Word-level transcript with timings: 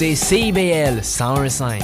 Écoutez 0.00 0.16
CIBL 0.16 1.00
101.5. 1.02 1.82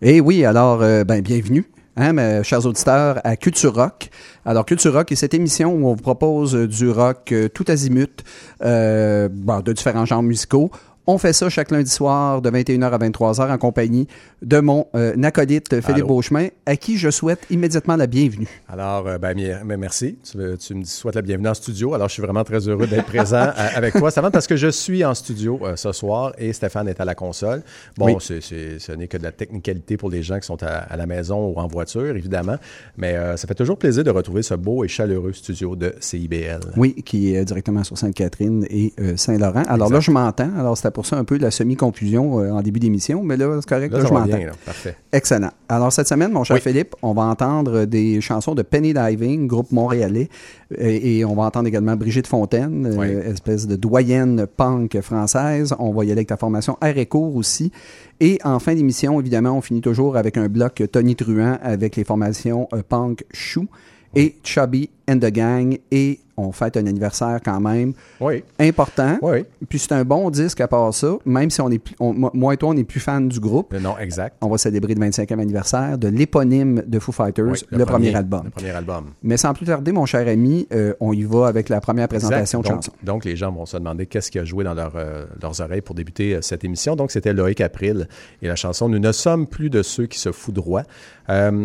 Eh 0.00 0.22
oui, 0.22 0.42
alors, 0.46 0.80
euh, 0.80 1.04
ben, 1.04 1.20
bienvenue. 1.20 1.66
Hein, 1.94 2.14
mes 2.14 2.42
chers 2.44 2.64
auditeurs, 2.64 3.20
à 3.24 3.36
Culture 3.36 3.74
Rock. 3.74 4.08
Alors, 4.46 4.64
Culture 4.64 4.94
Rock 4.94 5.12
est 5.12 5.16
cette 5.16 5.34
émission 5.34 5.74
où 5.74 5.86
on 5.88 5.94
vous 5.94 6.02
propose 6.02 6.54
du 6.54 6.88
rock 6.88 7.30
euh, 7.32 7.48
tout 7.48 7.66
azimut, 7.68 8.24
euh, 8.62 9.28
de 9.28 9.72
différents 9.74 10.06
genres 10.06 10.22
musicaux. 10.22 10.70
On 11.12 11.18
fait 11.18 11.32
ça 11.32 11.48
chaque 11.48 11.72
lundi 11.72 11.90
soir 11.90 12.40
de 12.40 12.48
21h 12.50 12.84
à 12.84 12.98
23h 12.98 13.52
en 13.52 13.58
compagnie 13.58 14.06
de 14.42 14.60
mon 14.60 14.86
euh, 14.94 15.20
acolyte 15.24 15.80
Philippe 15.80 16.06
Beauchemin, 16.06 16.46
à 16.66 16.76
qui 16.76 16.98
je 16.98 17.10
souhaite 17.10 17.40
immédiatement 17.50 17.96
la 17.96 18.06
bienvenue. 18.06 18.46
Alors, 18.68 19.08
euh, 19.08 19.18
ben, 19.18 19.36
merci. 19.76 20.18
Tu, 20.30 20.74
me 20.76 20.84
souhaites 20.84 21.16
la 21.16 21.22
bienvenue 21.22 21.48
en 21.48 21.54
studio. 21.54 21.94
Alors, 21.94 22.06
je 22.06 22.12
suis 22.12 22.22
vraiment 22.22 22.44
très 22.44 22.68
heureux 22.68 22.86
d'être 22.86 23.06
présent 23.06 23.38
euh, 23.58 23.68
avec 23.74 23.94
toi, 23.94 24.12
Stéphane, 24.12 24.30
parce 24.30 24.46
que 24.46 24.54
je 24.54 24.68
suis 24.68 25.04
en 25.04 25.12
studio 25.14 25.60
ce 25.74 25.90
soir 25.90 26.32
et 26.38 26.52
Stéphane 26.52 26.86
est 26.86 27.00
à 27.00 27.04
la 27.04 27.16
console. 27.16 27.64
Bon, 27.98 28.20
ce 28.20 28.92
n'est 28.92 29.08
que 29.08 29.16
de 29.16 29.24
la 29.24 29.32
technicalité 29.32 29.96
pour 29.96 30.10
les 30.10 30.22
gens 30.22 30.38
qui 30.38 30.46
sont 30.46 30.62
à, 30.62 30.96
la 30.96 31.06
maison 31.06 31.48
ou 31.48 31.58
en 31.58 31.66
voiture, 31.66 32.14
évidemment, 32.14 32.56
mais 32.96 33.16
ça 33.36 33.48
fait 33.48 33.54
toujours 33.56 33.78
plaisir 33.78 34.04
de 34.04 34.10
retrouver 34.10 34.42
ce 34.42 34.54
beau 34.54 34.84
et 34.84 34.88
chaleureux 34.88 35.32
studio 35.32 35.74
de 35.74 35.92
CIBL. 35.98 36.60
Oui, 36.76 36.94
qui 37.04 37.34
est 37.34 37.44
directement 37.44 37.82
sur 37.82 37.98
Sainte-Catherine 37.98 38.64
et 38.70 38.94
Saint-Laurent. 39.16 39.64
Alors 39.66 39.90
là, 39.90 39.98
je 39.98 40.12
m'entends. 40.12 40.50
Alors, 40.56 40.76
c'était 40.76 40.99
pour 41.00 41.06
ça 41.06 41.16
un 41.16 41.24
peu 41.24 41.38
la 41.38 41.50
semi-confusion 41.50 42.40
euh, 42.40 42.50
en 42.50 42.60
début 42.60 42.78
d'émission, 42.78 43.22
mais 43.22 43.38
là, 43.38 43.56
c'est 43.58 43.66
correct, 43.66 43.90
là, 43.90 44.04
je 44.04 44.12
m'entends. 44.12 44.54
Parfait. 44.66 44.96
Excellent. 45.10 45.48
Alors, 45.66 45.90
cette 45.90 46.08
semaine, 46.08 46.30
mon 46.30 46.44
cher 46.44 46.58
Philippe, 46.58 46.94
on 47.00 47.14
va 47.14 47.22
entendre 47.22 47.86
des 47.86 48.20
chansons 48.20 48.54
de 48.54 48.60
Penny 48.60 48.92
Diving, 48.92 49.46
groupe 49.46 49.72
montréalais, 49.72 50.28
et, 50.76 51.24
on 51.24 51.34
va 51.34 51.44
entendre 51.44 51.68
également 51.68 51.96
Brigitte 51.96 52.26
Fontaine, 52.26 52.86
euh, 52.86 53.32
espèce 53.32 53.66
de 53.66 53.76
doyenne 53.76 54.46
punk 54.46 55.00
française. 55.00 55.74
On 55.78 55.92
va 55.92 56.04
y 56.04 56.08
aller 56.08 56.18
avec 56.18 56.28
ta 56.28 56.36
formation 56.36 56.76
Air 56.82 56.94
aussi. 57.14 57.72
Et 58.20 58.38
en 58.44 58.58
fin 58.58 58.74
d'émission, 58.74 59.18
évidemment, 59.18 59.56
on 59.56 59.62
finit 59.62 59.80
toujours 59.80 60.18
avec 60.18 60.36
un 60.36 60.48
bloc 60.48 60.82
Tony 60.92 61.16
Truant 61.16 61.56
avec 61.62 61.96
les 61.96 62.04
formations 62.04 62.68
euh, 62.74 62.82
punk 62.86 63.24
Chou 63.32 63.68
et 64.14 64.36
Chubby 64.42 64.90
and 65.10 65.18
the 65.18 65.30
Gang 65.30 65.78
et 65.90 66.20
on 66.40 66.52
fête 66.52 66.76
un 66.76 66.86
anniversaire 66.86 67.40
quand 67.44 67.60
même 67.60 67.92
oui. 68.20 68.42
important. 68.58 69.18
Oui. 69.22 69.44
Puis 69.68 69.78
c'est 69.78 69.92
un 69.92 70.04
bon 70.04 70.30
disque 70.30 70.60
à 70.60 70.68
part 70.68 70.92
ça, 70.94 71.16
même 71.24 71.50
si 71.50 71.60
on 71.60 71.70
est 71.70 71.80
moi 72.00 72.54
et 72.54 72.56
toi, 72.56 72.70
on 72.70 72.74
n'est 72.74 72.84
plus 72.84 73.00
fan 73.00 73.28
du 73.28 73.40
groupe. 73.40 73.74
Non, 73.74 73.98
exact. 73.98 74.36
On 74.40 74.48
va 74.48 74.58
célébrer 74.58 74.94
le 74.94 75.04
25e 75.06 75.38
anniversaire 75.38 75.98
de 75.98 76.08
l'éponyme 76.08 76.82
de 76.86 76.98
Foo 76.98 77.12
Fighters, 77.12 77.54
le, 77.70 77.84
premier, 77.84 78.14
album. 78.14 78.42
Le 78.44 78.50
premier 78.50 78.70
album. 78.70 79.06
Mais 79.22 79.36
sans 79.36 79.52
plus 79.54 79.66
tarder, 79.66 79.92
mon 79.92 80.06
cher 80.06 80.26
ami, 80.26 80.66
euh, 80.72 80.94
on 81.00 81.12
y 81.12 81.22
va 81.22 81.46
avec 81.46 81.68
la 81.68 81.80
première 81.80 82.08
présentation 82.08 82.60
de 82.60 82.66
chanson. 82.66 82.92
Donc, 83.02 83.24
les 83.24 83.36
gens 83.36 83.52
vont 83.52 83.66
se 83.66 83.76
demander 83.76 84.06
qu'est-ce 84.06 84.30
qui 84.30 84.38
a 84.38 84.44
joué 84.44 84.64
dans 84.64 84.76
euh, 84.76 85.26
leurs 85.40 85.60
oreilles 85.60 85.80
pour 85.80 85.94
débuter 85.94 86.34
euh, 86.34 86.42
cette 86.42 86.64
émission. 86.64 86.96
Donc, 86.96 87.10
c'était 87.10 87.32
Loïc 87.32 87.60
April 87.60 88.08
et 88.42 88.48
la 88.48 88.56
chanson 88.56 88.88
Nous 88.88 88.98
ne 88.98 89.12
sommes 89.12 89.46
plus 89.46 89.70
de 89.70 89.82
ceux 89.82 90.06
qui 90.06 90.18
se 90.18 90.32
foudroient. 90.32 90.84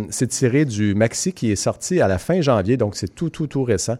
c'est 0.09 0.27
tiré 0.27 0.65
du 0.65 0.93
maxi 0.95 1.33
qui 1.33 1.51
est 1.51 1.55
sorti 1.55 2.01
à 2.01 2.07
la 2.07 2.17
fin 2.17 2.41
janvier, 2.41 2.77
donc 2.77 2.95
c'est 2.95 3.13
tout, 3.13 3.29
tout, 3.35 3.47
tout 3.47 3.63
récent. 3.63 3.97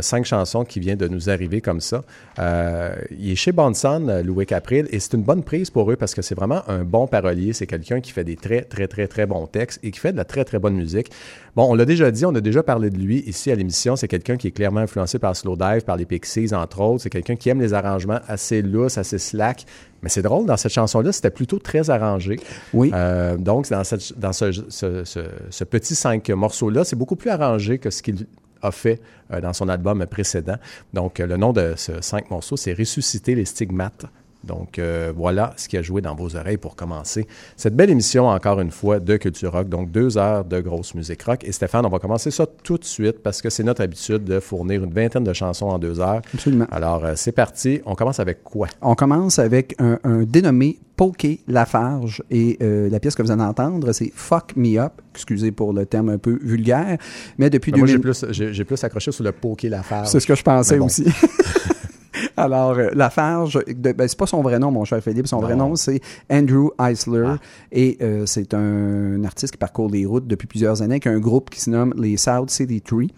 cinq 0.00 0.24
chansons 0.24 0.64
qui 0.64 0.78
viennent 0.80 0.98
de 0.98 1.08
nous 1.08 1.30
arriver 1.30 1.60
comme 1.60 1.80
ça. 1.80 2.02
Euh, 2.38 2.94
il 3.18 3.30
est 3.32 3.36
chez 3.36 3.52
Bonson, 3.52 4.06
euh, 4.08 4.22
Louis 4.22 4.46
Capril, 4.46 4.86
et 4.90 4.98
c'est 5.00 5.14
une 5.14 5.22
bonne 5.22 5.42
prise 5.42 5.70
pour 5.70 5.90
eux 5.90 5.96
parce 5.96 6.14
que 6.14 6.22
c'est 6.22 6.34
vraiment 6.34 6.62
un 6.68 6.84
bon 6.84 7.06
parolier. 7.06 7.52
C'est 7.52 7.66
quelqu'un 7.66 8.00
qui 8.00 8.12
fait 8.12 8.24
des 8.24 8.36
très, 8.36 8.62
très, 8.62 8.86
très, 8.88 9.06
très 9.06 9.26
bons 9.26 9.46
textes 9.46 9.80
et 9.82 9.90
qui 9.90 10.00
fait 10.00 10.12
de 10.12 10.16
la 10.16 10.24
très, 10.24 10.44
très 10.44 10.58
bonne 10.58 10.74
musique. 10.74 11.10
Bon, 11.56 11.70
on 11.70 11.74
l'a 11.74 11.84
déjà 11.84 12.10
dit, 12.10 12.26
on 12.26 12.34
a 12.34 12.40
déjà 12.40 12.62
parlé 12.62 12.90
de 12.90 12.98
lui 12.98 13.18
ici 13.26 13.50
à 13.50 13.54
l'émission. 13.54 13.96
C'est 13.96 14.08
quelqu'un 14.08 14.36
qui 14.36 14.48
est 14.48 14.50
clairement 14.50 14.80
influencé 14.80 15.18
par 15.18 15.34
Slow 15.36 15.56
Dive, 15.56 15.82
par 15.84 15.96
les 15.96 16.04
Pixies, 16.04 16.54
entre 16.54 16.80
autres. 16.80 17.02
C'est 17.02 17.10
quelqu'un 17.10 17.36
qui 17.36 17.48
aime 17.48 17.60
les 17.60 17.72
arrangements 17.72 18.20
assez 18.28 18.60
lousses, 18.62 18.98
assez 18.98 19.18
slack. 19.18 19.64
Mais 20.02 20.10
c'est 20.10 20.22
drôle, 20.22 20.46
dans 20.46 20.58
cette 20.58 20.72
chanson-là, 20.72 21.12
c'était 21.12 21.30
plutôt 21.30 21.58
très 21.58 21.88
arrangé. 21.88 22.38
Oui. 22.74 22.90
Euh, 22.92 23.36
donc, 23.38 23.70
dans, 23.70 23.84
cette, 23.84 24.18
dans 24.18 24.32
ce, 24.34 24.52
ce, 24.68 25.04
ce 25.04 25.64
petit 25.64 25.94
cinq 25.94 26.28
morceaux-là, 26.28 26.84
c'est 26.84 26.96
beaucoup 26.96 27.16
plus 27.16 27.30
arrangé 27.30 27.78
que 27.78 27.90
ce 27.90 28.02
qu'il 28.02 28.26
a 28.64 28.70
fait 28.70 29.00
euh, 29.32 29.40
dans 29.40 29.52
son 29.52 29.68
album 29.68 30.04
précédent. 30.06 30.56
Donc, 30.92 31.20
euh, 31.20 31.26
le 31.26 31.36
nom 31.36 31.52
de 31.52 31.74
ce 31.76 32.00
cinq 32.00 32.30
morceaux, 32.30 32.56
c'est 32.56 32.72
Ressusciter 32.72 33.34
les 33.34 33.44
stigmates 33.44 34.06
Donc 34.46 34.78
euh, 34.78 35.12
voilà 35.16 35.52
ce 35.56 35.68
qui 35.68 35.76
a 35.76 35.82
joué 35.82 36.00
dans 36.00 36.14
vos 36.14 36.36
oreilles 36.36 36.56
pour 36.56 36.76
commencer 36.76 37.26
cette 37.56 37.74
belle 37.74 37.90
émission, 37.90 38.28
encore 38.28 38.60
une 38.60 38.70
fois, 38.70 39.00
de 39.00 39.16
Culture 39.16 39.52
Rock. 39.52 39.68
Donc 39.68 39.90
deux 39.90 40.18
heures 40.18 40.44
de 40.44 40.60
grosse 40.60 40.94
musique 40.94 41.22
rock. 41.22 41.44
Et 41.44 41.52
Stéphane, 41.52 41.84
on 41.86 41.88
va 41.90 41.98
commencer 41.98 42.30
ça 42.30 42.46
tout 42.62 42.78
de 42.78 42.84
suite 42.84 43.22
parce 43.22 43.42
que 43.42 43.50
c'est 43.50 43.62
notre 43.64 43.82
habitude 43.82 44.24
de 44.24 44.40
fournir 44.40 44.84
une 44.84 44.92
vingtaine 44.92 45.24
de 45.24 45.32
chansons 45.32 45.66
en 45.66 45.78
deux 45.78 46.00
heures. 46.00 46.20
Absolument. 46.34 46.66
Alors 46.70 47.04
euh, 47.04 47.12
c'est 47.16 47.32
parti. 47.32 47.80
On 47.86 47.94
commence 47.94 48.20
avec 48.20 48.42
quoi? 48.44 48.68
On 48.82 48.94
commence 48.94 49.38
avec 49.38 49.74
un, 49.78 49.98
un 50.04 50.22
dénommé 50.22 50.78
Poké 50.96 51.40
Lafarge. 51.48 52.22
Et 52.30 52.56
euh, 52.62 52.88
la 52.88 53.00
pièce 53.00 53.14
que 53.16 53.22
vous 53.22 53.32
allez 53.32 53.42
entendre, 53.42 53.90
c'est 53.92 54.12
Fuck 54.14 54.54
Me 54.56 54.78
Up. 54.78 54.92
Excusez 55.14 55.50
pour 55.50 55.72
le 55.72 55.86
terme 55.86 56.08
un 56.08 56.18
peu 56.18 56.38
vulgaire. 56.40 56.98
Mais 57.38 57.50
depuis 57.50 57.72
Ben, 57.72 57.78
moi, 57.78 57.86
2000 57.88 57.96
j'ai 57.96 58.00
plus, 58.00 58.24
j'ai, 58.32 58.52
j'ai 58.52 58.64
plus 58.64 58.82
accroché 58.84 59.10
sur 59.10 59.24
le 59.24 59.32
Poké 59.32 59.68
Lafarge. 59.68 60.08
C'est 60.08 60.20
ce 60.20 60.26
que 60.26 60.34
je 60.36 60.42
pensais 60.44 60.74
Mais 60.74 60.78
bon. 60.80 60.86
aussi. 60.86 61.04
Alors, 62.36 62.78
euh, 62.78 62.88
Lafarge, 62.94 63.60
de- 63.66 63.92
ben, 63.92 64.08
c'est 64.08 64.18
pas 64.18 64.26
son 64.26 64.42
vrai 64.42 64.58
nom, 64.58 64.70
mon 64.70 64.84
cher 64.84 65.02
Philippe. 65.02 65.26
Son 65.26 65.40
vrai 65.40 65.56
nom, 65.56 65.76
c'est 65.76 66.00
Andrew 66.30 66.70
Eisler. 66.80 67.24
Ah. 67.26 67.38
Et 67.72 67.98
euh, 68.02 68.26
c'est 68.26 68.54
un, 68.54 69.22
artiste 69.24 69.52
qui 69.52 69.58
parcourt 69.58 69.90
les 69.90 70.06
routes 70.06 70.26
depuis 70.26 70.46
plusieurs 70.46 70.82
années, 70.82 70.94
avec 70.94 71.06
un 71.06 71.18
groupe 71.18 71.50
qui 71.50 71.60
se 71.60 71.70
nomme 71.70 71.94
les 71.96 72.16
South 72.16 72.50
City 72.50 72.80
Tree. 72.80 73.12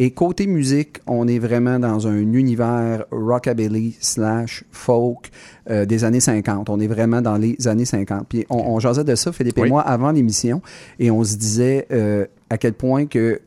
Et 0.00 0.12
côté 0.12 0.46
musique, 0.46 1.00
on 1.08 1.26
est 1.26 1.40
vraiment 1.40 1.80
dans 1.80 2.06
un 2.06 2.18
univers 2.32 3.04
rockabilly 3.10 3.96
slash 4.00 4.62
folk 4.70 5.30
euh, 5.70 5.86
des 5.86 6.04
années 6.04 6.20
50. 6.20 6.70
On 6.70 6.78
est 6.78 6.86
vraiment 6.86 7.20
dans 7.20 7.36
les 7.36 7.66
années 7.66 7.84
50. 7.84 8.26
Puis 8.28 8.46
on, 8.48 8.58
on 8.58 8.78
jasait 8.78 9.02
de 9.02 9.16
ça, 9.16 9.32
Philippe 9.32 9.58
et 9.58 9.68
moi, 9.68 9.82
avant 9.82 10.12
l'émission, 10.12 10.62
et 11.00 11.10
on 11.10 11.24
se 11.24 11.36
disait 11.36 11.88
à 12.48 12.58
quel 12.58 12.74
point 12.74 13.06
que 13.06 13.40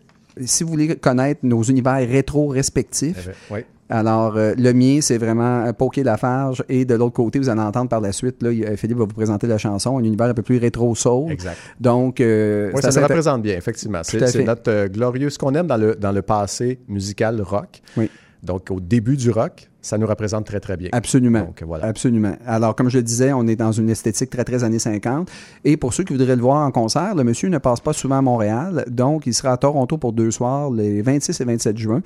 si 0.45 0.63
vous 0.63 0.71
voulez 0.71 0.95
connaître 0.95 1.41
nos 1.43 1.63
univers 1.63 2.07
rétro 2.07 2.47
respectifs, 2.47 3.29
Oui. 3.49 3.59
Alors, 3.91 4.37
euh, 4.37 4.53
le 4.57 4.73
mien, 4.73 4.99
c'est 5.01 5.17
vraiment 5.17 5.65
euh, 5.65 5.73
Poké 5.73 6.03
Lafarge. 6.03 6.63
Et 6.69 6.85
de 6.85 6.95
l'autre 6.95 7.13
côté, 7.13 7.39
vous 7.39 7.49
allez 7.49 7.61
entendre 7.61 7.89
par 7.89 8.01
la 8.01 8.11
suite, 8.11 8.41
là, 8.41 8.49
euh, 8.49 8.75
Philippe 8.77 8.97
va 8.97 9.03
vous 9.05 9.13
présenter 9.13 9.47
la 9.47 9.57
chanson, 9.57 9.97
un 9.97 10.03
univers 10.03 10.27
un 10.27 10.33
peu 10.33 10.41
plus 10.41 10.57
rétro-soul. 10.57 11.31
Exact. 11.31 11.57
Donc, 11.79 12.19
euh, 12.21 12.71
Oui, 12.73 12.81
ça 12.81 12.89
intér- 12.89 13.03
représente 13.03 13.41
bien, 13.41 13.55
effectivement. 13.57 14.01
C'est, 14.03 14.43
notre 14.43 14.87
glorieux, 14.87 15.29
ce 15.29 15.37
qu'on 15.37 15.53
aime 15.55 15.67
dans 15.67 15.77
le, 15.77 15.95
dans 15.95 16.11
le 16.11 16.21
passé 16.21 16.79
musical 16.87 17.41
rock. 17.41 17.81
Oui. 17.97 18.09
Donc, 18.43 18.69
au 18.71 18.79
début 18.79 19.17
du 19.17 19.29
rock, 19.31 19.69
ça 19.81 19.97
nous 19.97 20.07
représente 20.07 20.45
très, 20.45 20.59
très 20.59 20.77
bien. 20.77 20.89
Absolument. 20.91 21.41
Donc, 21.41 21.63
voilà. 21.63 21.85
Absolument. 21.85 22.35
Alors, 22.45 22.75
comme 22.75 22.89
je 22.89 22.97
le 22.97 23.03
disais, 23.03 23.33
on 23.33 23.47
est 23.47 23.55
dans 23.55 23.71
une 23.71 23.89
esthétique 23.89 24.29
très, 24.29 24.43
très 24.43 24.63
années 24.63 24.79
50. 24.79 25.29
Et 25.65 25.77
pour 25.77 25.93
ceux 25.93 26.03
qui 26.03 26.13
voudraient 26.13 26.35
le 26.35 26.41
voir 26.41 26.65
en 26.65 26.71
concert, 26.71 27.15
le 27.15 27.23
monsieur 27.23 27.49
ne 27.49 27.57
passe 27.57 27.79
pas 27.79 27.93
souvent 27.93 28.17
à 28.17 28.21
Montréal. 28.21 28.85
Donc, 28.89 29.25
il 29.25 29.33
sera 29.33 29.53
à 29.53 29.57
Toronto 29.57 29.97
pour 29.97 30.13
deux 30.13 30.31
soirs, 30.31 30.71
les 30.71 31.01
26 31.01 31.41
et 31.41 31.45
27 31.45 31.77
juin. 31.77 32.01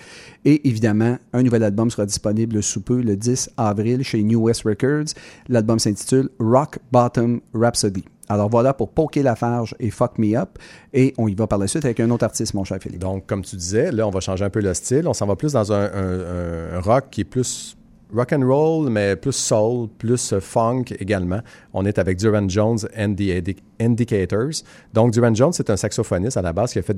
Et 0.45 0.67
évidemment, 0.67 1.17
un 1.33 1.43
nouvel 1.43 1.63
album 1.63 1.89
sera 1.89 2.05
disponible 2.05 2.63
sous 2.63 2.81
peu, 2.81 3.01
le 3.01 3.15
10 3.15 3.51
avril, 3.57 4.03
chez 4.03 4.23
New 4.23 4.41
West 4.41 4.63
Records. 4.63 5.13
L'album 5.49 5.79
s'intitule 5.79 6.29
Rock 6.39 6.79
Bottom 6.91 7.41
Rhapsody. 7.53 8.05
Alors 8.29 8.49
voilà 8.49 8.73
pour 8.73 8.89
Poké 8.89 9.23
Lafarge 9.23 9.75
et 9.79 9.91
Fuck 9.91 10.17
Me 10.17 10.35
Up. 10.35 10.57
Et 10.93 11.13
on 11.17 11.27
y 11.27 11.35
va 11.35 11.47
par 11.47 11.59
la 11.59 11.67
suite 11.67 11.85
avec 11.85 11.99
un 11.99 12.09
autre 12.09 12.23
artiste, 12.23 12.53
mon 12.53 12.63
cher 12.63 12.77
Philippe. 12.81 12.99
Donc, 12.99 13.25
comme 13.25 13.43
tu 13.43 13.55
disais, 13.55 13.91
là, 13.91 14.07
on 14.07 14.11
va 14.11 14.19
changer 14.19 14.45
un 14.45 14.49
peu 14.49 14.61
le 14.61 14.73
style. 14.73 15.07
On 15.07 15.13
s'en 15.13 15.27
va 15.27 15.35
plus 15.35 15.53
dans 15.53 15.71
un, 15.71 16.79
rock 16.81 17.05
qui 17.11 17.21
est 17.21 17.25
plus 17.25 17.77
rock 18.13 18.33
and 18.33 18.47
roll, 18.47 18.89
mais 18.89 19.15
plus 19.15 19.33
soul, 19.33 19.89
plus 19.97 20.35
funk 20.39 20.85
également. 20.99 21.39
On 21.73 21.85
est 21.85 21.97
avec 21.99 22.17
Duran 22.17 22.47
Jones 22.47 22.77
and 22.97 23.15
the 23.15 23.21
Indi- 23.21 23.57
Indicators. 23.79 24.63
Donc, 24.93 25.11
Duran 25.11 25.33
Jones, 25.33 25.51
c'est 25.53 25.69
un 25.69 25.75
saxophoniste 25.75 26.37
à 26.37 26.41
la 26.41 26.53
base 26.53 26.71
qui 26.71 26.79
a 26.79 26.81
fait, 26.81 26.97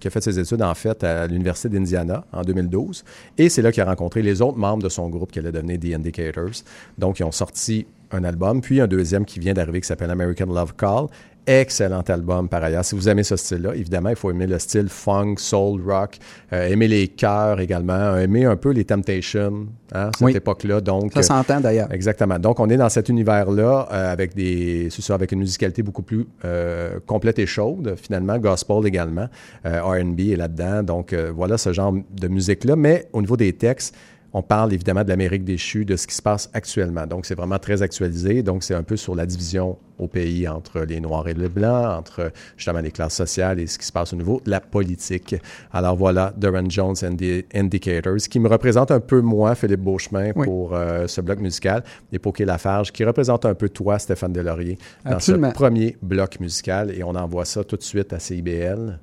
qui 0.00 0.06
a 0.06 0.10
fait 0.10 0.20
ses 0.20 0.38
études, 0.38 0.62
en 0.62 0.74
fait, 0.74 1.02
à 1.02 1.26
l'Université 1.26 1.68
d'Indiana 1.68 2.24
en 2.32 2.42
2012. 2.42 3.04
Et 3.38 3.48
c'est 3.48 3.62
là 3.62 3.72
qu'il 3.72 3.82
a 3.82 3.86
rencontré 3.86 4.22
les 4.22 4.40
autres 4.42 4.58
membres 4.58 4.82
de 4.82 4.88
son 4.88 5.08
groupe 5.08 5.32
qui 5.32 5.38
allait 5.38 5.52
devenir 5.52 5.80
The 5.80 5.98
Indicators. 5.98 6.62
Donc, 6.98 7.18
ils 7.18 7.24
ont 7.24 7.32
sorti 7.32 7.86
un 8.12 8.24
album, 8.24 8.60
puis 8.60 8.80
un 8.80 8.86
deuxième 8.86 9.24
qui 9.24 9.38
vient 9.40 9.54
d'arriver 9.54 9.80
qui 9.80 9.86
s'appelle 9.86 10.10
American 10.10 10.46
Love 10.46 10.74
Call. 10.76 11.06
Excellent 11.44 12.02
album 12.02 12.48
par 12.48 12.62
ailleurs. 12.62 12.84
Si 12.84 12.94
vous 12.94 13.08
aimez 13.08 13.24
ce 13.24 13.34
style-là, 13.34 13.74
évidemment, 13.74 14.10
il 14.10 14.14
faut 14.16 14.30
aimer 14.30 14.46
le 14.46 14.60
style 14.60 14.88
funk, 14.88 15.34
soul, 15.38 15.82
rock, 15.84 16.18
euh, 16.52 16.68
aimer 16.68 16.86
les 16.86 17.08
chœurs 17.08 17.58
également, 17.58 18.16
aimer 18.16 18.44
un 18.44 18.54
peu 18.54 18.70
les 18.70 18.84
Temptations, 18.84 19.66
hein, 19.92 20.10
cette 20.16 20.24
Oui. 20.24 20.36
époque-là. 20.36 20.80
Donc, 20.80 21.10
Ça 21.14 21.22
s'entend 21.24 21.58
d'ailleurs. 21.60 21.88
euh, 21.90 21.94
exactement. 21.94 22.38
Donc, 22.38 22.60
on 22.60 22.68
est 22.70 22.76
dans 22.76 22.88
cet 22.88 23.08
univers-là 23.08 23.88
euh, 23.90 24.12
avec 24.12 24.36
des, 24.36 24.86
c'est 24.92 25.02
ça, 25.02 25.14
avec 25.14 25.32
une 25.32 25.40
musicalité 25.40 25.82
beaucoup 25.82 26.02
plus 26.02 26.28
euh, 26.44 27.00
complète 27.06 27.40
et 27.40 27.46
chaude, 27.46 27.96
finalement, 28.00 28.38
gospel 28.38 28.86
également, 28.86 29.26
R&B 29.64 30.20
est 30.20 30.36
là-dedans. 30.36 30.84
Donc, 30.84 31.12
voilà 31.12 31.58
ce 31.58 31.72
genre 31.72 31.92
de 31.92 32.28
musique-là. 32.28 32.76
Mais 32.76 33.08
au 33.12 33.20
niveau 33.20 33.36
des 33.36 33.52
textes, 33.54 33.96
on 34.34 34.42
parle 34.42 34.72
évidemment 34.72 35.04
de 35.04 35.08
l'Amérique 35.10 35.44
déchue, 35.44 35.84
de 35.84 35.94
ce 35.96 36.06
qui 36.06 36.14
se 36.14 36.22
passe 36.22 36.48
actuellement. 36.54 37.06
Donc, 37.06 37.26
c'est 37.26 37.34
vraiment 37.34 37.58
très 37.58 37.82
actualisé. 37.82 38.42
Donc, 38.42 38.62
c'est 38.62 38.74
un 38.74 38.82
peu 38.82 38.96
sur 38.96 39.14
la 39.14 39.26
division 39.26 39.76
au 39.98 40.08
pays 40.08 40.48
entre 40.48 40.80
les 40.80 41.00
Noirs 41.00 41.28
et 41.28 41.34
les 41.34 41.48
Blancs, 41.50 41.98
entre 41.98 42.32
justement 42.56 42.80
les 42.80 42.90
classes 42.90 43.14
sociales 43.14 43.60
et 43.60 43.66
ce 43.66 43.78
qui 43.78 43.84
se 43.86 43.92
passe 43.92 44.12
au 44.14 44.16
niveau 44.16 44.40
de 44.44 44.50
la 44.50 44.60
politique. 44.60 45.36
Alors 45.72 45.96
voilà, 45.96 46.32
Duran 46.36 46.68
Jones 46.68 46.96
and 47.04 47.16
the 47.16 47.44
Indicators, 47.54 48.16
qui 48.30 48.40
me 48.40 48.48
représente 48.48 48.90
un 48.90 49.00
peu 49.00 49.20
moi, 49.20 49.54
Philippe 49.54 49.80
Beauchemin, 49.80 50.32
Oui. 50.34 50.46
pour 50.46 50.74
euh, 50.74 51.06
ce 51.06 51.20
bloc 51.20 51.38
musical, 51.38 51.84
et 52.10 52.18
Poké 52.18 52.44
Lafarge, 52.46 52.90
qui 52.90 53.04
représente 53.04 53.44
un 53.44 53.54
peu 53.54 53.68
toi, 53.68 53.98
Stéphane 53.98 54.32
Delaurier, 54.32 54.78
dans 55.04 55.12
Absolument. 55.12 55.50
ce 55.50 55.54
premier 55.54 55.96
bloc 56.02 56.40
musical. 56.40 56.90
Et 56.90 57.04
on 57.04 57.14
envoie 57.14 57.44
ça 57.44 57.62
tout 57.64 57.76
de 57.76 57.82
suite 57.82 58.12
à 58.14 58.18
CIBL, 58.18 58.98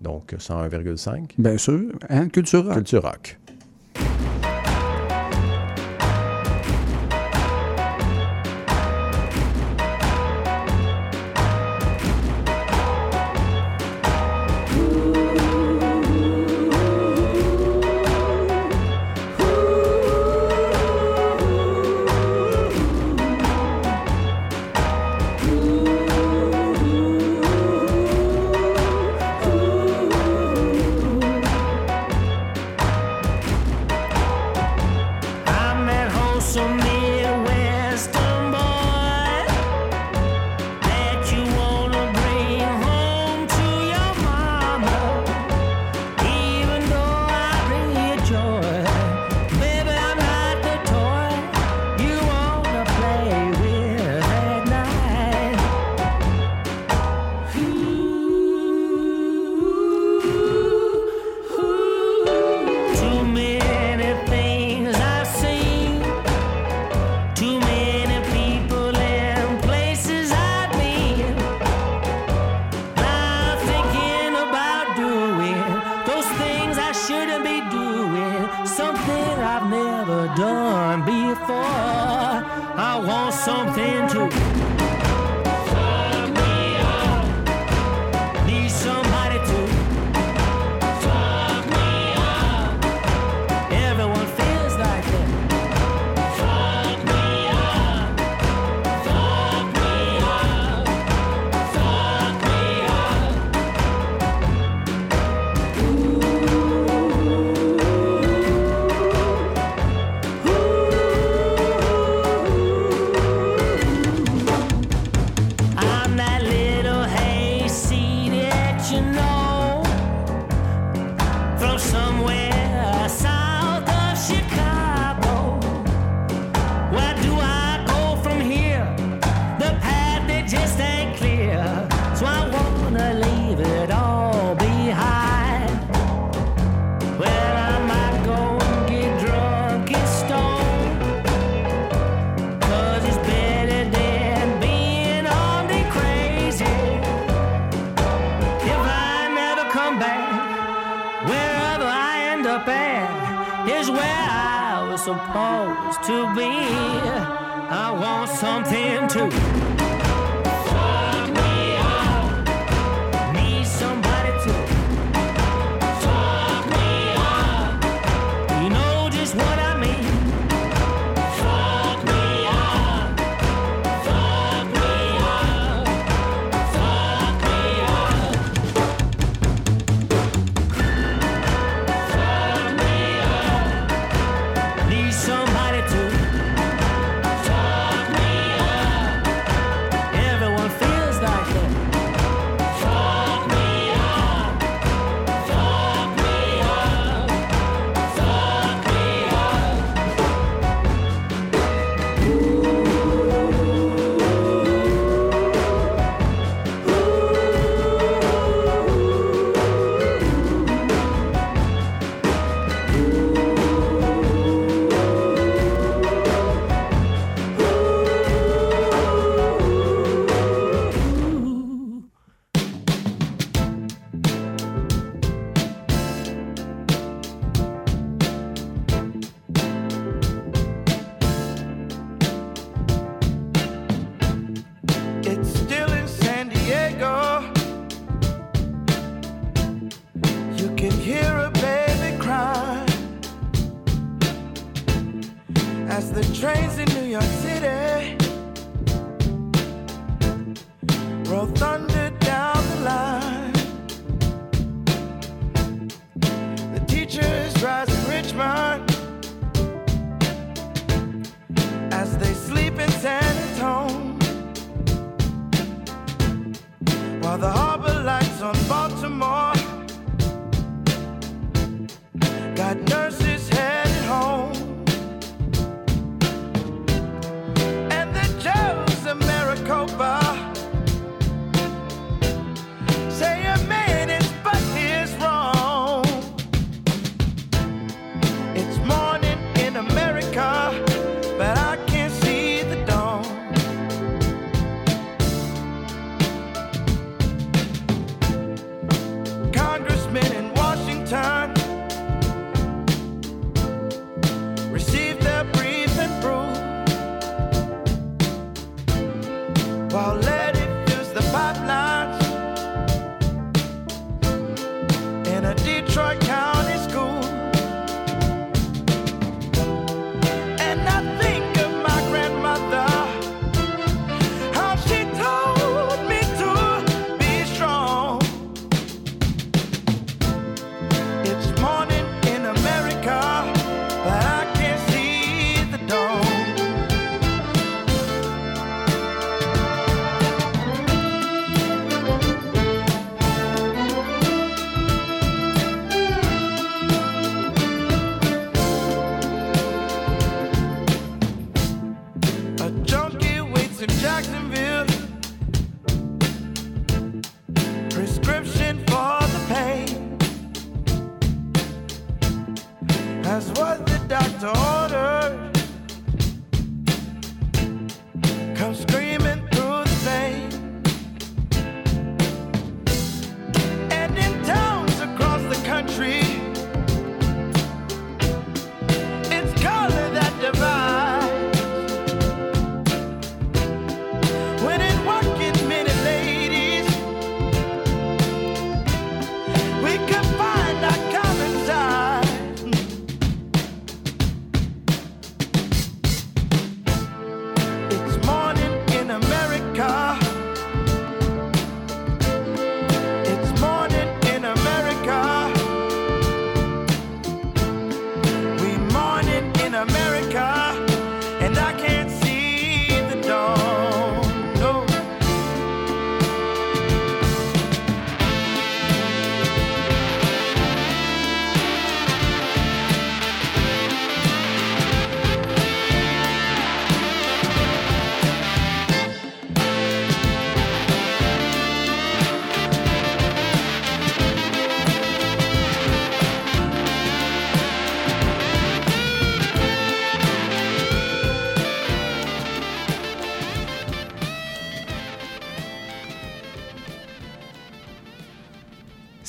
donc 0.00 0.34
101,5. 0.38 1.30
Bien 1.38 1.56
sûr. 1.58 1.80
Hein? 2.10 2.28
Culture 2.28 2.64
rock. 2.64 2.74
Culture 2.74 3.02
Rock. 3.02 3.38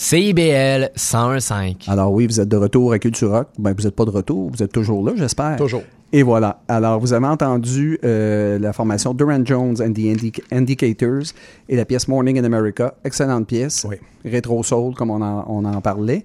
CIBL 0.08 0.92
101.5. 0.96 1.90
Alors 1.90 2.14
oui, 2.14 2.28
vous 2.28 2.40
êtes 2.40 2.48
de 2.48 2.58
retour 2.58 2.94
à 2.94 3.00
Culture 3.00 3.32
Rock. 3.32 3.48
Ben, 3.58 3.74
vous 3.76 3.86
n'êtes 3.86 3.96
pas 3.96 4.06
de 4.06 4.12
retour, 4.12 4.52
vous 4.52 4.62
êtes 4.62 4.72
toujours 4.72 5.04
là, 5.04 5.14
j'espère. 5.16 5.56
Toujours. 5.56 5.82
Et 6.14 6.22
voilà. 6.22 6.62
Alors, 6.68 7.00
vous 7.00 7.12
avez 7.12 7.26
entendu 7.26 7.98
euh, 8.06 8.60
la 8.60 8.72
formation 8.72 9.16
Duran 9.16 9.44
Jones 9.44 9.76
and 9.82 9.94
the 9.94 10.06
Indi- 10.06 10.42
Indicators 10.52 11.34
et 11.68 11.76
la 11.76 11.86
pièce 11.86 12.08
Morning 12.08 12.38
in 12.38 12.44
America. 12.44 12.94
Excellente 13.04 13.48
pièce. 13.48 13.84
Oui. 13.90 13.96
Rétro 14.24 14.62
soul, 14.62 14.94
comme 14.94 15.10
on 15.10 15.22
en, 15.24 15.44
on 15.50 15.66
en 15.66 15.82
parlait. 15.82 16.24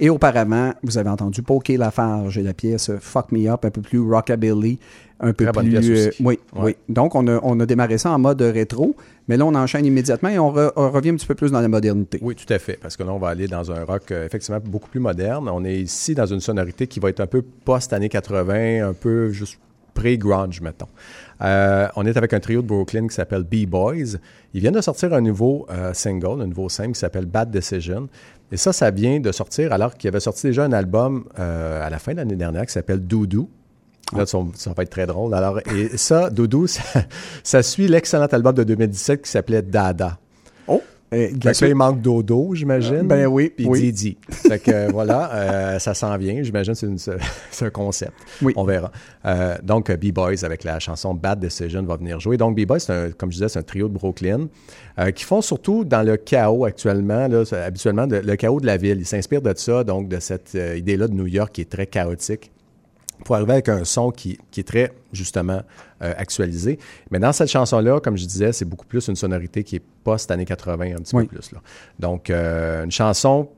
Et 0.00 0.10
auparavant, 0.10 0.74
vous 0.82 0.96
avez 0.96 1.10
entendu 1.10 1.42
Poké 1.42 1.76
Lafarge 1.76 2.38
et 2.38 2.42
la 2.42 2.54
pièce 2.54 2.90
Fuck 3.00 3.32
Me 3.32 3.48
Up, 3.50 3.64
un 3.64 3.70
peu 3.70 3.80
plus 3.80 3.98
rockabilly, 3.98 4.78
un 5.18 5.32
peu 5.32 5.46
Très 5.46 5.52
plus. 5.62 6.08
aussi. 6.08 6.22
oui, 6.22 6.38
Ouais. 6.54 6.62
oui. 6.62 6.76
Donc, 6.88 7.16
on 7.16 7.26
a, 7.26 7.40
on 7.42 7.58
a 7.58 7.66
démarré 7.66 7.98
ça 7.98 8.12
en 8.12 8.18
mode 8.20 8.40
rétro, 8.40 8.94
mais 9.26 9.36
là, 9.36 9.44
on 9.44 9.54
enchaîne 9.56 9.84
immédiatement 9.84 10.28
et 10.28 10.38
on, 10.38 10.52
re- 10.52 10.70
on 10.76 10.90
revient 10.90 11.10
un 11.10 11.16
petit 11.16 11.26
peu 11.26 11.34
plus 11.34 11.50
dans 11.50 11.60
la 11.60 11.66
modernité. 11.66 12.20
Oui, 12.22 12.36
tout 12.36 12.52
à 12.52 12.60
fait. 12.60 12.78
Parce 12.80 12.96
que 12.96 13.02
là, 13.02 13.12
on 13.12 13.18
va 13.18 13.28
aller 13.28 13.48
dans 13.48 13.72
un 13.72 13.84
rock 13.84 14.12
euh, 14.12 14.24
effectivement 14.24 14.60
beaucoup 14.64 14.88
plus 14.88 15.00
moderne. 15.00 15.48
On 15.52 15.64
est 15.64 15.80
ici 15.80 16.14
dans 16.14 16.26
une 16.26 16.40
sonorité 16.40 16.86
qui 16.86 17.00
va 17.00 17.08
être 17.10 17.20
un 17.20 17.26
peu 17.26 17.42
post-années 17.42 18.08
80, 18.08 18.88
un 18.88 18.92
peu 18.92 19.30
juste 19.30 19.58
pré-grunge, 19.94 20.60
mettons. 20.60 20.86
Euh, 21.42 21.88
on 21.96 22.04
est 22.06 22.16
avec 22.16 22.32
un 22.32 22.40
trio 22.40 22.62
de 22.62 22.66
Brooklyn 22.66 23.06
qui 23.08 23.14
s'appelle 23.14 23.44
B-Boys. 23.44 24.18
Ils 24.54 24.60
viennent 24.60 24.74
de 24.74 24.80
sortir 24.80 25.12
un 25.14 25.20
nouveau 25.20 25.66
euh, 25.70 25.92
single, 25.94 26.42
un 26.42 26.46
nouveau 26.46 26.68
single 26.68 26.92
qui 26.92 27.00
s'appelle 27.00 27.26
Bad 27.26 27.50
Decision. 27.50 28.08
Et 28.50 28.56
ça, 28.56 28.72
ça 28.72 28.90
vient 28.90 29.20
de 29.20 29.30
sortir 29.30 29.72
alors 29.72 29.94
qu'il 29.94 30.08
avait 30.08 30.20
sorti 30.20 30.46
déjà 30.48 30.64
un 30.64 30.72
album 30.72 31.24
euh, 31.38 31.86
à 31.86 31.90
la 31.90 31.98
fin 31.98 32.12
de 32.12 32.16
l'année 32.18 32.36
dernière 32.36 32.66
qui 32.66 32.72
s'appelle 32.72 33.00
Doudou. 33.00 33.48
Là, 34.16 34.24
ça, 34.24 34.38
ça 34.54 34.72
va 34.74 34.82
être 34.82 34.90
très 34.90 35.06
drôle. 35.06 35.34
Alors, 35.34 35.60
et 35.74 35.96
ça, 35.98 36.30
Doudou, 36.30 36.66
ça, 36.66 36.82
ça 37.42 37.62
suit 37.62 37.88
l'excellent 37.88 38.26
album 38.26 38.54
de 38.54 38.64
2017 38.64 39.22
qui 39.22 39.30
s'appelait 39.30 39.62
Dada. 39.62 40.18
Oh! 41.10 41.16
Euh, 41.16 41.30
il 41.62 41.74
manque 41.74 42.00
Dodo, 42.02 42.50
j'imagine. 42.54 43.02
Ben 43.02 43.26
oui, 43.26 43.50
Puis 43.54 43.66
oui. 43.66 43.80
Didi. 43.80 44.18
Fait 44.30 44.58
que 44.58 44.70
euh, 44.70 44.88
voilà, 44.92 45.32
euh, 45.32 45.78
ça 45.78 45.94
s'en 45.94 46.16
vient. 46.18 46.42
J'imagine 46.42 46.74
c'est 46.74 46.86
c'est 47.50 47.64
un 47.66 47.70
concept. 47.70 48.12
Oui. 48.42 48.52
On 48.56 48.64
verra. 48.64 48.92
Euh, 49.24 49.56
donc, 49.62 49.90
B-Boys 49.90 50.44
avec 50.44 50.64
la 50.64 50.78
chanson 50.78 51.14
Bad 51.14 51.40
Decision 51.40 51.82
va 51.84 51.96
venir 51.96 52.20
jouer. 52.20 52.36
Donc, 52.36 52.56
B-Boys, 52.56 52.80
c'est 52.80 52.92
un- 52.92 53.10
comme 53.10 53.30
je 53.30 53.36
disais, 53.36 53.48
c'est 53.48 53.58
un 53.58 53.62
trio 53.62 53.88
de 53.88 53.94
Brooklyn 53.94 54.48
euh, 54.98 55.10
qui 55.10 55.24
font 55.24 55.40
surtout 55.40 55.84
dans 55.84 56.02
le 56.02 56.16
chaos 56.16 56.64
actuellement, 56.64 57.26
là, 57.26 57.42
habituellement, 57.64 58.06
de- 58.06 58.16
le 58.16 58.36
chaos 58.36 58.60
de 58.60 58.66
la 58.66 58.76
ville. 58.76 58.98
Ils 59.00 59.06
s'inspirent 59.06 59.42
de 59.42 59.54
ça, 59.56 59.84
donc 59.84 60.08
de 60.08 60.20
cette 60.20 60.54
idée-là 60.54 61.08
de 61.08 61.14
New 61.14 61.26
York 61.26 61.52
qui 61.52 61.62
est 61.62 61.70
très 61.70 61.86
chaotique 61.86 62.50
pour 63.24 63.36
arriver 63.36 63.52
avec 63.52 63.68
un 63.68 63.84
son 63.84 64.10
qui, 64.10 64.38
qui 64.50 64.60
est 64.60 64.64
très, 64.64 64.92
justement, 65.12 65.62
euh, 66.02 66.12
actualisé. 66.16 66.78
Mais 67.10 67.18
dans 67.18 67.32
cette 67.32 67.48
chanson-là, 67.50 68.00
comme 68.00 68.16
je 68.16 68.24
disais, 68.26 68.52
c'est 68.52 68.64
beaucoup 68.64 68.86
plus 68.86 69.06
une 69.08 69.16
sonorité 69.16 69.64
qui 69.64 69.76
est 69.76 69.82
post-années 70.04 70.44
80, 70.44 70.92
un 70.92 70.96
petit 70.96 71.14
Oui. 71.16 71.24
peu 71.26 71.36
plus. 71.36 71.52
Là. 71.52 71.60
Donc, 71.98 72.30
euh, 72.30 72.84
une 72.84 72.90
chanson, 72.90 73.48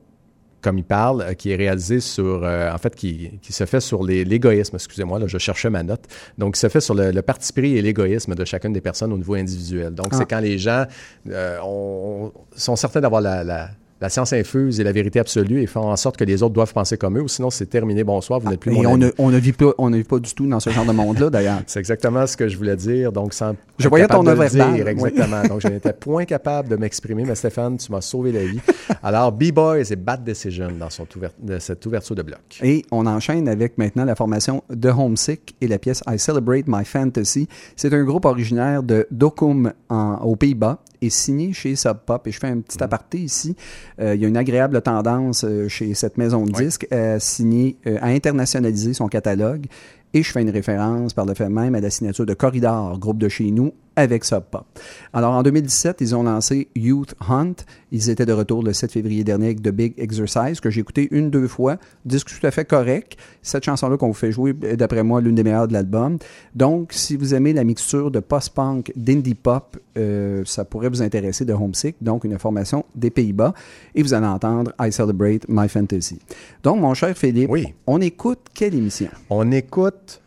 comme 0.61 0.77
il 0.77 0.83
parle, 0.83 1.21
euh, 1.21 1.33
qui 1.33 1.51
est 1.51 1.55
réalisée 1.55 1.99
sur, 1.99 2.41
euh, 2.43 2.71
en 2.71 2.77
fait, 2.77 2.95
qui, 2.95 3.31
qui 3.41 3.51
se 3.53 3.65
fait 3.65 3.79
sur 3.79 4.03
l'égoïsme, 4.03 4.75
excusez-moi, 4.75 5.17
là, 5.19 5.25
je 5.27 5.37
cherchais 5.39 5.69
ma 5.69 5.81
note. 5.83 6.03
Donc, 6.37 6.53
qui 6.55 6.59
se 6.59 6.69
fait 6.69 6.81
sur 6.81 6.93
le, 6.93 7.11
le 7.11 7.21
parti 7.23 7.51
pris 7.53 7.77
et 7.77 7.81
l'égoïsme 7.81 8.35
de 8.35 8.45
chacune 8.45 8.71
des 8.73 8.81
personnes 8.81 9.11
au 9.13 9.17
niveau 9.17 9.33
individuel. 9.35 9.93
Donc, 9.95 10.07
Ah. 10.11 10.17
c'est 10.17 10.25
quand 10.29 10.39
les 10.39 10.57
gens 10.59 10.85
euh, 11.29 11.57
ont- 11.63 12.31
sont 12.55 12.75
certains 12.75 13.01
d'avoir 13.01 13.21
la, 13.21 13.43
la- 13.43 13.69
la 14.01 14.09
science 14.09 14.33
infuse 14.33 14.79
et 14.79 14.83
la 14.83 14.91
vérité 14.91 15.19
absolue 15.19 15.61
et 15.61 15.67
font 15.67 15.89
en 15.91 15.95
sorte 15.95 16.17
que 16.17 16.23
les 16.23 16.41
autres 16.43 16.53
doivent 16.53 16.73
penser 16.73 16.97
comme 16.97 17.17
eux, 17.17 17.21
ou 17.21 17.27
sinon 17.27 17.49
c'est 17.51 17.67
terminé, 17.67 18.03
bonsoir, 18.03 18.39
vous 18.39 18.49
n'êtes 18.49 18.59
plus 18.59 18.71
mon 18.71 18.81
on 18.85 18.93
ami. 18.95 19.05
ne, 19.05 19.11
on 19.19 19.29
ne 19.29 19.37
vit 19.37 19.53
pas, 19.53 19.73
on 19.77 19.89
ne 19.89 19.97
vit 19.97 20.03
pas 20.03 20.17
du 20.19 20.33
tout 20.33 20.47
dans 20.47 20.59
ce 20.59 20.69
genre 20.71 20.85
de 20.85 20.91
monde-là, 20.91 21.29
d'ailleurs. 21.29 21.61
C'est 21.67 21.79
exactement 21.79 22.25
ce 22.25 22.35
que 22.35 22.47
je 22.47 22.57
voulais 22.57 22.75
dire. 22.75 23.11
Donc, 23.11 23.33
sans 23.33 23.53
Je 23.77 23.87
voyais 23.87 24.07
ton 24.07 24.25
oui. 24.25 24.81
Exactement. 24.87 25.43
donc, 25.43 25.61
je 25.61 25.67
n'étais 25.67 25.93
point 25.93 26.25
capable 26.25 26.69
de 26.69 26.75
m'exprimer, 26.75 27.23
mais 27.25 27.35
Stéphane, 27.35 27.77
tu 27.77 27.91
m'as 27.91 28.01
sauvé 28.01 28.31
la 28.31 28.43
vie. 28.43 28.59
Alors, 29.03 29.31
B-Boys 29.31 29.91
et 29.91 29.95
Bad 29.95 30.23
Decision 30.23 30.69
dans 30.79 30.89
son 30.89 31.05
ouver- 31.15 31.29
de 31.41 31.59
cette 31.59 31.85
ouverture 31.85 32.15
de 32.15 32.23
bloc. 32.23 32.39
Et 32.63 32.83
on 32.91 33.05
enchaîne 33.05 33.47
avec 33.47 33.77
maintenant 33.77 34.05
la 34.05 34.15
formation 34.15 34.63
The 34.69 34.87
Homesick 34.97 35.55
et 35.61 35.67
la 35.67 35.77
pièce 35.77 36.01
I 36.09 36.17
Celebrate 36.17 36.65
My 36.67 36.85
Fantasy. 36.85 37.47
C'est 37.75 37.93
un 37.93 38.03
groupe 38.03 38.25
originaire 38.25 38.81
de 38.83 39.05
Dokkum 39.11 39.71
en- 39.89 40.15
aux 40.23 40.35
Pays-Bas 40.35 40.79
et 41.01 41.09
signé 41.09 41.53
chez 41.53 41.75
Sub 41.75 41.97
Pop. 42.05 42.27
Et 42.27 42.31
je 42.31 42.39
fais 42.39 42.47
un 42.47 42.59
petit 42.59 42.81
aparté 42.81 43.17
ici. 43.19 43.55
Euh, 43.99 44.15
il 44.15 44.21
y 44.21 44.25
a 44.25 44.27
une 44.27 44.37
agréable 44.37 44.81
tendance 44.81 45.43
euh, 45.43 45.67
chez 45.67 45.93
cette 45.93 46.17
maison 46.17 46.45
de 46.45 46.51
disques 46.51 46.87
à 46.91 47.19
signer, 47.19 47.77
euh, 47.87 47.97
à 48.01 48.07
internationaliser 48.07 48.93
son 48.93 49.07
catalogue. 49.07 49.65
Et 50.13 50.23
je 50.23 50.31
fais 50.31 50.41
une 50.41 50.49
référence 50.49 51.13
par 51.13 51.25
le 51.25 51.33
fait 51.33 51.49
même 51.49 51.73
à 51.73 51.79
la 51.79 51.89
signature 51.89 52.25
de 52.25 52.33
Corridor, 52.33 52.99
groupe 52.99 53.17
de 53.17 53.29
chez 53.29 53.49
nous, 53.49 53.73
avec 53.95 54.23
Sub 54.23 54.43
Pop. 54.49 54.65
Alors 55.13 55.33
en 55.33 55.43
2017, 55.43 55.97
ils 56.01 56.15
ont 56.15 56.23
lancé 56.23 56.69
Youth 56.75 57.13
Hunt. 57.27 57.53
Ils 57.91 58.09
étaient 58.09 58.25
de 58.25 58.31
retour 58.33 58.63
le 58.63 58.71
7 58.73 58.91
février 58.91 59.23
dernier 59.23 59.47
avec 59.47 59.61
The 59.61 59.69
Big 59.69 59.93
Exercise, 59.97 60.59
que 60.61 60.69
j'ai 60.69 60.79
écouté 60.81 61.09
une, 61.11 61.29
deux 61.29 61.47
fois. 61.47 61.77
Disque 62.05 62.29
tout 62.39 62.47
à 62.47 62.51
fait 62.51 62.63
correct. 62.65 63.17
Cette 63.41 63.65
chanson-là 63.65 63.97
qu'on 63.97 64.07
vous 64.07 64.13
fait 64.13 64.31
jouer, 64.31 64.55
est, 64.63 64.77
d'après 64.77 65.03
moi, 65.03 65.19
l'une 65.19 65.35
des 65.35 65.43
meilleures 65.43 65.67
de 65.67 65.73
l'album. 65.73 66.17
Donc, 66.55 66.93
si 66.93 67.17
vous 67.17 67.33
aimez 67.33 67.51
la 67.53 67.63
mixture 67.65 68.11
de 68.11 68.19
post-punk, 68.21 68.93
d'indie 68.95 69.35
pop, 69.35 69.77
euh, 69.97 70.43
ça 70.45 70.63
pourrait 70.63 70.89
vous 70.89 71.01
intéresser 71.01 71.43
de 71.43 71.53
Homesick, 71.53 71.97
donc 72.01 72.23
une 72.23 72.39
formation 72.39 72.85
des 72.95 73.09
Pays-Bas. 73.09 73.53
Et 73.93 74.03
vous 74.03 74.13
allez 74.13 74.27
entendre 74.27 74.71
I 74.79 74.91
Celebrate 74.91 75.47
My 75.49 75.67
Fantasy. 75.67 76.19
Donc, 76.63 76.79
mon 76.79 76.93
cher 76.93 77.17
Philippe, 77.17 77.49
Oui. 77.49 77.73
on 77.87 77.99
écoute 77.99 78.39
quelle 78.53 78.73
émission? 78.75 79.09
On 79.29 79.51
écoute 79.51 80.21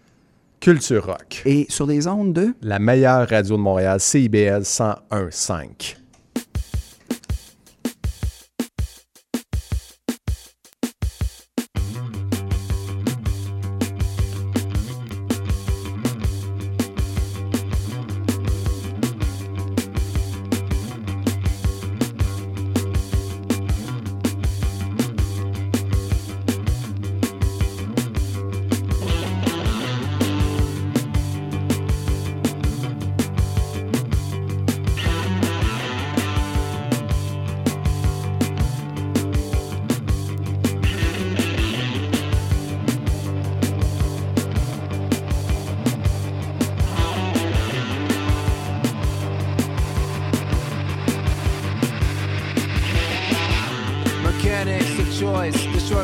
Culture 0.64 1.04
Rock, 1.04 1.42
Et 1.44 1.66
sur 1.68 1.86
les 1.86 2.06
ondes 2.06 2.32
de... 2.32 2.54
la 2.62 2.78
meilleure 2.78 3.28
radio 3.28 3.58
de 3.58 3.60
Montréal, 3.60 4.00
CIBL 4.00 4.62
101.5. 4.62 5.96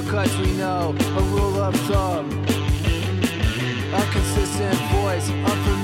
shortcuts 0.00 0.36
we 0.38 0.52
know, 0.52 0.94
a 1.16 1.22
rule 1.22 1.58
of 1.58 1.74
thumb. 1.86 2.30
Inconsistent 3.92 4.80
voice, 4.92 5.28
unfamiliar 5.30 5.79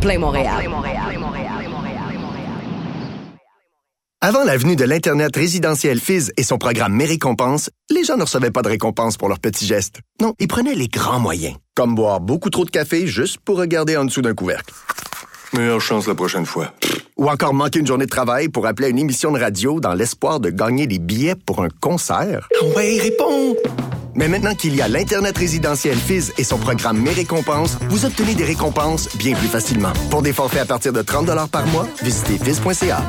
plein 0.00 0.18
Montréal. 0.18 0.68
Avant 4.22 4.44
la 4.44 4.56
venue 4.56 4.76
de 4.76 4.84
l'Internet 4.84 5.34
résidentiel 5.34 6.00
Fizz 6.00 6.32
et 6.36 6.42
son 6.42 6.58
programme 6.58 6.94
Mes 6.94 7.06
récompenses, 7.06 7.70
les 7.90 8.04
gens 8.04 8.16
ne 8.16 8.22
recevaient 8.22 8.50
pas 8.50 8.62
de 8.62 8.68
récompenses 8.68 9.16
pour 9.16 9.28
leurs 9.28 9.38
petits 9.38 9.66
gestes. 9.66 10.00
Non, 10.20 10.34
ils 10.38 10.48
prenaient 10.48 10.74
les 10.74 10.88
grands 10.88 11.20
moyens, 11.20 11.56
comme 11.74 11.94
boire 11.94 12.20
beaucoup 12.20 12.50
trop 12.50 12.64
de 12.64 12.70
café 12.70 13.06
juste 13.06 13.38
pour 13.38 13.58
regarder 13.58 13.96
en 13.96 14.04
dessous 14.04 14.22
d'un 14.22 14.34
couvercle. 14.34 14.74
Meilleure 15.52 15.80
chance 15.80 16.06
la 16.06 16.14
prochaine 16.14 16.46
fois. 16.46 16.72
Ou 17.16 17.28
encore 17.28 17.54
manquer 17.54 17.80
une 17.80 17.86
journée 17.86 18.06
de 18.06 18.10
travail 18.10 18.48
pour 18.48 18.66
appeler 18.66 18.88
à 18.88 18.90
une 18.90 18.98
émission 18.98 19.32
de 19.32 19.40
radio 19.40 19.80
dans 19.80 19.94
l'espoir 19.94 20.40
de 20.40 20.50
gagner 20.50 20.86
des 20.86 20.98
billets 20.98 21.34
pour 21.34 21.62
un 21.62 21.68
concert. 21.80 22.48
Ah 22.60 22.64
ouais, 22.76 22.98
réponds! 23.00 23.56
Mais 24.14 24.28
maintenant 24.28 24.54
qu'il 24.54 24.74
y 24.74 24.82
a 24.82 24.88
l'Internet 24.88 25.36
résidentiel 25.36 25.96
Fizz 25.96 26.34
et 26.38 26.44
son 26.44 26.58
programme 26.58 27.00
Mes 27.00 27.12
récompenses, 27.12 27.78
vous 27.88 28.04
obtenez 28.04 28.34
des 28.34 28.44
récompenses 28.44 29.16
bien 29.16 29.34
plus 29.34 29.48
facilement. 29.48 29.92
Pour 30.10 30.22
des 30.22 30.32
forfaits 30.32 30.62
à 30.62 30.66
partir 30.66 30.92
de 30.92 31.02
30 31.02 31.50
par 31.50 31.66
mois, 31.66 31.86
visitez 32.02 32.38
fizz.ca. 32.38 33.02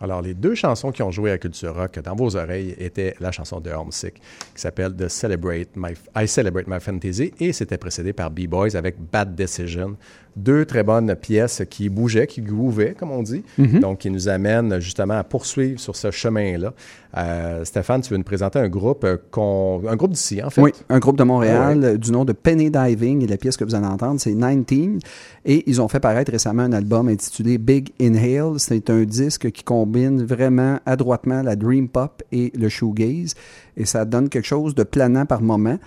Alors, 0.00 0.22
les 0.22 0.34
deux 0.34 0.54
chansons 0.54 0.92
qui 0.92 1.02
ont 1.02 1.10
joué 1.10 1.32
à 1.32 1.38
Culture 1.38 1.74
Rock 1.74 1.98
dans 1.98 2.14
vos 2.14 2.36
oreilles 2.36 2.74
étaient 2.78 3.14
la 3.18 3.32
chanson 3.32 3.58
de 3.60 3.70
Homesick 3.70 4.14
qui 4.14 4.60
s'appelle 4.60 4.94
The 4.94 5.08
Celebrate 5.08 5.70
My, 5.74 5.94
I 6.16 6.28
Celebrate 6.28 6.68
My 6.68 6.78
Fantasy 6.78 7.32
et 7.40 7.52
c'était 7.52 7.78
précédé 7.78 8.12
par 8.12 8.30
B-Boys 8.30 8.76
avec 8.76 8.96
Bad 9.12 9.34
Decision. 9.34 9.96
Deux 10.38 10.64
très 10.64 10.82
bonnes 10.84 11.14
pièces 11.16 11.62
qui 11.68 11.88
bougeaient, 11.88 12.26
qui 12.28 12.40
groovaient, 12.42 12.94
comme 12.98 13.10
on 13.10 13.22
dit, 13.22 13.42
Mhm. 13.58 13.80
donc 13.80 13.98
qui 13.98 14.10
nous 14.10 14.28
amènent 14.28 14.78
justement 14.78 15.14
à 15.18 15.24
poursuivre 15.24 15.80
sur 15.80 15.96
ce 15.96 16.10
chemin-là. 16.10 16.74
Euh, 17.16 17.64
Stéphane, 17.64 18.02
tu 18.02 18.10
veux 18.10 18.18
nous 18.18 18.22
présenter 18.22 18.58
un 18.58 18.68
groupe, 18.68 19.02
euh, 19.04 19.16
qu'on- 19.30 19.82
un 19.88 19.96
groupe 19.96 20.12
d'ici, 20.12 20.42
en 20.42 20.50
fait? 20.50 20.60
Oui, 20.62 20.70
un 20.88 20.98
groupe 20.98 21.16
de 21.18 21.24
Montréal 21.24 21.98
du 21.98 22.12
nom 22.12 22.24
de 22.24 22.32
Penny 22.32 22.70
Diving 22.70 23.24
et 23.24 23.26
la 23.26 23.36
pièce 23.36 23.56
que 23.56 23.64
vous 23.64 23.74
allez 23.74 23.86
entendre, 23.86 24.20
c'est 24.20 24.34
19. 24.34 25.00
Et 25.44 25.64
ils 25.68 25.80
ont 25.80 25.88
fait 25.88 26.00
paraître 26.00 26.30
récemment 26.30 26.62
un 26.62 26.72
album 26.72 27.08
intitulé 27.08 27.58
Big 27.58 27.90
Inhale. 27.98 28.58
C'est 28.58 28.90
un 28.90 29.02
disque 29.04 29.50
qui 29.50 29.64
combine 29.64 30.22
vraiment 30.24 30.78
adroitement 30.86 31.42
la 31.42 31.56
dream 31.56 31.88
pop 31.88 32.22
et 32.30 32.52
le 32.56 32.68
shoegaze 32.68 33.34
et 33.76 33.84
ça 33.86 34.04
donne 34.04 34.28
quelque 34.28 34.46
chose 34.46 34.74
de 34.74 34.82
planant 34.84 35.26
par 35.26 35.40
moment. 35.42 35.78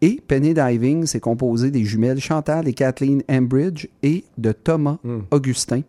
Et 0.00 0.20
Penny 0.26 0.54
Diving, 0.54 1.06
c'est 1.06 1.20
composé 1.20 1.70
des 1.70 1.84
jumelles 1.84 2.20
Chantal 2.20 2.68
et 2.68 2.74
Kathleen 2.74 3.22
Ambridge 3.28 3.88
et 4.02 4.24
de 4.36 4.52
Thomas 4.52 4.98
Augustin. 5.30 5.82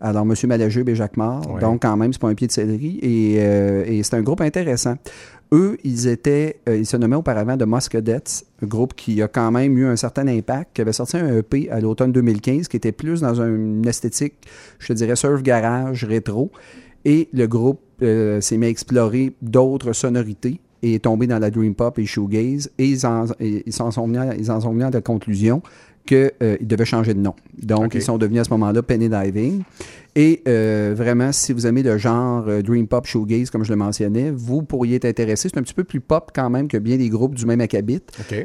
Alors, 0.00 0.22
M. 0.22 0.34
Malajube 0.48 0.90
et 0.90 0.94
Jacques. 0.94 1.16
Ouais. 1.16 1.60
Donc, 1.60 1.80
quand 1.82 1.96
même, 1.96 2.12
c'est 2.12 2.20
pas 2.20 2.28
un 2.28 2.34
pied 2.34 2.46
de 2.46 2.52
céleri. 2.52 2.98
Et, 3.00 3.36
euh, 3.38 3.84
et 3.86 4.02
c'est 4.02 4.16
un 4.16 4.22
groupe 4.22 4.42
intéressant. 4.42 4.96
Eux, 5.52 5.78
ils 5.82 6.08
étaient, 6.08 6.60
euh, 6.68 6.76
ils 6.76 6.84
se 6.84 6.96
nommaient 6.96 7.16
auparavant 7.16 7.56
de 7.56 7.64
Muscadettes, 7.64 8.44
un 8.62 8.66
groupe 8.66 8.94
qui 8.94 9.22
a 9.22 9.28
quand 9.28 9.50
même 9.50 9.78
eu 9.78 9.86
un 9.86 9.96
certain 9.96 10.26
impact, 10.26 10.72
qui 10.74 10.82
avait 10.82 10.92
sorti 10.92 11.16
un 11.16 11.38
EP 11.38 11.70
à 11.70 11.80
l'automne 11.80 12.12
2015, 12.12 12.68
qui 12.68 12.76
était 12.76 12.92
plus 12.92 13.20
dans 13.20 13.40
une 13.40 13.86
esthétique, 13.86 14.34
je 14.78 14.88
te 14.88 14.92
dirais, 14.92 15.16
surf 15.16 15.42
garage, 15.42 16.04
rétro. 16.04 16.50
Et 17.04 17.28
le 17.32 17.46
groupe 17.46 17.80
euh, 18.02 18.40
s'est 18.40 18.56
mis 18.56 18.66
à 18.66 18.68
explorer 18.68 19.32
d'autres 19.40 19.92
sonorités 19.92 20.60
et 20.84 20.94
est 20.96 20.98
tombé 20.98 21.26
dans 21.26 21.38
la 21.38 21.50
dream 21.50 21.74
pop 21.74 21.98
et 21.98 22.04
shoegaze. 22.04 22.70
Et 22.78 22.86
ils 22.86 23.06
en, 23.06 23.24
et 23.40 23.62
ils 23.66 23.72
s'en 23.72 23.90
sont 23.90 24.06
venus, 24.06 24.20
ils 24.38 24.50
en 24.50 24.60
sont 24.60 24.72
venus 24.72 24.84
à 24.84 24.90
la 24.90 25.00
conclusion 25.00 25.62
qu'ils 26.04 26.30
devaient 26.60 26.84
changer 26.84 27.14
de 27.14 27.20
nom. 27.20 27.34
Donc, 27.62 27.94
ils 27.94 28.02
sont 28.02 28.18
devenus 28.18 28.42
à 28.42 28.44
ce 28.44 28.50
moment-là 28.50 28.82
Penny 28.82 29.08
Diving. 29.08 29.62
Et 30.16 30.42
euh, 30.46 30.94
vraiment, 30.96 31.32
si 31.32 31.52
vous 31.52 31.66
aimez 31.66 31.82
le 31.82 31.98
genre 31.98 32.44
euh, 32.46 32.62
Dream 32.62 32.86
Pop 32.86 33.04
Shoegaze, 33.04 33.50
comme 33.50 33.64
je 33.64 33.70
le 33.70 33.76
mentionnais, 33.76 34.30
vous 34.30 34.62
pourriez 34.62 34.96
être 34.96 35.06
intéressé. 35.06 35.48
C'est 35.48 35.58
un 35.58 35.62
petit 35.62 35.74
peu 35.74 35.82
plus 35.82 36.00
pop 36.00 36.30
quand 36.32 36.48
même 36.50 36.68
que 36.68 36.76
bien 36.76 36.96
des 36.96 37.08
groupes 37.08 37.34
du 37.34 37.46
même 37.46 37.60
acabit, 37.60 38.00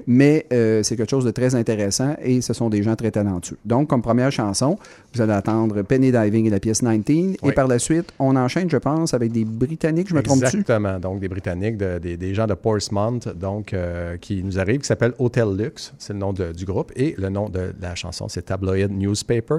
mais 0.08 0.48
euh, 0.52 0.82
c'est 0.82 0.96
quelque 0.96 1.12
chose 1.12 1.26
de 1.26 1.32
très 1.32 1.54
intéressant 1.54 2.16
et 2.24 2.42
ce 2.42 2.54
sont 2.54 2.70
des 2.70 2.82
gens 2.82 2.96
très 2.96 3.12
talentueux. 3.12 3.58
Donc, 3.66 3.88
comme 3.88 4.02
première 4.02 4.32
chanson, 4.32 4.78
vous 5.14 5.22
allez 5.22 5.34
attendre 5.34 5.84
Penny 5.84 6.12
Diving 6.12 6.48
et 6.48 6.50
la 6.50 6.60
pièce 6.60 6.84
19. 6.84 7.38
Oui. 7.44 7.50
Et 7.50 7.52
par 7.52 7.68
la 7.68 7.78
suite, 7.78 8.12
on 8.18 8.36
enchaîne, 8.36 8.70
je 8.70 8.78
pense, 8.78 9.14
avec 9.14 9.32
des 9.32 9.46
Britanniques, 9.46 10.10
je 10.10 10.16
me 10.16 10.24
trompe-tu? 10.24 10.46
Exactement. 10.62 11.00
Donc, 11.00 11.20
des 11.20 11.28
Britanniques, 11.28 11.78
de- 11.78 12.00
des, 12.00 12.18
des 12.18 12.34
gens 12.34 12.48
de 12.48 12.56
Portsmouth, 12.56 13.28
donc, 13.38 13.76
qui 14.22 14.44
nous 14.44 14.58
arrivent, 14.58 14.82
qui 14.82 14.88
s'appelle 14.88 15.14
Hotel 15.20 15.48
Lux, 15.56 15.94
c'est 16.00 16.14
le 16.14 16.20
nom 16.20 16.34
de- 16.34 16.52
du 16.52 16.66
groupe, 16.66 16.92
et 16.96 17.14
le 17.18 17.30
nom 17.30 17.48
de 17.48 17.74
la 17.80 17.94
chanson, 17.94 18.28
c'est 18.28 18.42
Tabloid 18.44 18.90
Newspaper. 18.90 19.58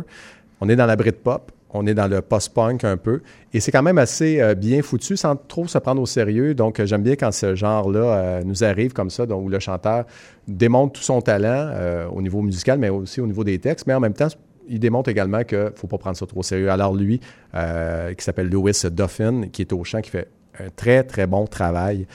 On 0.61 0.69
est 0.69 0.77
dans 0.77 0.87
la 0.87 0.97
Britpop, 0.97 1.53
on 1.73 1.87
est 1.87 1.95
dans 1.95 2.09
le 2.09 2.21
post-punk 2.21 2.85
un 2.85 2.97
peu, 2.97 3.23
et 3.53 3.61
c'est 3.61 3.71
quand 3.71 3.83
même 3.83 3.99
assez 3.99 4.41
euh, 4.41 4.55
bien 4.55 4.83
foutu, 4.83 5.17
sans 5.17 5.37
trop 5.37 5.67
se 5.67 5.79
prendre 5.79 6.03
au 6.03 6.07
sérieux. 6.07 6.55
Donc, 6.55 6.81
euh, 6.81 6.87
j'aime 6.87 7.03
bien 7.03 7.17
quand 7.17 7.33
ce 7.33 7.55
genre-là 7.55 8.01
euh, 8.01 8.43
nous 8.45 8.65
arrive 8.65 8.93
comme 8.93 9.11
ça, 9.11 9.25
où 9.25 9.49
le 9.49 9.59
chanteur 9.59 10.05
démontre 10.49 10.95
tout 10.95 11.03
son 11.03 11.21
talent 11.21 11.71
au 12.13 12.21
niveau 12.23 12.43
musical, 12.43 12.79
mais 12.79 12.89
aussi 12.89 13.21
au 13.21 13.27
niveau 13.27 13.45
des 13.45 13.59
textes, 13.59 13.87
mais 13.87 13.95
en 13.95 14.01
même 14.01 14.15
temps, 14.15 14.29
il 14.69 14.81
démontre 14.81 15.09
également 15.09 15.45
qu'il 15.45 15.59
ne 15.59 15.71
faut 15.75 15.87
pas 15.87 15.99
prendre 15.99 16.17
ça 16.17 16.27
trop 16.27 16.41
au 16.41 16.43
sérieux. 16.43 16.71
Alors 16.71 16.95
lui, 16.95 17.21
qui 17.53 18.25
s'appelle 18.25 18.49
Lewis 18.49 18.83
Duffin, 18.91 19.43
qui 19.53 19.63
est 19.63 19.73
au 19.73 19.85
chant, 19.85 20.01
qui 20.01 20.11
fait 20.11 20.29
un 20.59 20.71
très, 20.75 21.05
très 21.05 21.27
bon 21.27 21.47
travail. 21.47 22.07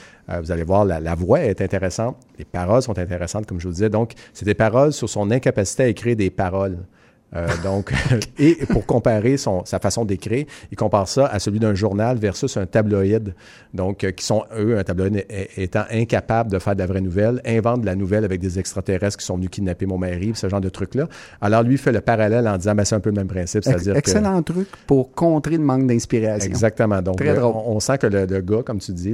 Vous 0.41 0.52
allez 0.52 0.63
voir, 0.63 0.84
la, 0.84 1.00
la 1.00 1.15
voix 1.15 1.41
est 1.41 1.62
intéressante, 1.62 2.18
les 2.38 2.46
paroles 2.46 2.82
sont 2.82 2.98
intéressantes, 2.98 3.46
comme 3.46 3.60
je 3.60 3.68
vous 3.68 3.74
disais. 3.74 3.89
Donc, 3.89 4.13
c'est 4.34 4.46
des 4.46 4.54
paroles 4.54 4.91
sur 4.91 5.08
son 5.08 5.32
incapacité 5.32 5.84
à 5.84 5.88
écrire 5.88 6.15
des 6.15 6.30
paroles. 6.30 6.80
Euh, 7.36 7.48
donc, 7.64 7.92
et 8.40 8.56
pour 8.70 8.86
comparer 8.86 9.36
son, 9.38 9.66
sa 9.66 9.80
façon 9.80 10.06
d'écrire, 10.06 10.46
il 10.72 10.78
compare 10.78 11.08
ça 11.08 11.26
à 11.26 11.40
celui 11.40 11.60
d'un 11.60 11.74
journal 11.76 12.18
versus 12.18 12.56
un 12.56 12.66
tabloïd. 12.66 13.34
Donc, 13.74 14.04
euh, 14.04 14.12
qui 14.12 14.24
sont, 14.24 14.44
eux, 14.58 14.78
un 14.78 14.84
tabloïd 14.84 15.26
étant 15.58 15.84
incapable 15.92 16.52
de 16.52 16.60
faire 16.60 16.76
de 16.76 16.80
la 16.80 16.86
vraie 16.86 17.02
nouvelle, 17.02 17.42
inventent 17.46 17.82
de 17.82 17.86
la 17.88 17.96
nouvelle 17.96 18.24
avec 18.24 18.40
des 18.40 18.58
extraterrestres 18.58 19.18
qui 19.18 19.26
sont 19.26 19.36
venus 19.36 19.50
kidnapper 19.50 19.86
mon 19.86 19.98
mari, 19.98 20.32
ce 20.36 20.48
genre 20.48 20.62
de 20.62 20.70
trucs-là. 20.70 21.08
Alors, 21.42 21.64
lui 21.64 21.78
fait 21.78 21.92
le 21.92 22.00
parallèle 22.02 22.48
en 22.48 22.58
disant, 22.58 22.74
ben, 22.76 22.86
c'est 22.86 22.96
un 22.96 23.00
peu 23.02 23.10
le 23.10 23.16
même 23.16 23.28
principe, 23.28 23.64
c'est-à-dire 23.66 23.94
que... 23.94 24.00
Excellent 24.00 24.42
truc 24.44 24.70
pour 24.88 25.12
contrer 25.12 25.58
le 25.58 25.64
manque 25.64 25.88
d'inspiration. 25.88 26.48
Exactement. 26.50 27.02
Donc, 27.02 27.18
Très 27.18 27.34
le- 27.34 27.40
drôle. 27.40 27.54
on, 27.56 27.76
on 27.76 27.80
sent 27.82 27.98
que 27.98 28.08
le, 28.08 28.26
le 28.26 28.42
gars, 28.42 28.64
comme 28.64 28.80
tu 28.80 28.94
dis, 28.94 29.14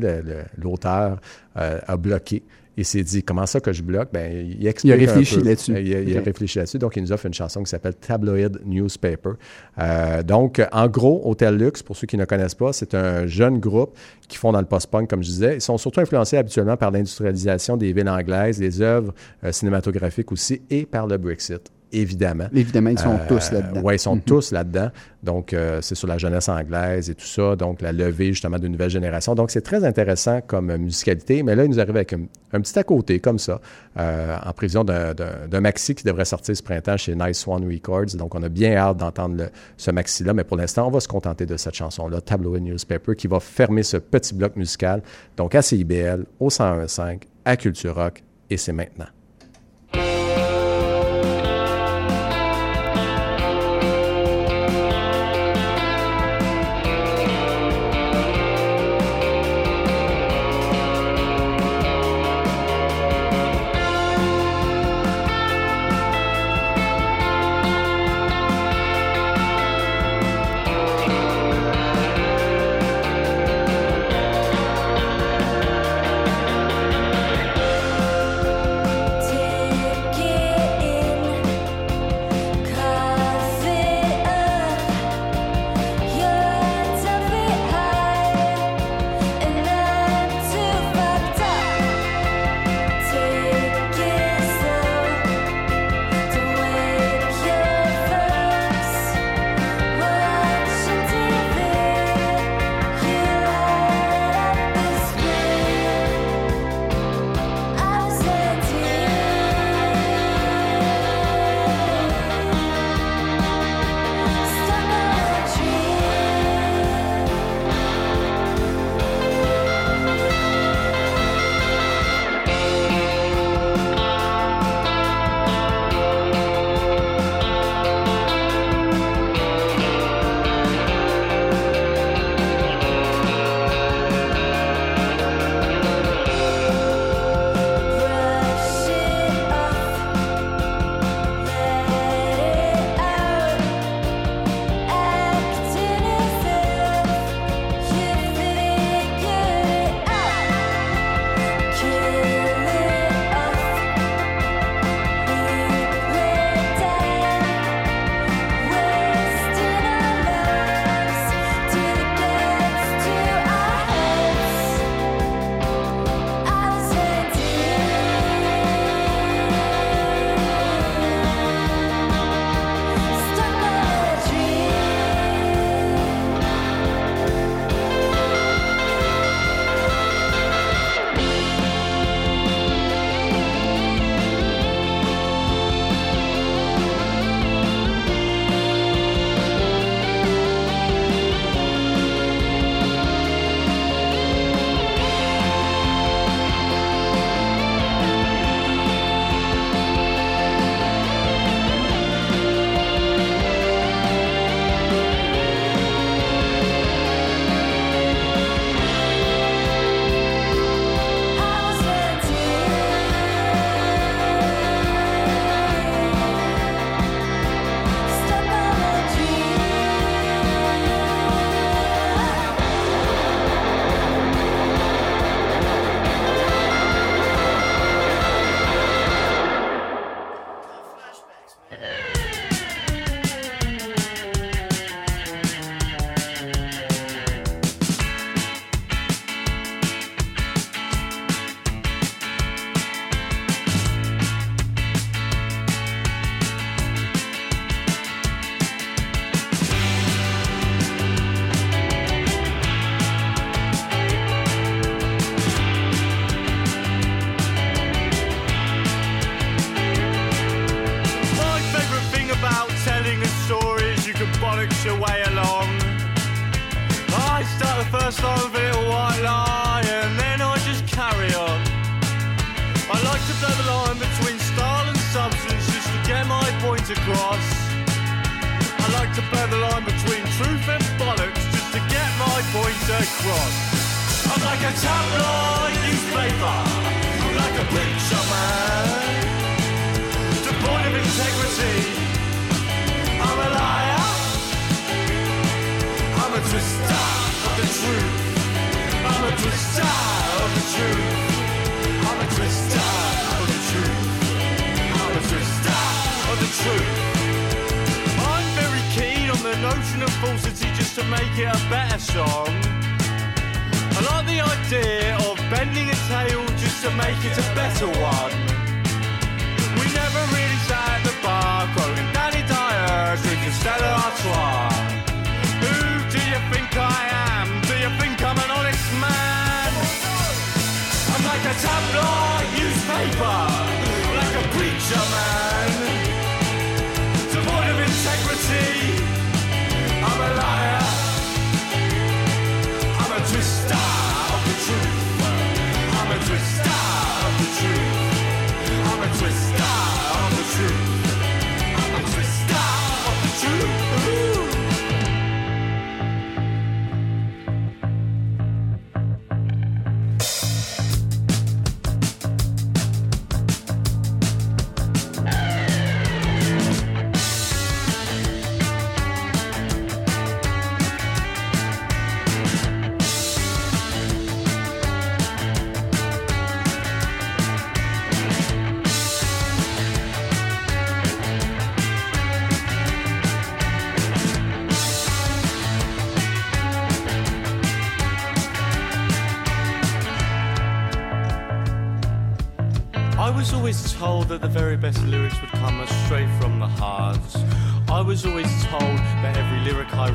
l'auteur, 0.58 1.20
euh, 1.58 1.80
a 1.88 1.98
bloqué 1.98 2.44
et 2.78 2.84
s'est 2.84 3.04
dit 3.04 3.24
comment 3.24 3.46
ça 3.46 3.60
que 3.60 3.74
je 3.74 3.84
bloque? 3.84 4.10
Ben 4.14 4.32
il 4.32 4.62
Il 4.62 4.92
a 4.92 4.96
réfléchi 4.96 5.42
là-dessus. 5.42 5.74
Euh, 5.74 5.82
Il, 5.82 6.10
il 6.10 6.18
a 6.18 6.22
réfléchi 6.22 6.58
là-dessus. 6.60 6.78
Donc 6.80 6.96
il 6.96 7.04
nous 7.04 7.12
offre 7.12 7.26
une 7.26 7.34
chanson 7.34 7.64
qui 7.64 7.70
s'appelle 7.70 7.96
Tabloid 7.96 8.62
Newspaper. 8.66 9.32
Euh, 9.80 10.24
donc 10.24 10.62
en 10.72 10.88
gros 10.88 11.22
Hotel 11.30 11.58
Lux 11.58 11.84
pour 11.84 11.96
ceux 11.96 12.08
qui 12.08 12.18
ne 12.18 12.26
connaissent 12.26 12.56
pas 12.56 12.74
c'est 12.74 12.94
un 12.96 13.28
jeune 13.28 13.60
groupe 13.60 13.98
qui 14.28 14.38
font 14.38 14.52
dans 14.52 14.62
le 14.62 14.66
post-punk 14.68 15.10
comme 15.10 15.24
je 15.24 15.30
disais. 15.30 15.56
Ils 15.56 15.62
sont 15.62 15.78
surtout 15.78 16.00
influencés 16.00 16.38
habituellement 16.38 16.78
par 16.78 16.92
l'industrialisation 16.92 17.78
des 17.78 17.92
villes 17.94 18.10
anglaises 18.10 18.60
des 18.60 18.82
œuvres 18.82 19.14
euh, 19.44 19.52
cinématographiques 19.52 20.32
aussi 20.32 20.62
et 20.70 20.86
par 20.86 21.08
le 21.08 21.18
Brexit 21.18 21.72
évidemment 21.92 22.46
Évidemment, 22.54 22.90
ils 22.90 23.00
sont 23.00 23.16
euh, 23.16 23.28
tous 23.28 23.52
là-dedans. 23.52 23.82
Oui, 23.84 23.96
ils 23.96 24.00
sont 24.00 24.16
Mhm. 24.16 24.22
tous 24.22 24.52
là-dedans. 24.52 24.90
Donc, 25.24 25.54
euh, 25.54 25.80
c'est 25.82 25.94
sur 25.96 26.08
la 26.08 26.18
jeunesse 26.18 26.50
anglaise 26.50 27.10
et 27.10 27.16
tout 27.16 27.26
ça. 27.26 27.56
Donc, 27.56 27.82
la 27.82 27.92
levée, 27.92 28.28
justement, 28.28 28.58
d'une 28.58 28.72
nouvelle 28.72 28.90
génération. 28.90 29.36
Donc, 29.36 29.52
c'est 29.52 29.62
très 29.62 29.84
intéressant 29.84 30.42
comme 30.42 30.76
musicalité. 30.78 31.44
Mais 31.44 31.56
là, 31.56 31.64
il 31.66 31.70
nous 31.70 31.80
arrive 31.80 31.96
avec 31.96 32.14
un, 32.14 32.22
un 32.54 32.62
petit 32.62 32.78
à 32.80 32.84
côté, 32.84 33.20
comme 33.20 33.38
ça, 33.40 33.62
euh, 34.00 34.36
en 34.44 34.52
prévision 34.54 34.84
d'un- 34.84 35.62
maxi 35.62 35.94
qui 35.94 36.04
devrait 36.04 36.26
sortir 36.26 36.56
ce 36.58 36.64
printemps 36.64 36.98
chez 36.98 37.14
Nice 37.16 37.38
Swan 37.40 37.64
Records. 37.66 38.16
Donc, 38.18 38.34
on 38.34 38.42
a 38.42 38.50
bien 38.50 38.76
hâte 38.76 38.98
d'entendre 38.98 39.50
ce 39.78 39.92
maxi-là. 39.92 40.34
Mais 40.34 40.44
pour 40.44 40.58
l'instant, 40.58 40.88
on 40.88 40.92
va 40.92 41.00
se 41.00 41.08
contenter 41.08 41.46
de 41.46 41.56
cette 41.58 41.76
chanson-là, 41.76 42.20
Tabloid 42.22 42.60
Newspaper, 42.62 43.16
qui 43.16 43.28
va 43.28 43.40
fermer 43.40 43.84
ce 43.84 43.98
petit 43.98 44.34
bloc 44.34 44.56
musical. 44.56 45.04
Donc, 45.38 45.54
à 45.54 45.62
CIBL, 45.62 46.26
au 46.40 46.50
101.5, 46.50 47.24
à 47.46 47.56
Culture 47.58 47.96
Rock. 47.96 48.24
Et 48.50 48.58
c'est 48.58 48.74
maintenant. 48.74 49.06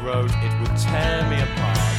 Wrote, 0.07 0.30
it 0.46 0.52
would 0.61 0.76
tear 0.78 1.26
me 1.28 1.42
apart. 1.42 1.96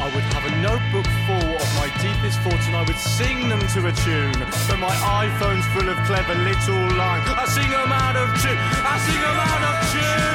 I 0.00 0.10
would 0.14 0.24
have 0.34 0.44
a 0.48 0.54
notebook 0.64 1.06
full 1.28 1.50
of 1.62 1.68
my 1.76 1.88
deepest 2.00 2.40
thoughts 2.40 2.66
and 2.66 2.74
I 2.74 2.82
would 2.82 2.96
sing 2.96 3.48
them 3.48 3.60
to 3.60 3.86
a 3.86 3.92
tune. 3.92 4.32
But 4.68 4.78
my 4.78 4.94
iPhone's 5.28 5.66
full 5.76 5.88
of 5.88 5.98
clever 6.08 6.34
little 6.34 6.96
lines. 6.96 7.28
I 7.28 7.44
sing 7.46 7.70
them 7.70 7.92
out 7.92 8.16
of 8.16 8.28
tune. 8.40 8.56
I 8.56 8.96
sing 9.04 9.20
them 9.20 9.38
out 9.38 9.62
of 9.68 9.76
tune. 9.92 10.31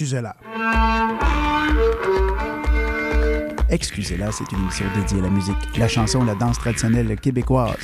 Excusez-la. 0.00 0.34
Excusez-la, 3.68 4.32
c'est 4.32 4.50
une 4.50 4.60
émission 4.60 4.86
dédiée 4.96 5.18
à 5.18 5.24
la 5.24 5.28
musique, 5.28 5.76
la 5.76 5.88
chanson, 5.88 6.24
la 6.24 6.34
danse 6.34 6.58
traditionnelle 6.58 7.20
québécoise. 7.20 7.76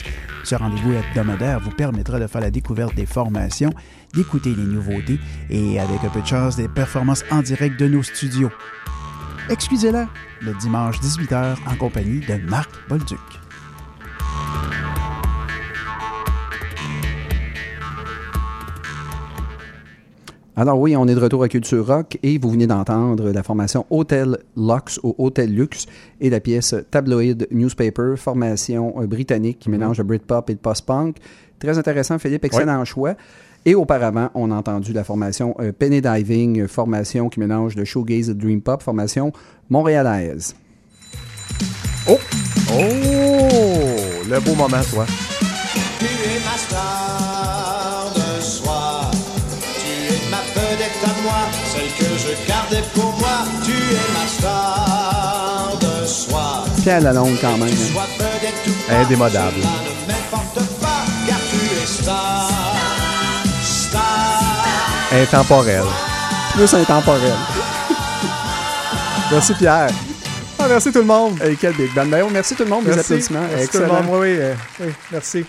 Ce 0.42 0.54
rendez-vous 0.54 0.94
hebdomadaire 0.94 1.60
vous 1.60 1.72
permettra 1.72 2.18
de 2.18 2.26
faire 2.26 2.40
la 2.40 2.50
découverte 2.50 2.94
des 2.94 3.04
formations, 3.04 3.74
d'écouter 4.14 4.54
les 4.54 4.62
nouveautés 4.62 5.20
et, 5.50 5.78
avec 5.78 6.04
un 6.04 6.08
peu 6.08 6.22
de 6.22 6.26
chance, 6.26 6.56
des 6.56 6.68
performances 6.68 7.22
en 7.30 7.42
direct 7.42 7.78
de 7.78 7.86
nos 7.86 8.02
studios. 8.02 8.50
Excusez-la, 9.50 10.08
le 10.40 10.54
dimanche 10.54 10.98
18h 11.00 11.56
en 11.66 11.74
compagnie 11.74 12.20
de 12.20 12.36
Marc 12.48 12.70
Bolduc. 12.88 13.45
Alors 20.58 20.80
oui, 20.80 20.96
on 20.96 21.06
est 21.06 21.14
de 21.14 21.20
retour 21.20 21.42
à 21.42 21.48
Culture 21.48 21.86
Rock 21.86 22.18
et 22.22 22.38
vous 22.38 22.48
venez 22.48 22.66
d'entendre 22.66 23.30
la 23.30 23.42
formation 23.42 23.84
Hotel 23.90 24.38
Lux 24.56 24.98
ou 25.02 25.14
Hotel 25.18 25.54
Lux 25.54 25.84
et 26.18 26.30
la 26.30 26.40
pièce 26.40 26.74
Tabloid 26.90 27.46
Newspaper, 27.50 28.14
formation 28.16 28.94
euh, 29.02 29.06
britannique 29.06 29.58
qui 29.58 29.68
mélange 29.68 29.98
le 29.98 30.04
Britpop 30.04 30.48
et 30.48 30.54
le 30.54 30.58
post-punk. 30.58 31.18
Très 31.58 31.76
intéressant, 31.76 32.18
Philippe, 32.18 32.46
excellent 32.46 32.82
choix. 32.86 33.16
Et 33.66 33.74
auparavant, 33.74 34.30
on 34.34 34.50
a 34.50 34.54
entendu 34.54 34.94
la 34.94 35.04
formation 35.04 35.54
euh, 35.60 35.72
Penny 35.72 36.00
Diving, 36.00 36.66
formation 36.68 37.28
qui 37.28 37.38
mélange 37.38 37.76
le 37.76 37.84
shoegaze 37.84 38.30
et 38.30 38.32
le 38.32 38.38
dream 38.38 38.62
pop, 38.62 38.82
formation 38.82 39.32
montréalaise. 39.68 40.56
Oh! 42.08 42.18
Oh! 42.72 42.82
Le 44.26 44.40
beau 44.40 44.54
moment, 44.54 44.82
toi. 44.90 45.04
Tu 45.98 46.06
es 46.06 46.40
ma 46.44 46.56
star 46.56 47.95
gardais 52.48 52.82
pour 52.94 53.12
moi. 53.18 53.44
Tu 53.64 53.72
es 53.72 54.12
ma 54.12 54.26
star 54.28 55.70
de 55.80 56.06
soir. 56.06 56.64
Pierre 56.82 57.00
Lalonde 57.00 57.36
quand 57.40 57.56
même. 57.58 57.68
hein. 57.68 58.94
Indémodable. 59.02 59.54
cela 59.60 59.68
ne 60.06 60.12
m'importe 60.12 60.68
pas, 60.80 61.04
car 61.26 61.38
tu 61.50 61.56
es 61.82 61.86
star. 61.86 62.50
Star. 63.62 64.42
Intemporel. 65.12 65.84
Plus 66.54 66.74
intemporel. 66.74 67.34
Merci, 69.30 69.54
Pierre. 69.54 69.88
Ah, 70.58 70.64
merci 70.68 70.90
tout 70.90 71.00
le 71.00 71.04
monde. 71.04 71.38
Et 71.44 71.54
quel 71.56 71.74
big 71.74 71.92
band. 71.94 72.06
Ben, 72.06 72.22
oh, 72.26 72.30
merci 72.32 72.54
tout 72.54 72.64
le 72.64 72.70
monde, 72.70 72.84
des 72.84 72.90
Merci. 72.90 73.00
applaudissements. 73.12 73.40
Merci 73.40 73.68
tout 73.68 73.78
le 73.78 73.84
Excellent. 73.84 74.02
monde. 74.04 74.20
Oui, 74.22 74.38
oui, 74.40 74.54
oui, 74.86 74.92
merci. 75.12 75.44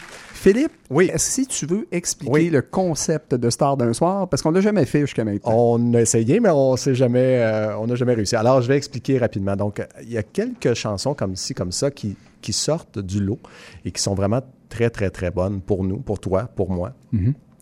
Philippe, 0.47 0.71
Oui. 0.89 1.11
si 1.17 1.45
tu 1.47 1.65
veux 1.65 1.87
expliquer 1.91 2.31
Oui. 2.31 2.49
le 2.49 2.61
concept 2.61 3.35
de 3.35 3.49
Star 3.49 3.75
d'un 3.77 3.91
soir, 3.93 4.29
parce 4.29 4.41
qu'on 4.41 4.51
l'a 4.51 4.61
jamais 4.61 4.85
fait 4.85 5.01
jusqu'à 5.01 5.25
maintenant. 5.25 5.51
On 5.53 5.93
a 5.93 6.01
essayé, 6.01 6.39
mais 6.39 6.49
on 6.49 6.77
s'est 6.77 6.95
jamais, 6.95 7.39
euh, 7.41 7.77
on 7.77 7.87
n'a 7.87 7.95
jamais 7.95 8.13
réussi. 8.13 8.35
Alors, 8.35 8.61
je 8.61 8.67
vais 8.67 8.77
expliquer 8.77 9.17
rapidement. 9.17 9.55
Donc, 9.55 9.85
il 10.03 10.11
y 10.11 10.17
a 10.17 10.23
quelques 10.23 10.73
chansons 10.73 11.13
comme 11.13 11.35
ci, 11.35 11.53
comme 11.53 11.71
ça, 11.71 11.91
qui, 11.91 12.15
qui 12.41 12.53
sortent 12.53 12.99
du 12.99 13.19
lot 13.19 13.39
et 13.83 13.91
qui 13.91 14.01
sont 14.01 14.15
vraiment 14.15 14.41
très, 14.69 14.89
très, 14.89 15.09
très 15.09 15.31
bonnes 15.31 15.59
pour 15.61 15.83
nous, 15.83 15.97
pour 15.97 16.19
toi, 16.19 16.49
pour 16.55 16.69
moi. 16.71 16.93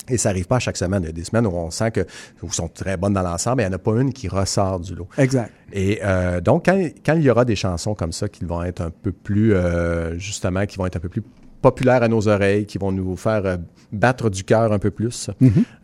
Et 0.08 0.18
ça 0.18 0.30
n'arrive 0.30 0.46
pas 0.46 0.58
à 0.58 0.60
chaque 0.60 0.78
semaine. 0.78 1.02
Il 1.02 1.08
y 1.08 1.10
a 1.10 1.14
des 1.14 1.24
semaines 1.24 1.48
où 1.48 1.56
on 1.56 1.72
sent 1.72 1.90
que 1.90 2.06
où 2.44 2.52
sont 2.52 2.68
très 2.68 2.96
bonnes 2.98 3.14
dans 3.14 3.24
l'ensemble, 3.24 3.58
mais 3.58 3.64
il 3.64 3.70
n'y 3.70 3.74
en 3.74 3.78
a 3.78 3.80
pas 3.80 4.00
une 4.00 4.14
qui 4.14 4.28
ressort 4.28 4.80
du 4.80 4.94
lot. 4.94 5.08
Exact. 5.18 5.52
Et 5.74 6.00
euh, 6.04 6.40
donc, 6.42 6.66
quand, 6.66 6.80
quand 7.04 7.16
il 7.16 7.24
y 7.24 7.30
aura 7.32 7.44
des 7.46 7.56
chansons 7.56 7.96
comme 7.96 8.12
ça 8.12 8.30
qui 8.30 8.46
vont 8.46 8.62
être 8.62 8.82
un 8.82 8.92
peu 8.92 9.12
plus, 9.12 9.56
euh, 9.56 10.16
justement, 10.20 10.68
qui 10.68 10.78
vont 10.78 10.86
être 10.86 10.98
un 10.98 11.00
peu 11.00 11.10
plus 11.10 11.24
populaires 11.66 12.04
à 12.04 12.08
nos 12.08 12.28
oreilles, 12.28 12.68
qui 12.68 12.78
vont 12.78 12.92
nous 12.92 13.16
faire 13.16 13.44
euh, 13.44 13.58
battre 13.92 14.30
du 14.30 14.44
cœur 14.44 14.72
un 14.72 14.78
peu 14.78 14.92
plus. 14.92 15.32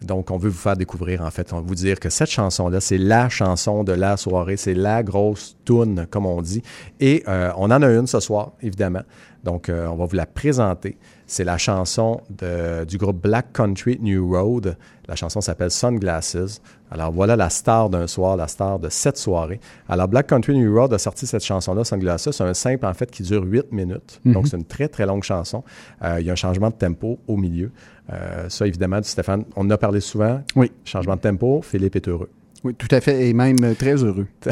Donc, 0.03 0.29
on 0.29 0.37
veut 0.37 0.49
vous 0.49 0.63
faire 0.67 0.77
découvrir, 0.77 1.23
en 1.23 1.31
fait, 1.31 1.53
on 1.53 1.61
veut 1.61 1.67
vous 1.67 1.73
dire 1.73 1.99
que 1.99 2.11
cette 2.11 2.29
chanson-là, 2.29 2.79
c'est 2.79 2.99
la 2.99 3.29
chanson 3.29 3.83
de 3.83 3.91
la 3.91 4.15
soirée, 4.15 4.57
c'est 4.57 4.75
la 4.75 5.01
grosse 5.01 5.57
tune, 5.65 6.05
comme 6.11 6.27
on 6.27 6.39
dit. 6.43 6.61
Et 6.99 7.23
euh, 7.27 7.51
on 7.57 7.71
en 7.71 7.81
a 7.81 7.87
une 7.87 8.05
ce 8.05 8.19
soir, 8.19 8.51
évidemment. 8.61 9.01
Donc, 9.43 9.69
euh, 9.69 9.87
on 9.87 9.95
va 9.95 10.05
vous 10.05 10.15
la 10.15 10.27
présenter. 10.27 10.97
C'est 11.33 11.45
la 11.45 11.57
chanson 11.57 12.19
de- 12.29 12.83
du 12.83 12.97
groupe 12.97 13.21
Black 13.21 13.53
Country 13.53 13.97
New 14.01 14.29
Road. 14.35 14.75
La 15.07 15.15
chanson 15.15 15.39
s'appelle 15.39 15.71
Sunglasses. 15.71 16.59
Alors, 16.91 17.09
voilà 17.13 17.37
la 17.37 17.49
star 17.49 17.89
d'un 17.89 18.05
soir, 18.05 18.35
la 18.35 18.49
star 18.49 18.79
de 18.79 18.89
cette 18.89 19.15
soirée. 19.15 19.61
Alors, 19.87 20.09
Black 20.09 20.27
Country 20.27 20.57
New 20.57 20.77
Road 20.77 20.91
a 20.93 20.97
sorti 20.97 21.25
cette 21.25 21.45
chanson-là, 21.45 21.85
Sunglasses. 21.85 22.31
C'est 22.31 22.43
un 22.43 22.53
simple, 22.53 22.85
en 22.85 22.93
fait, 22.93 23.09
qui 23.09 23.23
dure 23.23 23.45
8 23.45 23.71
minutes. 23.71 24.19
Donc, 24.25 24.49
c'est 24.49 24.57
une 24.57 24.65
très, 24.65 24.89
très 24.89 25.05
longue 25.05 25.23
chanson. 25.23 25.63
Euh, 26.03 26.17
il 26.19 26.25
y 26.25 26.29
a 26.29 26.33
un 26.33 26.35
changement 26.35 26.69
de 26.69 26.75
tempo 26.75 27.17
au 27.29 27.37
milieu. 27.37 27.71
Euh, 28.11 28.49
ça, 28.49 28.67
évidemment, 28.67 29.01
Stéphane, 29.01 29.45
on 29.55 29.61
en 29.61 29.69
a 29.69 29.77
parlé 29.77 30.01
souvent. 30.01 30.41
Oui. 30.57 30.69
Changement 30.83 31.15
de 31.15 31.21
tempo, 31.21 31.61
Philippe 31.61 31.95
est 31.95 32.09
heureux. 32.09 32.29
Oui, 32.65 32.75
tout 32.75 32.89
à 32.93 32.99
fait, 32.99 33.29
et 33.29 33.33
même 33.33 33.55
euh, 33.63 33.73
très 33.73 34.03
heureux. 34.03 34.27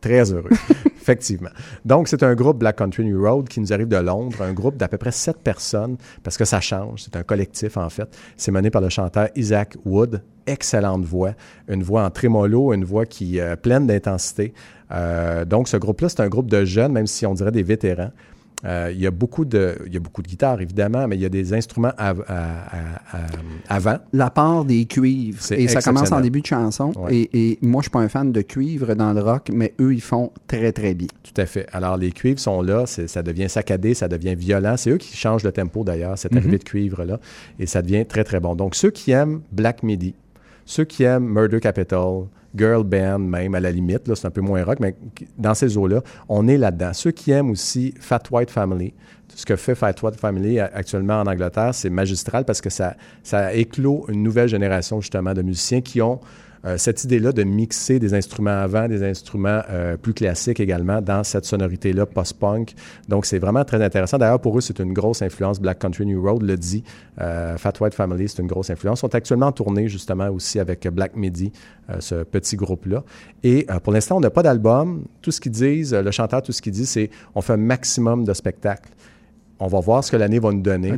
Très 0.00 0.32
heureux, 0.32 0.50
effectivement. 1.02 1.50
Donc, 1.84 2.08
c'est 2.08 2.22
un 2.22 2.34
groupe 2.34 2.58
Black 2.58 2.76
Country 2.76 3.04
New 3.04 3.20
Road 3.22 3.48
qui 3.48 3.60
nous 3.60 3.72
arrive 3.72 3.88
de 3.88 3.96
Londres, 3.96 4.40
un 4.40 4.52
groupe 4.52 4.76
d'à 4.76 4.88
peu 4.88 4.96
près 4.96 5.10
sept 5.10 5.38
personnes, 5.38 5.96
parce 6.22 6.36
que 6.36 6.44
ça 6.44 6.60
change. 6.60 7.02
C'est 7.02 7.16
un 7.16 7.24
collectif, 7.24 7.76
en 7.76 7.90
fait. 7.90 8.08
C'est 8.36 8.52
mené 8.52 8.70
par 8.70 8.80
le 8.80 8.88
chanteur 8.88 9.28
Isaac 9.34 9.76
Wood. 9.84 10.22
Excellente 10.46 11.04
voix. 11.04 11.32
Une 11.68 11.82
voix 11.82 12.04
en 12.04 12.10
trémolo, 12.10 12.72
une 12.72 12.84
voix 12.84 13.06
qui 13.06 13.38
est 13.38 13.56
pleine 13.56 13.86
d'intensité. 13.86 14.54
Euh, 14.92 15.44
donc, 15.44 15.68
ce 15.68 15.76
groupe-là, 15.76 16.08
c'est 16.08 16.20
un 16.20 16.28
groupe 16.28 16.50
de 16.50 16.64
jeunes, 16.64 16.92
même 16.92 17.06
si 17.06 17.26
on 17.26 17.34
dirait 17.34 17.52
des 17.52 17.62
vétérans. 17.62 18.10
Euh, 18.64 18.90
il, 18.94 19.00
y 19.00 19.08
a 19.08 19.10
beaucoup 19.10 19.44
de, 19.44 19.76
il 19.86 19.92
y 19.92 19.96
a 19.96 20.00
beaucoup 20.00 20.22
de 20.22 20.28
guitares, 20.28 20.60
évidemment, 20.60 21.08
mais 21.08 21.16
il 21.16 21.22
y 21.22 21.24
a 21.24 21.28
des 21.28 21.52
instruments 21.52 21.92
av- 21.98 22.24
à- 22.28 22.44
à- 22.62 22.96
à- 23.12 23.26
avant. 23.76 23.98
La 24.12 24.30
part 24.30 24.64
des 24.64 24.84
cuivres. 24.84 25.40
Et 25.50 25.66
ça 25.66 25.82
commence 25.82 26.12
en 26.12 26.20
début 26.20 26.42
de 26.42 26.46
chanson. 26.46 26.92
Ouais. 26.96 27.16
Et, 27.16 27.50
et 27.52 27.58
moi, 27.62 27.80
je 27.80 27.84
suis 27.86 27.90
pas 27.90 27.98
un 28.00 28.08
fan 28.08 28.30
de 28.30 28.40
cuivre 28.42 28.94
dans 28.94 29.12
le 29.12 29.20
rock, 29.20 29.50
mais 29.52 29.74
eux, 29.80 29.92
ils 29.92 30.00
font 30.00 30.30
très, 30.46 30.70
très 30.70 30.94
bien. 30.94 31.08
Tout 31.24 31.40
à 31.40 31.46
fait. 31.46 31.66
Alors, 31.72 31.96
les 31.96 32.12
cuivres 32.12 32.38
sont 32.38 32.62
là, 32.62 32.86
ça 32.86 33.22
devient 33.22 33.48
saccadé, 33.48 33.94
ça 33.94 34.06
devient 34.06 34.36
violent. 34.36 34.76
C'est 34.76 34.90
eux 34.90 34.98
qui 34.98 35.16
changent 35.16 35.42
le 35.44 35.52
tempo 35.52 35.82
d'ailleurs, 35.82 36.16
cette 36.16 36.36
arrivée 36.36 36.58
de 36.58 36.64
cuivre-là, 36.64 37.18
et 37.58 37.66
ça 37.66 37.82
devient 37.82 38.06
très, 38.06 38.22
très 38.22 38.38
bon. 38.38 38.54
Donc, 38.54 38.76
ceux 38.76 38.90
qui 38.90 39.10
aiment 39.10 39.40
Black 39.50 39.82
Midi, 39.82 40.14
ceux 40.66 40.84
qui 40.84 41.02
aiment 41.02 41.26
Murder 41.26 41.58
Capital, 41.58 42.26
Girl 42.56 42.84
Band 42.84 43.18
même, 43.18 43.54
à 43.54 43.60
la 43.60 43.70
limite, 43.70 44.08
là, 44.08 44.14
c'est 44.14 44.26
un 44.26 44.30
peu 44.30 44.40
moins 44.40 44.62
rock, 44.64 44.78
mais 44.80 44.94
dans 45.38 45.54
ces 45.54 45.76
eaux-là, 45.76 46.02
on 46.28 46.46
est 46.48 46.58
là-dedans. 46.58 46.92
Ceux 46.92 47.10
qui 47.10 47.30
aiment 47.30 47.50
aussi 47.50 47.94
Fat 47.98 48.22
White 48.30 48.50
Family, 48.50 48.92
ce 49.34 49.46
que 49.46 49.56
fait 49.56 49.74
Fat 49.74 49.94
White 50.02 50.16
Family 50.16 50.60
a- 50.60 50.70
actuellement 50.74 51.20
en 51.20 51.26
Angleterre, 51.26 51.74
c'est 51.74 51.88
magistral 51.90 52.44
parce 52.44 52.60
que 52.60 52.68
ça, 52.70 52.94
ça 53.22 53.54
éclot 53.54 54.04
une 54.08 54.22
nouvelle 54.22 54.48
génération 54.48 55.00
justement 55.00 55.32
de 55.32 55.40
musiciens 55.42 55.80
qui 55.80 56.02
ont 56.02 56.20
euh, 56.64 56.76
cette 56.78 57.04
idée-là 57.04 57.32
de 57.32 57.42
mixer 57.42 57.98
des 57.98 58.14
instruments 58.14 58.50
avant, 58.62 58.88
des 58.88 59.02
instruments 59.02 59.62
euh, 59.70 59.96
plus 59.96 60.14
classiques 60.14 60.60
également 60.60 61.00
dans 61.00 61.24
cette 61.24 61.44
sonorité-là 61.44 62.06
post-punk. 62.06 62.74
Donc, 63.08 63.26
c'est 63.26 63.38
vraiment 63.38 63.64
très 63.64 63.82
intéressant. 63.82 64.18
D'ailleurs, 64.18 64.40
pour 64.40 64.56
eux, 64.56 64.60
c'est 64.60 64.78
une 64.78 64.92
grosse 64.92 65.22
influence. 65.22 65.60
Black 65.60 65.78
Country 65.78 66.06
New 66.06 66.22
Road 66.22 66.42
le 66.42 66.56
dit. 66.56 66.84
Euh, 67.20 67.56
Fat 67.56 67.72
White 67.80 67.94
Family, 67.94 68.28
c'est 68.28 68.40
une 68.40 68.48
grosse 68.48 68.70
influence. 68.70 69.00
Ils 69.00 69.02
sont 69.02 69.14
actuellement 69.14 69.46
en 69.46 69.52
tournée 69.52 69.88
justement 69.88 70.28
aussi 70.28 70.58
avec 70.58 70.86
Black 70.88 71.16
Midi, 71.16 71.52
ce 71.98 72.22
petit 72.22 72.56
groupe-là. 72.56 73.02
Et 73.42 73.66
pour 73.82 73.92
l'instant, 73.92 74.16
on 74.16 74.20
n'a 74.20 74.30
pas 74.30 74.42
d'album. 74.42 75.04
Tout 75.20 75.30
ce 75.30 75.40
qu'ils 75.40 75.52
disent, 75.52 75.94
le 75.94 76.10
chanteur, 76.10 76.42
tout 76.42 76.52
ce 76.52 76.62
qu'il 76.62 76.72
dit, 76.72 76.86
c'est 76.86 77.10
on 77.34 77.40
fait 77.40 77.54
un 77.54 77.58
maximum 77.58 78.24
de 78.24 78.32
spectacles. 78.32 78.90
On 79.64 79.68
va 79.68 79.78
voir 79.78 80.02
ce 80.02 80.10
que 80.10 80.16
l'année 80.16 80.40
va 80.40 80.50
nous 80.50 80.60
donner. 80.60 80.94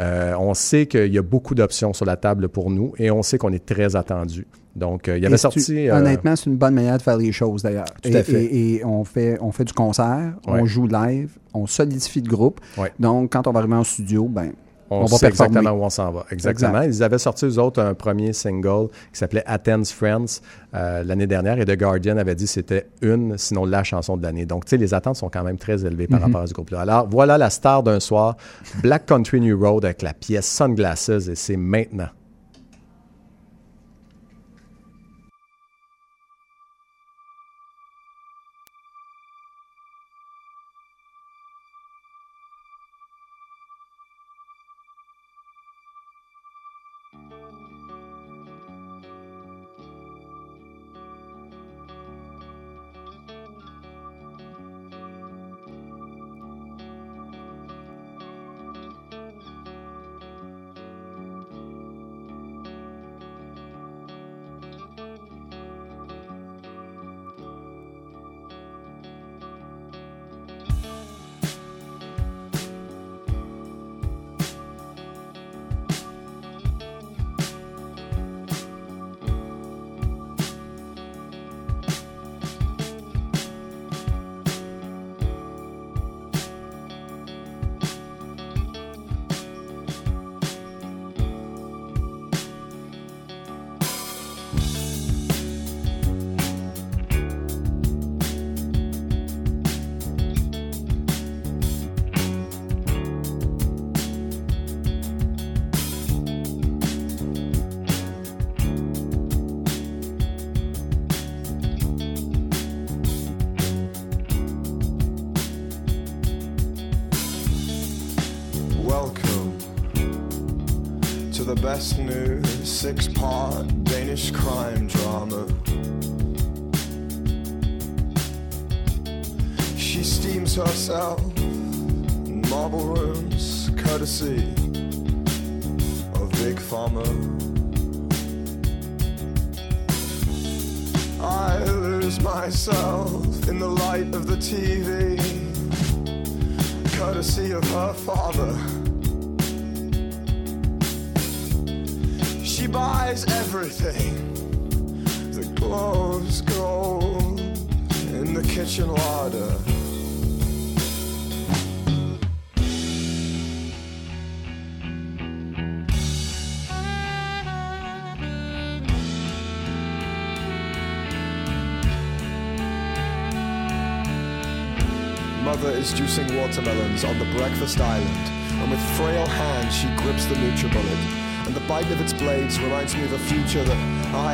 Euh, 0.00 0.34
on 0.38 0.54
sait 0.54 0.86
qu'il 0.86 1.12
y 1.12 1.18
a 1.18 1.22
beaucoup 1.22 1.54
d'options 1.54 1.92
sur 1.92 2.06
la 2.06 2.16
table 2.16 2.48
pour 2.48 2.70
nous 2.70 2.94
et 2.98 3.10
on 3.10 3.22
sait 3.22 3.36
qu'on 3.36 3.52
est 3.52 3.66
très 3.66 3.94
attendu. 3.94 4.46
Donc, 4.76 5.08
euh, 5.08 5.16
il 5.16 5.22
y 5.22 5.26
avait 5.26 5.36
sorti. 5.38 5.88
euh, 5.88 5.96
Honnêtement, 5.98 6.36
c'est 6.36 6.46
une 6.50 6.56
bonne 6.56 6.74
manière 6.74 6.98
de 6.98 7.02
faire 7.02 7.16
les 7.16 7.32
choses, 7.32 7.62
d'ailleurs. 7.62 7.86
Tout 8.02 8.10
et, 8.10 8.16
à 8.16 8.22
fait. 8.22 8.44
Et, 8.44 8.74
et 8.76 8.84
on, 8.84 9.04
fait, 9.04 9.38
on 9.40 9.50
fait 9.50 9.64
du 9.64 9.72
concert, 9.72 10.34
Ouais. 10.46 10.60
on 10.60 10.66
joue 10.66 10.86
live, 10.86 11.30
on 11.54 11.66
solidifie 11.66 12.20
le 12.20 12.28
groupe. 12.28 12.60
Ouais. 12.76 12.92
Donc, 13.00 13.32
quand 13.32 13.46
on 13.46 13.52
va 13.52 13.60
arriver 13.60 13.74
en 13.74 13.84
studio, 13.84 14.26
ben, 14.28 14.52
on, 14.90 14.98
on 14.98 15.04
va 15.06 15.16
sait 15.16 15.26
performer. 15.28 15.48
exactement 15.58 15.80
où 15.80 15.84
on 15.84 15.90
s'en 15.90 16.12
va. 16.12 16.26
Exactement. 16.30 16.82
Exact. 16.82 16.94
Ils 16.94 17.02
avaient 17.02 17.18
sorti, 17.18 17.46
eux 17.46 17.58
autres, 17.58 17.80
un 17.82 17.94
premier 17.94 18.32
single 18.32 18.88
qui 19.12 19.18
s'appelait 19.18 19.42
Athens 19.46 19.86
Friends 19.92 20.40
euh, 20.74 21.02
l'année 21.02 21.26
dernière 21.26 21.58
et 21.58 21.64
The 21.64 21.76
Guardian 21.76 22.18
avait 22.18 22.34
dit 22.36 22.44
que 22.44 22.50
c'était 22.50 22.86
une, 23.02 23.36
sinon 23.38 23.64
la 23.64 23.82
chanson 23.82 24.16
de 24.16 24.22
l'année. 24.22 24.44
Donc, 24.46 24.66
tu 24.66 24.70
sais, 24.70 24.76
les 24.76 24.94
attentes 24.94 25.16
sont 25.16 25.28
quand 25.30 25.42
même 25.42 25.56
très 25.58 25.84
élevées 25.84 26.06
par 26.06 26.20
rapport 26.20 26.42
à 26.42 26.46
ce 26.46 26.52
groupe-là. 26.54 26.82
Alors, 26.82 27.08
voilà 27.10 27.36
la 27.38 27.50
star 27.50 27.82
d'un 27.82 27.98
soir, 27.98 28.36
Black 28.82 29.06
Country 29.06 29.40
New 29.40 29.58
Road 29.58 29.84
avec 29.86 30.02
la 30.02 30.12
pièce 30.12 30.46
Sunglasses 30.46 31.08
et 31.08 31.34
c'est 31.34 31.56
maintenant. 31.56 32.08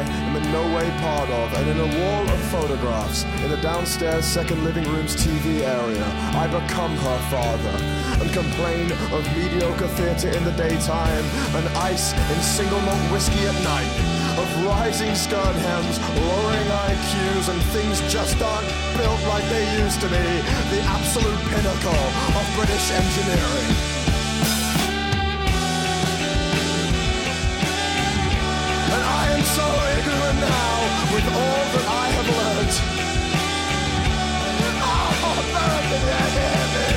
Am 0.03 0.37
in 0.37 0.53
no 0.53 0.63
way 0.75 0.89
part 1.01 1.29
of. 1.31 1.53
And 1.55 1.69
in 1.71 1.79
a 1.79 1.91
wall 2.01 2.29
of 2.29 2.41
photographs, 2.51 3.25
in 3.43 3.51
the 3.51 3.57
downstairs 3.59 4.25
second 4.25 4.65
living 4.65 4.85
room's 4.85 5.17
TV 5.17 5.63
area, 5.63 6.05
I 6.35 6.47
become 6.47 6.97
her 6.97 7.19
father 7.31 7.75
and 8.21 8.33
complain 8.33 8.93
of 9.13 9.23
mediocre 9.37 9.89
theatre 9.89 10.31
in 10.31 10.45
the 10.45 10.53
daytime 10.53 11.25
and 11.57 11.67
ice 11.79 12.13
in 12.13 12.39
single 12.43 12.81
malt 12.81 13.13
whiskey 13.13 13.47
at 13.47 13.59
night. 13.65 13.93
Of 14.39 14.49
rising 14.65 15.15
skirt 15.15 15.57
hems, 15.67 15.99
lowering 16.17 16.69
IQs, 16.89 17.49
and 17.53 17.61
things 17.75 18.01
just 18.13 18.41
aren't 18.41 18.69
built 18.97 19.23
like 19.29 19.45
they 19.51 19.65
used 19.83 20.01
to 20.01 20.09
be. 20.09 20.25
The 20.73 20.81
absolute 20.89 21.41
pinnacle 21.51 22.05
of 22.39 22.45
British 22.57 22.91
engineering. 22.91 23.92
Ignorant 30.03 30.41
now 30.41 31.15
with 31.15 31.27
all 31.27 31.63
that 31.73 31.87
I 31.89 32.07
have 32.17 32.29
learned? 32.39 32.75
Oh, 34.85 35.43
American. 36.03 36.92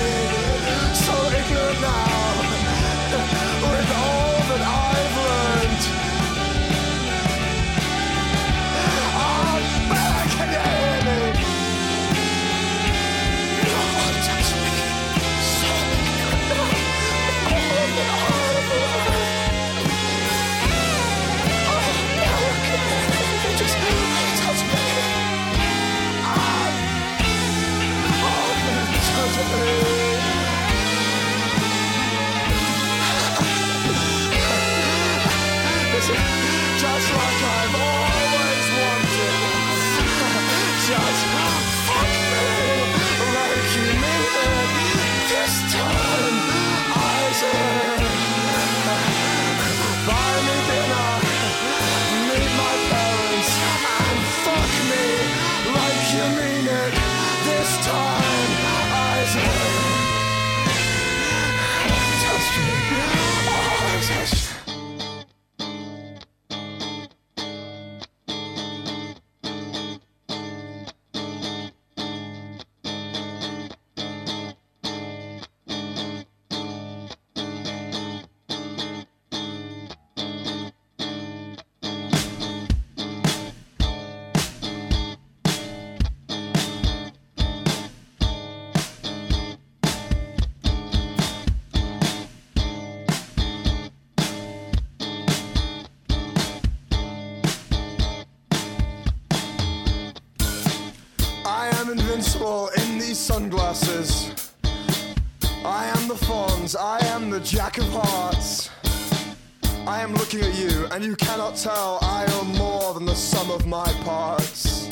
And 110.95 111.03
you 111.03 111.13
cannot 111.17 111.57
tell 111.57 111.99
I 112.03 112.23
am 112.39 112.55
more 112.55 112.93
than 112.93 113.05
the 113.05 113.15
sum 113.15 113.51
of 113.51 113.67
my 113.67 113.85
parts. 114.05 114.89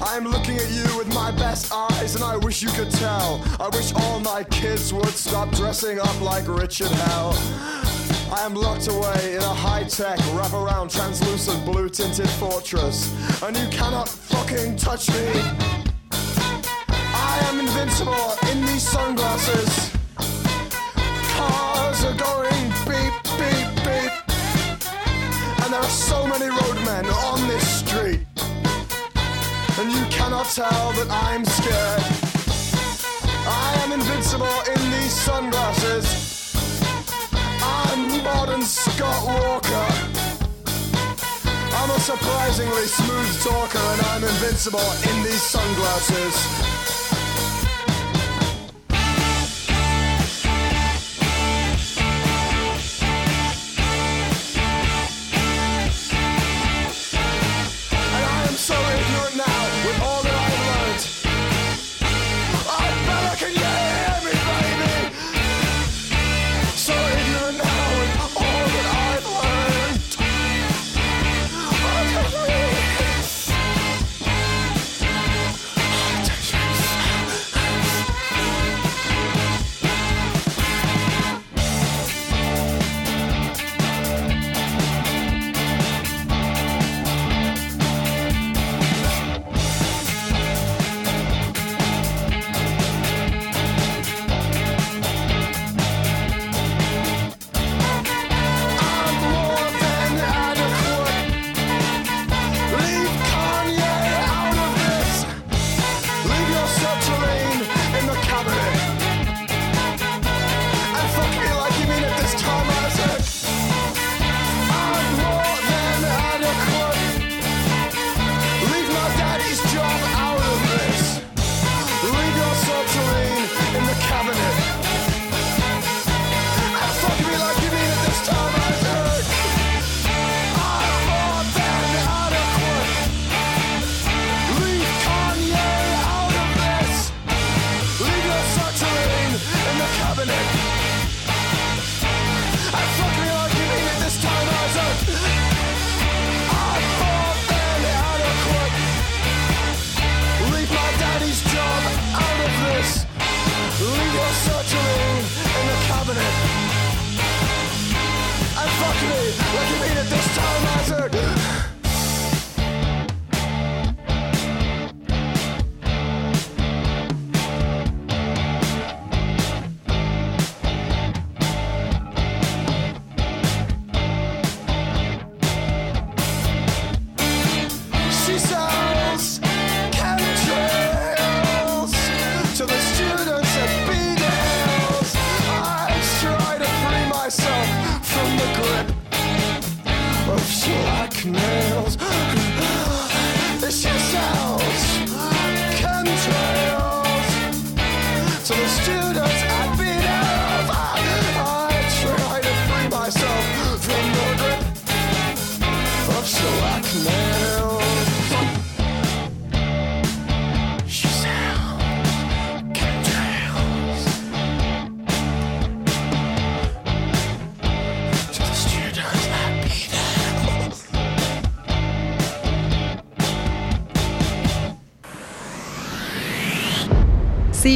I 0.00 0.16
am 0.16 0.24
looking 0.24 0.56
at 0.56 0.70
you 0.70 0.96
with 0.96 1.12
my 1.12 1.32
best 1.32 1.72
eyes, 1.72 2.14
and 2.14 2.22
I 2.22 2.36
wish 2.36 2.62
you 2.62 2.70
could 2.70 2.92
tell. 2.92 3.42
I 3.58 3.68
wish 3.72 3.92
all 3.92 4.20
my 4.20 4.44
kids 4.44 4.94
would 4.94 5.08
stop 5.08 5.50
dressing 5.50 5.98
up 5.98 6.20
like 6.20 6.46
Richard 6.46 6.92
Hell. 6.92 7.32
I 8.32 8.42
am 8.44 8.54
locked 8.54 8.86
away 8.86 9.34
in 9.34 9.42
a 9.42 9.54
high-tech, 9.66 10.20
wraparound, 10.36 10.92
translucent, 10.92 11.64
blue-tinted 11.64 12.30
fortress, 12.30 13.12
and 13.42 13.56
you 13.56 13.66
cannot 13.70 14.08
fucking 14.08 14.76
touch 14.76 15.08
me. 15.08 15.28
I 16.12 17.44
am 17.48 17.58
invincible 17.58 18.36
in 18.52 18.64
these 18.64 18.88
sunglasses. 18.88 19.90
Cars 21.34 22.04
are 22.04 22.14
going 22.14 22.67
beep, 22.88 23.14
beep, 23.38 23.68
beep, 23.84 24.12
and 25.62 25.72
there 25.72 25.80
are 25.80 25.96
so 26.10 26.26
many 26.26 26.46
roadmen 26.46 27.04
on 27.30 27.46
this 27.46 27.66
street, 27.80 28.20
and 29.78 29.92
you 29.92 30.04
cannot 30.06 30.46
tell 30.46 30.92
that 30.98 31.08
I'm 31.10 31.44
scared. 31.44 32.02
I 33.46 33.80
am 33.84 33.92
invincible 33.92 34.58
in 34.74 34.80
these 34.90 35.12
sunglasses. 35.12 36.06
I'm 37.62 38.22
modern 38.24 38.62
Scott 38.62 39.22
Walker. 39.26 39.88
I'm 41.78 41.90
a 41.90 42.00
surprisingly 42.00 42.86
smooth 42.86 43.42
talker 43.42 43.78
and 43.78 44.00
I'm 44.12 44.24
invincible 44.24 44.88
in 45.10 45.22
these 45.22 45.42
sunglasses. 45.42 47.07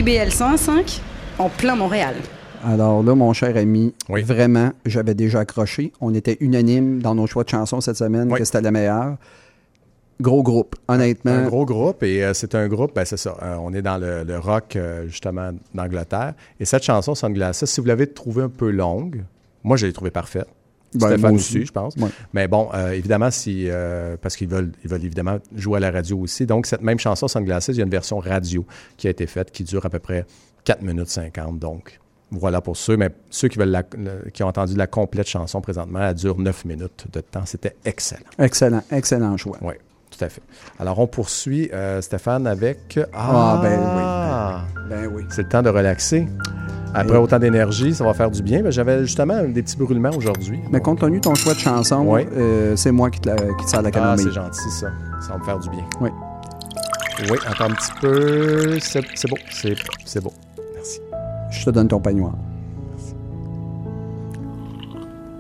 CIBL 0.04 0.32
105, 0.32 1.00
en 1.38 1.48
plein 1.48 1.76
Montréal. 1.76 2.16
Alors 2.64 3.04
là, 3.04 3.14
mon 3.14 3.32
cher 3.32 3.56
ami, 3.56 3.94
vraiment, 4.08 4.72
j'avais 4.84 5.14
déjà 5.14 5.38
accroché. 5.38 5.92
On 6.00 6.12
était 6.12 6.38
unanime 6.40 7.00
dans 7.00 7.14
nos 7.14 7.28
choix 7.28 7.44
de 7.44 7.50
chansons 7.50 7.80
cette 7.80 7.94
semaine 7.94 8.28
que 8.34 8.44
c'était 8.44 8.62
la 8.62 8.72
meilleure. 8.72 9.16
Gros 10.20 10.42
groupe, 10.42 10.74
honnêtement. 10.88 11.30
Un 11.30 11.46
gros 11.46 11.64
groupe, 11.64 12.02
et 12.02 12.24
euh, 12.24 12.34
c'est 12.34 12.56
un 12.56 12.66
groupe, 12.66 12.96
ben, 12.96 13.04
c'est 13.04 13.16
ça, 13.16 13.36
euh, 13.42 13.54
on 13.60 13.72
est 13.74 13.82
dans 13.82 13.98
le, 13.98 14.24
le 14.24 14.38
rock, 14.40 14.74
euh, 14.74 15.06
justement, 15.06 15.52
d'Angleterre. 15.72 16.34
Et 16.58 16.64
cette 16.64 16.82
chanson, 16.82 17.14
Sunglasses, 17.14 17.64
si 17.64 17.80
vous 17.80 17.86
l'avez 17.86 18.08
trouvée 18.08 18.42
un 18.42 18.48
peu 18.48 18.70
longue, 18.70 19.22
moi, 19.62 19.76
je 19.76 19.86
l'ai 19.86 19.92
trouvée 19.92 20.10
parfaite. 20.10 20.48
Ben, 20.94 21.08
Stéphane 21.08 21.34
aussi, 21.34 21.56
aussi. 21.58 21.66
je 21.66 21.72
pense. 21.72 21.94
Ouais. 21.96 22.08
Mais 22.32 22.48
bon, 22.48 22.68
euh, 22.74 22.90
évidemment, 22.92 23.30
si, 23.30 23.66
euh, 23.68 24.16
parce 24.20 24.36
qu'ils 24.36 24.48
veulent, 24.48 24.72
ils 24.84 24.90
veulent 24.90 25.04
évidemment 25.04 25.38
jouer 25.54 25.78
à 25.78 25.80
la 25.80 25.90
radio 25.90 26.18
aussi. 26.18 26.46
Donc, 26.46 26.66
cette 26.66 26.82
même 26.82 26.98
chanson, 26.98 27.28
Sunglasses, 27.28 27.68
il 27.68 27.76
y 27.76 27.80
a 27.80 27.84
une 27.84 27.90
version 27.90 28.18
radio 28.18 28.64
qui 28.96 29.06
a 29.06 29.10
été 29.10 29.26
faite 29.26 29.50
qui 29.52 29.64
dure 29.64 29.84
à 29.86 29.90
peu 29.90 29.98
près 29.98 30.26
4 30.64 30.82
minutes 30.82 31.08
50. 31.08 31.58
Donc, 31.58 31.98
voilà 32.30 32.60
pour 32.60 32.76
ceux, 32.76 32.96
mais 32.96 33.10
ceux 33.30 33.48
qui, 33.48 33.58
veulent 33.58 33.68
la- 33.70 33.82
le- 33.96 34.30
qui 34.30 34.42
ont 34.42 34.48
entendu 34.48 34.74
la 34.74 34.86
complète 34.86 35.28
chanson 35.28 35.60
présentement, 35.60 36.00
elle 36.00 36.14
dure 36.14 36.38
9 36.38 36.64
minutes 36.64 37.06
de 37.12 37.20
temps. 37.20 37.44
C'était 37.46 37.76
excellent. 37.84 38.20
Excellent, 38.38 38.82
excellent 38.90 39.36
choix. 39.36 39.58
Oui, 39.60 39.74
tout 40.10 40.24
à 40.24 40.28
fait. 40.28 40.42
Alors, 40.78 40.98
on 40.98 41.06
poursuit, 41.06 41.68
euh, 41.74 42.00
Stéphane, 42.00 42.46
avec... 42.46 42.98
Ah, 43.12 43.60
ben 43.62 43.78
oui. 44.86 44.88
Ben 44.90 45.10
oui. 45.14 45.24
C'est 45.30 45.42
le 45.42 45.48
temps 45.48 45.62
de 45.62 45.68
relaxer. 45.68 46.26
Après 46.94 47.16
autant 47.16 47.38
d'énergie, 47.38 47.94
ça 47.94 48.04
va 48.04 48.12
faire 48.14 48.30
du 48.30 48.42
bien. 48.42 48.62
Ben, 48.62 48.70
J'avais 48.70 49.00
justement 49.00 49.42
des 49.44 49.62
petits 49.62 49.76
brûlements 49.76 50.10
aujourd'hui. 50.16 50.60
Mais 50.70 50.80
compte 50.80 51.00
tenu 51.00 51.16
de 51.18 51.22
ton 51.22 51.34
choix 51.34 51.54
de 51.54 51.58
chanson, 51.58 52.06
Ouais. 52.06 52.28
euh, 52.36 52.76
c'est 52.76 52.92
moi 52.92 53.10
qui 53.10 53.20
te, 53.20 53.28
la, 53.30 53.36
qui 53.36 53.64
te 53.64 53.70
sers 53.70 53.80
la 53.82 53.88
Ah, 53.88 53.92
camomille. 53.92 54.24
c'est 54.24 54.32
gentil, 54.32 54.70
ça. 54.70 54.88
Ça 55.20 55.32
va 55.32 55.38
me 55.38 55.44
faire 55.44 55.58
du 55.58 55.70
bien. 55.70 55.84
Oui. 56.00 56.10
Oui, 57.30 57.38
encore 57.50 57.66
un 57.70 57.74
petit 57.74 57.92
peu. 58.00 58.78
C'est 58.80 59.02
c'est 59.14 59.28
beau. 59.28 59.36
C'est 59.50 59.74
c'est 60.04 60.22
beau. 60.22 60.32
Merci. 60.74 61.00
Je 61.50 61.64
te 61.64 61.70
donne 61.70 61.88
ton 61.88 62.00
peignoir. 62.00 62.32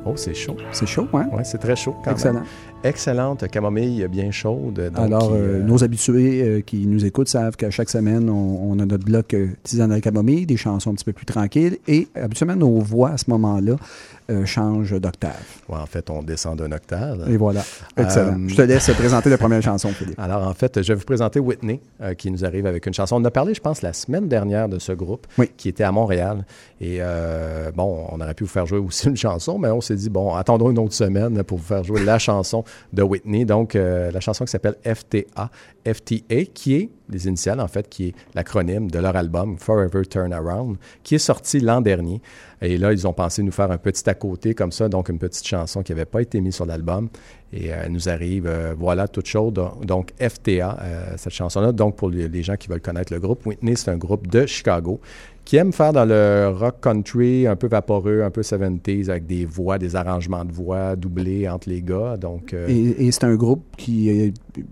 Oh, 0.04 0.12
c'est 0.16 0.34
chaud. 0.34 0.56
C'est 0.72 0.86
chaud, 0.86 1.06
hein? 1.14 1.26
Oui, 1.32 1.42
c'est 1.44 1.58
très 1.58 1.76
chaud 1.76 1.94
quand 2.04 2.10
Excellent. 2.12 2.42
Excellente 2.84 3.46
camomille 3.48 4.08
bien 4.08 4.32
chaude. 4.32 4.90
donc 4.92 4.98
Alors, 4.98 5.32
euh, 5.32 5.60
euh, 5.60 5.62
nos 5.62 5.84
habitués 5.84 6.42
euh, 6.42 6.60
qui 6.62 6.88
nous 6.88 7.04
écoutent 7.04 7.28
savent 7.28 7.54
qu'à 7.56 7.70
chaque 7.70 7.88
semaine, 7.88 8.28
on, 8.28 8.72
on 8.72 8.78
a 8.80 8.86
notre 8.86 9.04
bloc 9.04 9.36
tisane 9.62 9.92
à 9.92 9.96
la 9.96 10.00
camomille, 10.00 10.46
des 10.46 10.56
chansons 10.56 10.90
un 10.90 10.94
petit 10.94 11.04
peu 11.04 11.12
plus 11.12 11.26
tranquilles. 11.26 11.78
Et 11.86 12.08
habituellement, 12.16 12.56
nos 12.56 12.80
voix 12.80 13.10
à 13.10 13.18
ce 13.18 13.30
moment-là 13.30 13.76
changent 14.46 14.98
d'octave. 14.98 15.32
ouais, 15.68 15.76
en 15.76 15.84
fait, 15.84 16.08
on 16.08 16.22
descend 16.22 16.58
d'un 16.58 16.72
octave. 16.72 17.30
Et 17.30 17.36
voilà. 17.36 17.62
Excellent. 17.98 18.38
Je 18.46 18.56
te 18.56 18.62
laisse 18.62 18.90
présenter 18.94 19.28
la 19.28 19.36
première 19.36 19.60
chanson, 19.60 19.90
Philippe. 19.90 20.18
Alors, 20.18 20.48
en 20.48 20.54
fait, 20.54 20.82
je 20.82 20.92
vais 20.92 20.98
vous 20.98 21.04
présenter 21.04 21.38
Whitney, 21.38 21.80
qui 22.16 22.30
nous 22.30 22.42
arrive 22.42 22.64
avec 22.64 22.86
une 22.86 22.94
chanson. 22.94 23.16
On 23.20 23.24
a 23.26 23.30
parlé, 23.30 23.52
je 23.52 23.60
pense, 23.60 23.82
la 23.82 23.92
semaine 23.92 24.28
dernière 24.28 24.70
de 24.70 24.78
ce 24.78 24.92
groupe, 24.92 25.26
qui 25.58 25.68
était 25.68 25.84
à 25.84 25.92
Montréal. 25.92 26.46
Et 26.80 27.00
bon, 27.76 28.06
on 28.10 28.20
aurait 28.22 28.32
pu 28.32 28.44
vous 28.44 28.50
faire 28.50 28.64
jouer 28.64 28.78
aussi 28.78 29.08
une 29.08 29.18
chanson, 29.18 29.58
mais 29.58 29.68
on 29.68 29.82
s'est 29.82 29.96
dit, 29.96 30.08
bon, 30.08 30.34
attendons 30.34 30.70
une 30.70 30.78
autre 30.78 30.94
semaine 30.94 31.42
pour 31.42 31.58
vous 31.58 31.66
faire 31.66 31.84
jouer 31.84 32.02
la 32.02 32.18
chanson 32.18 32.64
de 32.92 33.02
Whitney. 33.02 33.44
Donc, 33.44 33.76
euh, 33.76 34.10
la 34.10 34.20
chanson 34.20 34.44
qui 34.44 34.50
s'appelle 34.50 34.76
FTA, 34.84 35.50
FTA, 35.84 36.44
qui 36.52 36.74
est 36.74 36.90
les 37.12 37.28
initiales, 37.28 37.60
en 37.60 37.68
fait, 37.68 37.88
qui 37.88 38.08
est 38.08 38.14
l'acronyme 38.34 38.90
de 38.90 38.98
leur 38.98 39.14
album 39.14 39.58
Forever 39.58 40.02
Turn 40.06 40.32
Around, 40.32 40.76
qui 41.02 41.14
est 41.16 41.18
sorti 41.18 41.60
l'an 41.60 41.80
dernier. 41.80 42.20
Et 42.60 42.78
là, 42.78 42.92
ils 42.92 43.06
ont 43.06 43.12
pensé 43.12 43.42
nous 43.42 43.52
faire 43.52 43.70
un 43.70 43.78
petit 43.78 44.08
à 44.08 44.14
côté 44.14 44.54
comme 44.54 44.72
ça, 44.72 44.88
donc 44.88 45.08
une 45.08 45.18
petite 45.18 45.46
chanson 45.46 45.82
qui 45.82 45.92
n'avait 45.92 46.04
pas 46.04 46.22
été 46.22 46.40
mise 46.40 46.54
sur 46.54 46.66
l'album. 46.66 47.08
Et 47.52 47.72
euh, 47.72 47.82
elle 47.84 47.92
nous 47.92 48.08
arrive, 48.08 48.46
euh, 48.46 48.74
voilà, 48.76 49.08
toute 49.08 49.26
chaude. 49.26 49.60
Donc, 49.82 50.12
FTA, 50.18 50.78
euh, 50.80 51.14
cette 51.16 51.32
chanson-là. 51.32 51.72
Donc, 51.72 51.96
pour 51.96 52.08
les 52.08 52.42
gens 52.42 52.56
qui 52.56 52.68
veulent 52.68 52.80
connaître 52.80 53.12
le 53.12 53.20
groupe, 53.20 53.44
Whitney, 53.46 53.76
c'est 53.76 53.90
un 53.90 53.96
groupe 53.96 54.26
de 54.26 54.46
Chicago 54.46 55.00
qui 55.44 55.56
aime 55.56 55.72
faire 55.72 55.92
dans 55.92 56.04
le 56.04 56.48
rock 56.56 56.76
country 56.80 57.46
un 57.46 57.56
peu 57.56 57.66
vaporeux, 57.66 58.22
un 58.22 58.30
peu 58.30 58.42
70s, 58.42 59.10
avec 59.10 59.26
des 59.26 59.44
voix, 59.44 59.76
des 59.76 59.96
arrangements 59.96 60.44
de 60.44 60.52
voix 60.52 60.94
doublés 60.96 61.48
entre 61.48 61.68
les 61.68 61.82
gars. 61.82 62.16
Donc, 62.16 62.54
euh, 62.54 62.66
Et, 62.68 63.06
et 63.06 63.12
c'est 63.12 63.24
un 63.24 63.34
groupe 63.34 63.64
qui 63.76 64.08
euh, 64.56 64.62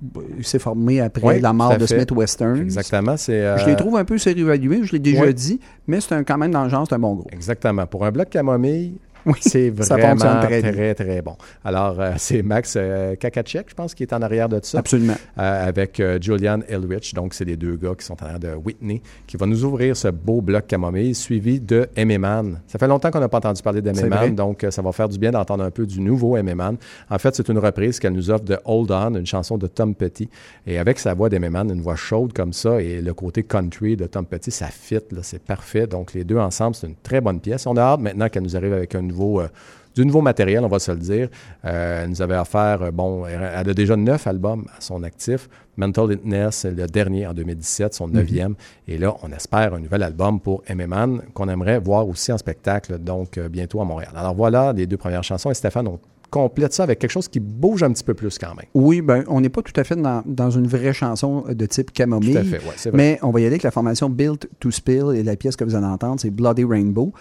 s'est 0.42 0.58
formé 0.60 1.00
après 1.00 1.26
Oui, 1.26 1.40
la 1.40 1.52
mort 1.52 1.76
de 1.76 1.86
fait. 1.86 1.96
Smith 1.96 2.12
Western. 2.12 2.60
Exactement. 2.60 3.16
C'est, 3.16 3.32
euh, 3.44 3.56
Je 3.58 3.66
les 3.66 3.76
trouve 3.76 3.96
un 3.96 4.04
peu 4.04 4.16
surévalués, 4.16 4.80
je 4.84 4.92
l'ai 4.92 4.98
déjà 5.00 5.32
dit, 5.32 5.58
mais 5.88 6.00
c'est 6.00 6.14
un- 6.14 6.22
quand 6.24 6.38
même 6.38 6.52
dans 6.52 6.62
le 6.64 6.70
genre, 6.70 6.86
c'est 6.88 6.94
un 6.94 6.98
bon 7.00 7.14
groupe. 7.14 7.32
Exactement. 7.32 7.86
Pour 7.86 8.04
un 8.04 8.12
bloc 8.12 8.30
camomille, 8.30 8.94
c'est 9.40 9.72
ça 9.82 9.96
vraiment 9.96 10.40
très, 10.42 10.62
très 10.62 10.94
très, 10.94 11.22
bon. 11.22 11.36
Alors, 11.64 12.00
euh, 12.00 12.12
c'est 12.16 12.42
Max 12.42 12.74
euh, 12.76 13.16
Kakacek, 13.16 13.70
je 13.70 13.74
pense, 13.74 13.94
qui 13.94 14.02
est 14.02 14.12
en 14.12 14.22
arrière 14.22 14.48
de 14.48 14.60
ça. 14.62 14.78
Absolument. 14.78 15.14
Euh, 15.38 15.68
avec 15.68 16.00
euh, 16.00 16.18
Julian 16.20 16.60
Elrich. 16.68 17.14
Donc, 17.14 17.34
c'est 17.34 17.44
les 17.44 17.56
deux 17.56 17.76
gars 17.76 17.94
qui 17.98 18.04
sont 18.04 18.16
en 18.22 18.26
arrière 18.26 18.40
de 18.40 18.54
Whitney, 18.54 19.02
qui 19.26 19.36
va 19.36 19.46
nous 19.46 19.64
ouvrir 19.64 19.96
ce 19.96 20.08
beau 20.08 20.40
bloc 20.40 20.66
camomille, 20.66 21.14
suivi 21.14 21.60
de 21.60 21.88
M. 21.96 22.18
Man. 22.18 22.60
Ça 22.66 22.78
fait 22.78 22.88
longtemps 22.88 23.10
qu'on 23.10 23.20
n'a 23.20 23.28
pas 23.28 23.38
entendu 23.38 23.62
parler 23.62 23.82
d'M. 23.82 23.94
C'est 23.94 24.08
vrai. 24.08 24.26
Man, 24.28 24.34
donc 24.34 24.66
ça 24.70 24.82
va 24.82 24.92
faire 24.92 25.08
du 25.08 25.18
bien 25.18 25.30
d'entendre 25.30 25.64
un 25.64 25.70
peu 25.70 25.86
du 25.86 26.00
nouveau 26.00 26.36
M. 26.36 26.54
Man. 26.54 26.76
En 27.08 27.18
fait, 27.18 27.34
c'est 27.34 27.48
une 27.48 27.58
reprise 27.58 27.98
qu'elle 27.98 28.12
nous 28.12 28.30
offre 28.30 28.44
de 28.44 28.58
Hold 28.64 28.90
On, 28.90 29.14
une 29.14 29.26
chanson 29.26 29.58
de 29.58 29.66
Tom 29.66 29.94
Petty. 29.94 30.28
Et 30.66 30.78
avec 30.78 30.98
sa 30.98 31.14
voix 31.14 31.28
d'M. 31.28 31.48
Man, 31.48 31.70
une 31.70 31.80
voix 31.80 31.96
chaude 31.96 32.32
comme 32.32 32.52
ça, 32.52 32.80
et 32.80 33.00
le 33.00 33.14
côté 33.14 33.42
country 33.42 33.96
de 33.96 34.06
Tom 34.06 34.24
Petty, 34.24 34.50
ça 34.50 34.66
fit, 34.66 34.98
c'est 35.22 35.42
parfait. 35.42 35.86
Donc, 35.86 36.14
les 36.14 36.24
deux 36.24 36.38
ensemble, 36.38 36.74
c'est 36.74 36.86
une 36.86 36.96
très 36.96 37.20
bonne 37.20 37.40
pièce. 37.40 37.66
On 37.66 37.76
a 37.76 37.82
hâte 37.82 38.00
maintenant 38.00 38.28
qu'elle 38.28 38.42
nous 38.42 38.56
arrive 38.56 38.72
avec 38.72 38.94
un 38.94 39.02
nouveau... 39.10 39.40
euh, 39.40 39.48
du 39.94 40.06
nouveau 40.06 40.20
matériel, 40.20 40.64
on 40.64 40.68
va 40.68 40.78
se 40.78 40.92
le 40.92 40.98
dire. 40.98 41.28
Euh, 41.64 42.04
elle 42.04 42.10
nous 42.10 42.22
avait 42.22 42.36
offert, 42.36 42.82
euh, 42.82 42.90
bon, 42.90 43.26
elle 43.26 43.70
a 43.70 43.74
déjà 43.74 43.96
neuf 43.96 44.26
albums 44.26 44.64
à 44.76 44.80
son 44.80 45.02
actif. 45.02 45.48
Mental 45.76 46.12
Illness, 46.12 46.66
le 46.66 46.86
dernier 46.86 47.26
en 47.26 47.34
2017, 47.34 47.94
son 47.94 48.08
neuvième. 48.08 48.54
Et 48.86 48.98
là, 48.98 49.14
on 49.22 49.32
espère 49.32 49.74
un 49.74 49.80
nouvel 49.80 50.02
album 50.02 50.38
pour 50.40 50.62
M.M.Man 50.66 51.22
qu'on 51.34 51.48
aimerait 51.48 51.80
voir 51.80 52.06
aussi 52.06 52.32
en 52.32 52.38
spectacle, 52.38 52.98
donc 52.98 53.38
euh, 53.38 53.48
bientôt 53.48 53.80
à 53.80 53.84
Montréal. 53.84 54.12
Alors 54.14 54.34
voilà 54.34 54.72
les 54.72 54.86
deux 54.86 54.96
premières 54.98 55.24
chansons. 55.24 55.50
Et 55.50 55.54
Stéphane, 55.54 55.88
on 55.88 55.98
complète 56.30 56.72
ça 56.72 56.84
avec 56.84 57.00
quelque 57.00 57.10
chose 57.10 57.26
qui 57.26 57.40
bouge 57.40 57.82
un 57.82 57.90
petit 57.92 58.04
peu 58.04 58.14
plus 58.14 58.38
quand 58.38 58.54
même. 58.54 58.66
Oui, 58.74 59.00
ben, 59.00 59.24
on 59.26 59.40
n'est 59.40 59.48
pas 59.48 59.62
tout 59.62 59.72
à 59.74 59.82
fait 59.82 59.96
dans, 59.96 60.22
dans 60.26 60.50
une 60.50 60.68
vraie 60.68 60.92
chanson 60.92 61.44
de 61.48 61.66
type 61.66 61.90
camomille. 61.92 62.34
Tout 62.34 62.38
à 62.38 62.44
fait, 62.44 62.58
ouais, 62.58 62.74
c'est 62.76 62.90
vrai. 62.90 62.96
Mais 62.96 63.18
on 63.22 63.30
va 63.30 63.40
y 63.40 63.42
aller 63.44 63.54
avec 63.54 63.64
la 63.64 63.72
formation 63.72 64.08
Built 64.08 64.48
to 64.60 64.70
Spill 64.70 65.06
et 65.16 65.24
la 65.24 65.34
pièce 65.34 65.56
que 65.56 65.64
vous 65.64 65.74
allez 65.74 65.86
entendre, 65.86 66.20
c'est 66.20 66.30
Bloody 66.30 66.64
Rainbow. 66.64 67.12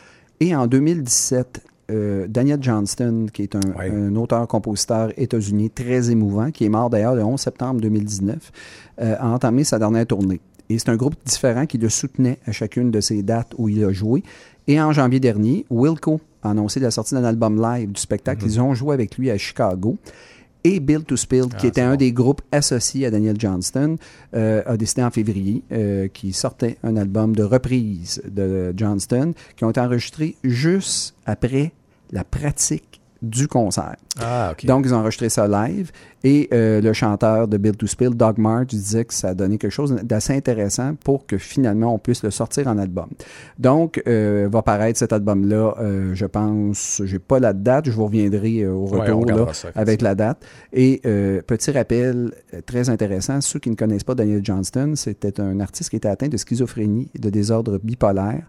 Et 0.42 0.56
en 0.56 0.68
2017, 0.68 1.62
euh, 1.90 2.28
Daniel 2.28 2.60
Johnston, 2.62 3.28
qui 3.34 3.44
est 3.44 3.56
un, 3.56 3.62
un 3.78 4.16
auteur-compositeur 4.16 5.12
états-unien 5.18 5.68
très 5.74 6.12
émouvant, 6.12 6.52
qui 6.52 6.66
est 6.66 6.70
mort 6.70 6.90
d'ailleurs 6.90 7.16
le 7.16 7.24
11 7.24 7.40
septembre 7.40 7.82
2019, 7.82 8.52
euh, 9.02 9.16
a 9.20 9.28
entamé 9.28 9.64
sa 9.64 9.80
dernière 9.80 10.06
tournée. 10.06 10.40
Et 10.70 10.78
c'est 10.78 10.90
un 10.90 10.96
groupe 10.96 11.16
différent 11.26 11.66
qui 11.66 11.78
le 11.78 11.90
soutenait 11.90 12.38
à 12.46 12.52
chacune 12.52 12.92
de 12.92 13.02
ses 13.02 13.24
dates 13.24 13.54
où 13.58 13.70
il 13.70 13.84
a 13.84 13.92
joué. 13.92 14.24
Et 14.68 14.80
en 14.80 14.92
janvier 14.92 15.20
dernier, 15.20 15.66
Wilco 15.72 16.22
a 16.44 16.52
annoncé 16.52 16.80
la 16.80 16.92
sortie 16.92 17.16
d'un 17.16 17.24
album 17.24 17.60
live 17.60 17.92
du 17.92 18.00
spectacle. 18.00 18.46
Ils 18.46 18.62
ont 18.62 18.76
joué 18.76 18.94
avec 18.94 19.18
lui 19.18 19.32
à 19.32 19.38
Chicago. 19.38 19.98
Et 20.64 20.80
Bill 20.82 21.04
to 21.04 21.16
Spill, 21.16 21.48
qui 21.58 21.68
était 21.68 21.82
un 21.82 21.96
des 21.96 22.12
groupes 22.12 22.42
associés 22.52 23.06
à 23.06 23.12
Daniel 23.12 23.40
Johnston, 23.40 23.96
euh, 24.36 24.62
a 24.66 24.76
décidé 24.76 25.02
en 25.02 25.10
février 25.10 25.64
euh, 25.72 26.10
qu'il 26.10 26.34
sortait 26.34 26.78
un 26.84 26.98
album 26.98 27.34
de 27.34 27.44
reprise 27.44 28.22
de 28.30 28.74
Johnston 28.76 29.34
qui 29.56 29.64
ont 29.64 29.70
été 29.70 29.80
enregistrés 29.80 30.36
juste 30.44 31.16
après 31.26 31.72
la 32.12 32.24
pratique 32.24 32.89
du 33.22 33.48
concert. 33.48 33.96
Ah. 34.20 34.54
Donc, 34.64 34.86
ils 34.86 34.94
ont 34.94 34.98
enregistré 34.98 35.30
ça 35.30 35.48
live. 35.48 35.92
Et 36.24 36.50
euh, 36.54 36.82
le 36.82 36.92
chanteur 36.92 37.48
de 37.48 37.58
Build 37.58 37.78
to 37.78 37.88
Spill, 37.88 38.10
Doug 38.10 38.38
March, 38.38 38.68
disait 38.68 39.06
que 39.06 39.14
ça 39.14 39.30
a 39.30 39.34
donné 39.34 39.58
quelque 39.58 39.72
chose 39.72 39.96
d'assez 40.04 40.36
intéressant 40.36 40.96
pour 40.96 41.26
que 41.26 41.38
finalement 41.38 41.94
on 41.94 42.00
puisse 42.00 42.24
le 42.24 42.32
sortir 42.32 42.68
en 42.68 42.78
album. 42.78 43.08
Donc, 43.58 44.02
euh, 44.06 44.50
va 44.52 44.62
paraître 44.62 45.00
cet 45.00 45.14
album-là, 45.14 45.76
euh, 45.80 46.14
je 46.16 46.26
pense, 46.26 47.02
j'ai 47.06 47.20
pas 47.20 47.40
la 47.40 47.54
date, 47.54 47.86
je 47.86 47.92
vous 47.92 48.06
reviendrai 48.06 48.68
au 48.68 48.86
retour 48.86 49.26
là, 49.26 49.54
ça, 49.54 49.70
avec 49.76 50.02
la 50.02 50.16
date. 50.16 50.46
Et 50.74 51.02
petit 51.48 51.72
rappel 51.72 52.34
très 52.66 52.90
intéressant, 52.90 53.40
ceux 53.42 53.60
qui 53.60 53.70
ne 53.70 53.76
connaissent 53.76 54.04
pas 54.04 54.16
Daniel 54.16 54.42
Johnston, 54.44 54.94
c'était 54.96 55.40
un 55.40 55.60
artiste 55.60 55.90
qui 55.90 55.96
était 55.96 56.10
atteint 56.10 56.28
de 56.28 56.38
schizophrénie 56.38 57.10
de 57.18 57.30
désordre 57.30 57.80
bipolaire. 57.82 58.44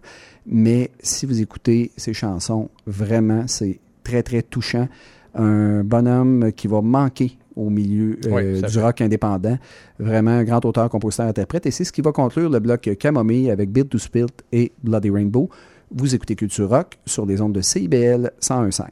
Mais 0.45 0.91
si 1.01 1.25
vous 1.25 1.41
écoutez 1.41 1.91
ses 1.97 2.13
chansons, 2.13 2.69
vraiment, 2.87 3.43
c'est 3.47 3.79
très, 4.03 4.23
très 4.23 4.41
touchant. 4.41 4.87
Un 5.33 5.83
bonhomme 5.83 6.51
qui 6.51 6.67
va 6.67 6.81
manquer 6.81 7.37
au 7.55 7.69
milieu 7.69 8.17
euh, 8.25 8.29
Oui, 8.31 8.61
du 8.61 8.69
fait. 8.69 8.81
rock 8.81 9.01
indépendant. 9.01 9.57
Vraiment 9.99 10.31
un 10.31 10.43
grand 10.43 10.63
auteur, 10.65 10.89
compositeur, 10.89 11.27
interprète. 11.27 11.65
Et 11.65 11.71
c'est 11.71 11.83
ce 11.83 11.91
qui 11.91 12.01
va 12.01 12.11
conclure 12.11 12.49
le 12.49 12.59
bloc 12.59 12.89
Camomille 12.99 13.49
avec 13.49 13.71
Build 13.71 13.89
to 13.89 13.97
Spilt 13.97 14.43
et 14.51 14.71
Bloody 14.83 15.09
Rainbow. 15.09 15.49
Vous 15.93 16.15
écoutez 16.15 16.35
Culture 16.35 16.69
Rock 16.69 16.97
sur 17.05 17.25
les 17.25 17.41
ondes 17.41 17.53
de 17.53 17.61
CIBL 17.61 18.31
101.5. 18.41 18.85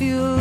You 0.00 0.33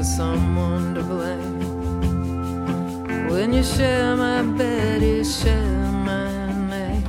for 0.00 0.04
someone 0.04 0.94
to 0.94 1.02
blame. 1.02 1.60
When 3.28 3.52
you 3.52 3.62
share 3.62 4.16
my 4.16 4.40
bed, 4.56 5.02
you 5.02 5.22
share 5.22 5.92
my 6.10 6.30
name. 6.72 7.04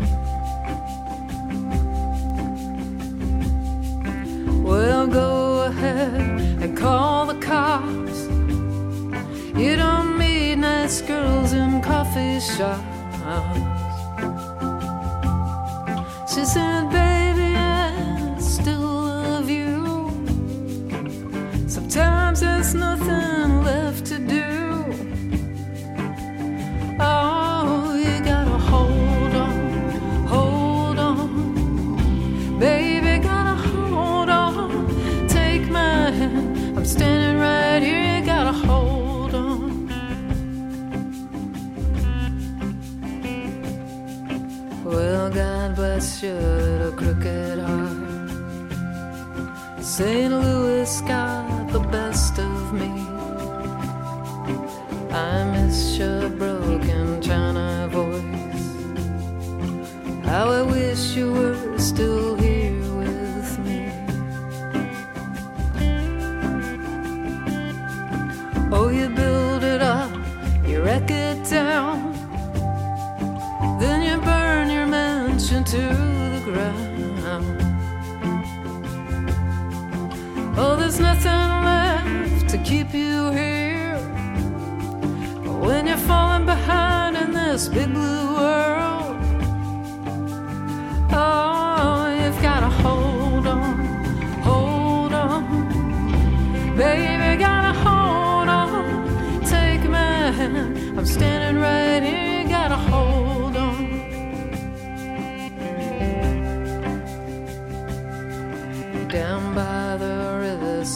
Well, 4.62 5.08
go 5.08 5.64
ahead 5.70 6.42
and 6.64 6.78
call 6.78 7.28
the 7.28 7.40
cops. 7.40 8.20
You 9.58 9.78
don't 9.78 10.18
meet 10.18 10.56
nice 10.56 11.02
girls 11.02 11.54
in 11.54 11.82
coffee 11.82 11.82
coffee 11.82 12.42
shops. 12.42 12.81
should 46.22 46.82
a 46.82 46.92
crooked 46.92 47.58
heart. 47.58 47.98
St. 49.82 50.32
Louis 50.32 50.86
sky. 50.86 51.21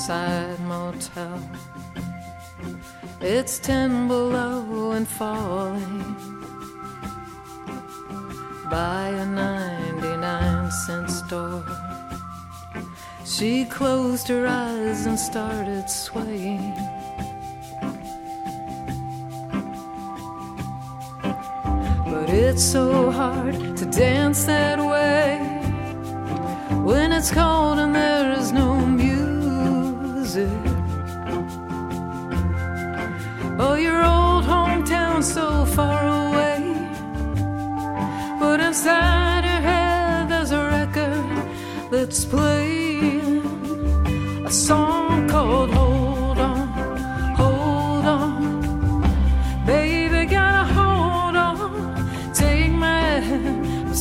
Riverside 0.07 0.59
motel. 0.67 1.41
It's 3.21 3.59
ten 3.59 4.07
below 4.07 4.91
and 4.91 5.07
falling. 5.07 6.15
By 8.69 9.09
a 9.09 9.25
99 9.25 10.71
cent 10.71 11.09
store. 11.09 11.65
She 13.25 13.65
closed 13.65 14.27
her 14.27 14.47
eyes 14.47 15.05
and 15.07 15.17
started 15.17 15.89
swaying. 15.89 16.75
But 22.05 22.29
it's 22.29 22.63
so 22.63 23.11
hard 23.11 23.77
to 23.77 23.85
dance 23.85 24.45
that 24.45 24.77
way 24.79 25.39
when 26.83 27.11
it's 27.11 27.31
cold 27.31 27.79
and 27.79 27.95
there 27.95 28.31
is 28.33 28.51
no 28.51 28.75
music. 28.85 29.04
Oh, 30.37 30.41
your 33.75 34.03
old 34.03 34.43
hometown 34.43 35.23
so 35.23 35.63
far 35.63 36.03
away. 36.03 36.75
But 38.37 38.59
inside 38.59 39.45
your 39.45 39.61
head, 39.61 40.27
there's 40.29 40.51
a 40.51 40.61
record 40.65 41.23
that's 41.89 42.25
playing 42.25 43.45
a 44.45 44.51
song 44.51 45.29
called 45.29 45.69
Hold 45.69 46.39
On, 46.39 46.67
Hold 47.37 48.05
On. 48.05 49.65
Baby, 49.65 50.25
gotta 50.25 50.65
hold 50.73 51.37
on. 51.37 52.33
Take 52.33 52.73
my 52.73 53.19
hand, 53.21 53.95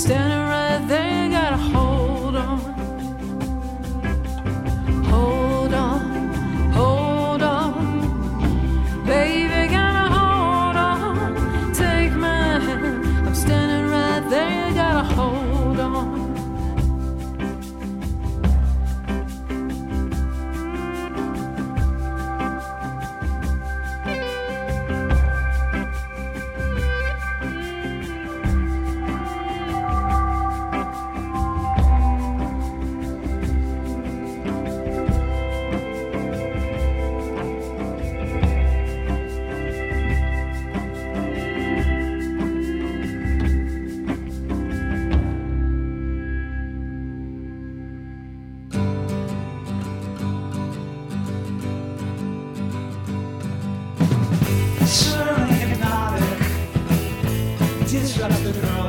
ganas 58.24 58.42
the 58.42 58.52
mirar. 58.54 58.83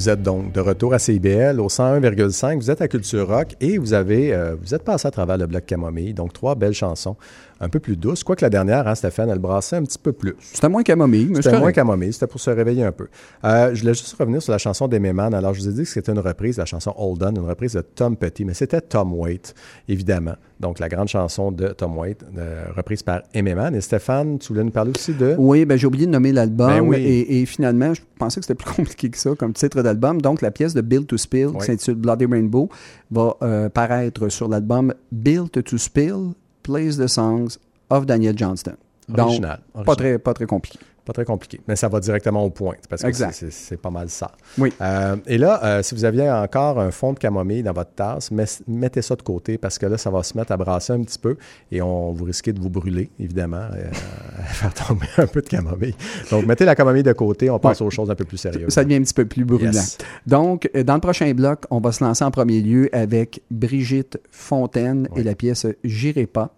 Vous 0.00 0.08
êtes 0.08 0.22
donc 0.22 0.52
de 0.52 0.60
retour 0.60 0.94
à 0.94 0.98
CIBL 0.98 1.60
au 1.60 1.68
101,5. 1.68 2.56
Vous 2.56 2.70
êtes 2.70 2.80
à 2.80 2.88
Culture 2.88 3.28
Rock 3.28 3.54
et 3.60 3.76
vous 3.76 3.92
avez, 3.92 4.32
euh, 4.32 4.54
vous 4.58 4.74
êtes 4.74 4.82
passé 4.82 5.06
à 5.06 5.10
travers 5.10 5.36
le 5.36 5.46
bloc 5.46 5.66
Camomille. 5.66 6.14
Donc, 6.14 6.32
trois 6.32 6.54
belles 6.54 6.72
chansons 6.72 7.16
un 7.60 7.68
peu 7.68 7.78
plus 7.78 7.96
douces. 7.96 8.24
Quoique 8.24 8.42
la 8.44 8.50
dernière, 8.50 8.88
hein, 8.88 8.94
Stéphane, 8.94 9.28
elle 9.28 9.38
brassait 9.38 9.76
un 9.76 9.82
petit 9.82 9.98
peu 9.98 10.12
plus. 10.12 10.34
C'était 10.40 10.68
moins 10.68 10.82
camomille, 10.82 11.28
mais 11.30 11.42
C'était 11.42 11.58
moins 11.58 11.72
camomille, 11.72 12.12
c'était 12.12 12.26
pour 12.26 12.40
se 12.40 12.50
réveiller 12.50 12.84
un 12.84 12.92
peu. 12.92 13.08
Euh, 13.44 13.74
je 13.74 13.80
voulais 13.82 13.94
juste 13.94 14.14
revenir 14.18 14.40
sur 14.42 14.52
la 14.52 14.58
chanson 14.58 14.88
d'Aimé 14.88 15.12
Man. 15.12 15.34
Alors, 15.34 15.52
je 15.54 15.60
vous 15.60 15.68
ai 15.68 15.72
dit 15.72 15.82
que 15.82 15.88
c'était 15.88 16.12
une 16.12 16.18
reprise, 16.18 16.56
la 16.56 16.64
chanson 16.64 16.94
Hold 16.96 17.22
On, 17.22 17.30
une 17.30 17.48
reprise 17.48 17.74
de 17.74 17.82
Tom 17.82 18.16
Petty, 18.16 18.44
mais 18.44 18.54
c'était 18.54 18.80
Tom 18.80 19.12
Waite, 19.12 19.54
évidemment. 19.88 20.34
Donc, 20.58 20.78
la 20.78 20.88
grande 20.88 21.08
chanson 21.08 21.52
de 21.52 21.68
Tom 21.68 21.96
Waite, 21.98 22.24
euh, 22.36 22.64
reprise 22.76 23.02
par 23.02 23.22
Aimé 23.34 23.54
Man. 23.54 23.74
Et 23.74 23.80
Stéphane, 23.80 24.38
tu 24.38 24.48
voulais 24.48 24.64
nous 24.64 24.70
parler 24.70 24.92
aussi 24.94 25.14
de... 25.14 25.34
Oui, 25.38 25.64
ben, 25.64 25.78
j'ai 25.78 25.86
oublié 25.86 26.06
de 26.06 26.10
nommer 26.10 26.32
l'album. 26.32 26.68
Ben 26.68 26.80
oui. 26.80 26.96
et, 26.96 27.40
et 27.40 27.46
finalement, 27.46 27.94
je 27.94 28.02
pensais 28.18 28.40
que 28.40 28.46
c'était 28.46 28.62
plus 28.62 28.70
compliqué 28.76 29.10
que 29.10 29.18
ça 29.18 29.30
comme 29.38 29.52
titre 29.52 29.82
d'album. 29.82 30.20
Donc, 30.20 30.42
la 30.42 30.50
pièce 30.50 30.74
de 30.74 30.80
Build 30.80 31.06
to 31.06 31.16
Spill, 31.16 31.46
Oui. 31.48 31.58
qui 31.60 31.66
s'intitule 31.66 31.94
Bloody 31.94 32.26
Rainbow, 32.26 32.68
va 33.10 33.36
euh, 33.42 33.68
paraître 33.68 34.28
sur 34.28 34.48
l'album 34.48 34.92
Build 35.12 35.50
to 35.64 35.78
Spill, 35.78 36.32
Plays 36.70 36.96
the 36.98 37.08
Songs 37.08 37.58
of 37.90 38.06
Daniel 38.06 38.32
Johnston. 38.36 38.76
Donc, 39.08 39.26
Original, 39.26 39.58
Pas, 39.72 39.78
original. 39.80 39.96
très, 39.96 40.18
pas 40.20 40.34
très 40.34 40.46
compliqué. 40.46 40.78
Pas 41.10 41.14
très 41.14 41.24
compliqué, 41.24 41.60
mais 41.66 41.74
ça 41.74 41.88
va 41.88 41.98
directement 41.98 42.44
au 42.44 42.50
point, 42.50 42.76
parce 42.88 43.02
que 43.02 43.10
c'est- 43.50 43.76
pas 43.76 43.90
mal 43.90 44.08
ça. 44.10 44.30
Oui. 44.58 44.72
Euh, 44.80 45.16
et 45.26 45.38
là, 45.38 45.60
euh, 45.64 45.82
si 45.82 45.96
vous 45.96 46.04
aviez 46.04 46.30
encore 46.30 46.78
un 46.78 46.92
fond 46.92 47.12
de 47.14 47.18
camomille 47.18 47.64
dans 47.64 47.72
votre 47.72 47.90
tasse, 47.96 48.30
mettez 48.68 49.02
ça 49.02 49.16
de 49.16 49.22
côté 49.22 49.58
parce 49.58 49.76
que 49.76 49.86
là, 49.86 49.98
ça 49.98 50.08
va 50.08 50.22
se 50.22 50.38
mettre 50.38 50.52
à 50.52 50.56
brasser 50.56 50.92
un 50.92 51.02
petit 51.02 51.18
peu 51.18 51.36
et 51.72 51.82
on 51.82 52.12
vous 52.12 52.24
risquez 52.26 52.52
de 52.52 52.60
vous 52.60 52.70
brûler, 52.70 53.10
évidemment, 53.18 53.56
euh, 53.74 53.90
à 54.38 54.42
faire 54.52 54.72
tomber 54.72 55.06
un 55.18 55.26
peu 55.26 55.42
de 55.42 55.48
camomille. 55.48 55.96
Donc, 56.30 56.46
mettez 56.46 56.64
la 56.64 56.76
camomille 56.76 57.02
de 57.02 57.12
côté, 57.12 57.50
on 57.50 57.58
passe 57.58 57.80
Ouais. 57.80 57.86
aux 57.88 57.90
choses 57.90 58.08
un 58.08 58.14
peu 58.14 58.24
plus 58.24 58.38
sérieuses. 58.38 58.72
Ça 58.72 58.84
devient 58.84 58.94
un 58.96 59.02
petit 59.02 59.14
peu 59.14 59.24
plus 59.24 59.44
brûlant. 59.44 59.72
Yes. 59.72 59.98
Donc, 60.28 60.70
euh, 60.76 60.84
dans 60.84 60.94
le 60.94 61.00
prochain 61.00 61.32
bloc, 61.34 61.64
on 61.70 61.80
va 61.80 61.90
se 61.90 62.04
lancer 62.04 62.22
en 62.22 62.30
premier 62.30 62.60
lieu 62.60 62.88
avec 62.92 63.42
Brigitte 63.50 64.20
Fontaine 64.30 65.08
et 65.16 65.24
la 65.24 65.34
pièce 65.34 65.66
J'irai 65.82 66.26
pas. 66.26 66.54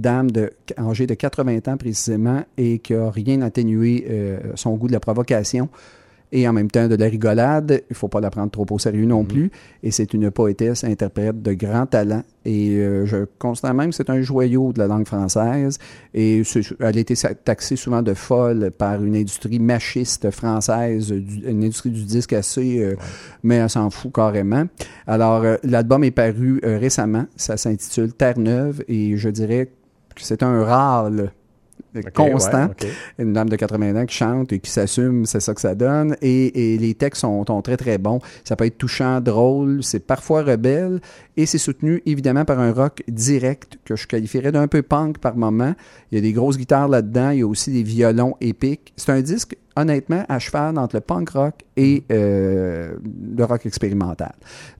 Dame 0.00 0.30
de, 0.30 0.50
âgée 0.78 1.06
de 1.06 1.14
80 1.14 1.58
ans 1.68 1.76
précisément 1.76 2.42
et 2.56 2.78
qui 2.78 2.94
n'a 2.94 3.10
rien 3.10 3.42
atténué 3.42 4.06
euh, 4.10 4.38
son 4.54 4.74
goût 4.76 4.86
de 4.88 4.92
la 4.92 5.00
provocation 5.00 5.68
et 6.32 6.46
en 6.46 6.52
même 6.52 6.70
temps 6.70 6.86
de 6.86 6.94
la 6.94 7.06
rigolade. 7.06 7.82
Il 7.90 7.90
ne 7.92 7.94
faut 7.96 8.06
pas 8.06 8.20
la 8.20 8.30
prendre 8.30 8.52
trop 8.52 8.64
au 8.70 8.78
sérieux 8.78 9.04
non 9.04 9.24
plus. 9.24 9.50
Et 9.82 9.90
c'est 9.90 10.14
une 10.14 10.30
poétesse, 10.30 10.84
interprète 10.84 11.42
de 11.42 11.54
grand 11.54 11.86
talent. 11.86 12.22
Et 12.44 12.76
euh, 12.76 13.04
je 13.04 13.24
constate 13.40 13.74
même 13.74 13.90
que 13.90 13.96
c'est 13.96 14.10
un 14.10 14.22
joyau 14.22 14.72
de 14.72 14.78
la 14.78 14.86
langue 14.86 15.08
française. 15.08 15.78
Et 16.14 16.42
elle 16.78 16.96
a 16.96 17.00
été 17.00 17.14
taxée 17.44 17.74
souvent 17.74 18.00
de 18.02 18.14
folle 18.14 18.70
par 18.70 19.02
une 19.02 19.16
industrie 19.16 19.58
machiste 19.58 20.30
française, 20.30 21.08
du- 21.10 21.48
une 21.48 21.64
industrie 21.64 21.90
du 21.90 22.04
disque 22.04 22.32
assez, 22.32 22.78
euh, 22.78 22.94
mais 23.42 23.56
elle 23.56 23.68
s'en 23.68 23.90
fout 23.90 24.12
carrément. 24.14 24.66
Alors, 25.08 25.42
euh, 25.42 25.56
l'album 25.64 26.04
est 26.04 26.12
paru 26.12 26.60
récemment. 26.62 27.26
Ça 27.34 27.56
s'intitule 27.56 28.12
Terre-Neuve 28.12 28.84
et 28.86 29.16
je 29.16 29.28
dirais 29.30 29.68
c'est 30.24 30.42
un 30.42 30.64
là, 30.64 31.08
constant. 32.14 32.68
ouais. 32.68 32.90
Une 33.18 33.32
dame 33.32 33.48
de 33.48 33.56
80 33.56 34.00
ans 34.00 34.06
qui 34.06 34.14
chante 34.14 34.52
et 34.52 34.58
qui 34.58 34.70
s'assume, 34.70 35.26
c'est 35.26 35.40
ça 35.40 35.54
que 35.54 35.60
ça 35.60 35.74
donne. 35.74 36.16
Et, 36.22 36.74
et 36.74 36.78
les 36.78 36.94
textes 36.94 37.22
sont, 37.22 37.44
sont 37.46 37.62
très, 37.62 37.76
très 37.76 37.98
bons. 37.98 38.20
Ça 38.44 38.56
peut 38.56 38.66
être 38.66 38.78
touchant, 38.78 39.20
drôle, 39.20 39.82
c'est 39.82 40.00
parfois 40.06 40.42
rebelle. 40.42 41.00
Et 41.36 41.46
c'est 41.46 41.58
soutenu, 41.58 42.02
évidemment, 42.06 42.44
par 42.44 42.60
un 42.60 42.72
rock 42.72 43.02
direct 43.08 43.78
que 43.84 43.96
je 43.96 44.06
qualifierais 44.06 44.52
d'un 44.52 44.68
peu 44.68 44.82
punk 44.82 45.18
par 45.18 45.36
moment. 45.36 45.74
Il 46.10 46.16
y 46.16 46.18
a 46.18 46.22
des 46.22 46.32
grosses 46.32 46.58
guitares 46.58 46.88
là-dedans. 46.88 47.30
Il 47.30 47.40
y 47.40 47.42
a 47.42 47.46
aussi 47.46 47.72
des 47.72 47.82
violons 47.82 48.36
épiques. 48.40 48.92
C'est 48.96 49.12
un 49.12 49.20
disque, 49.22 49.56
honnêtement, 49.76 50.24
à 50.28 50.38
cheval 50.38 50.78
entre 50.78 50.96
le 50.96 51.00
punk 51.00 51.30
rock 51.30 51.54
et 51.76 52.02
euh, 52.12 52.94
le 53.36 53.44
rock 53.44 53.64
expérimental. 53.66 54.32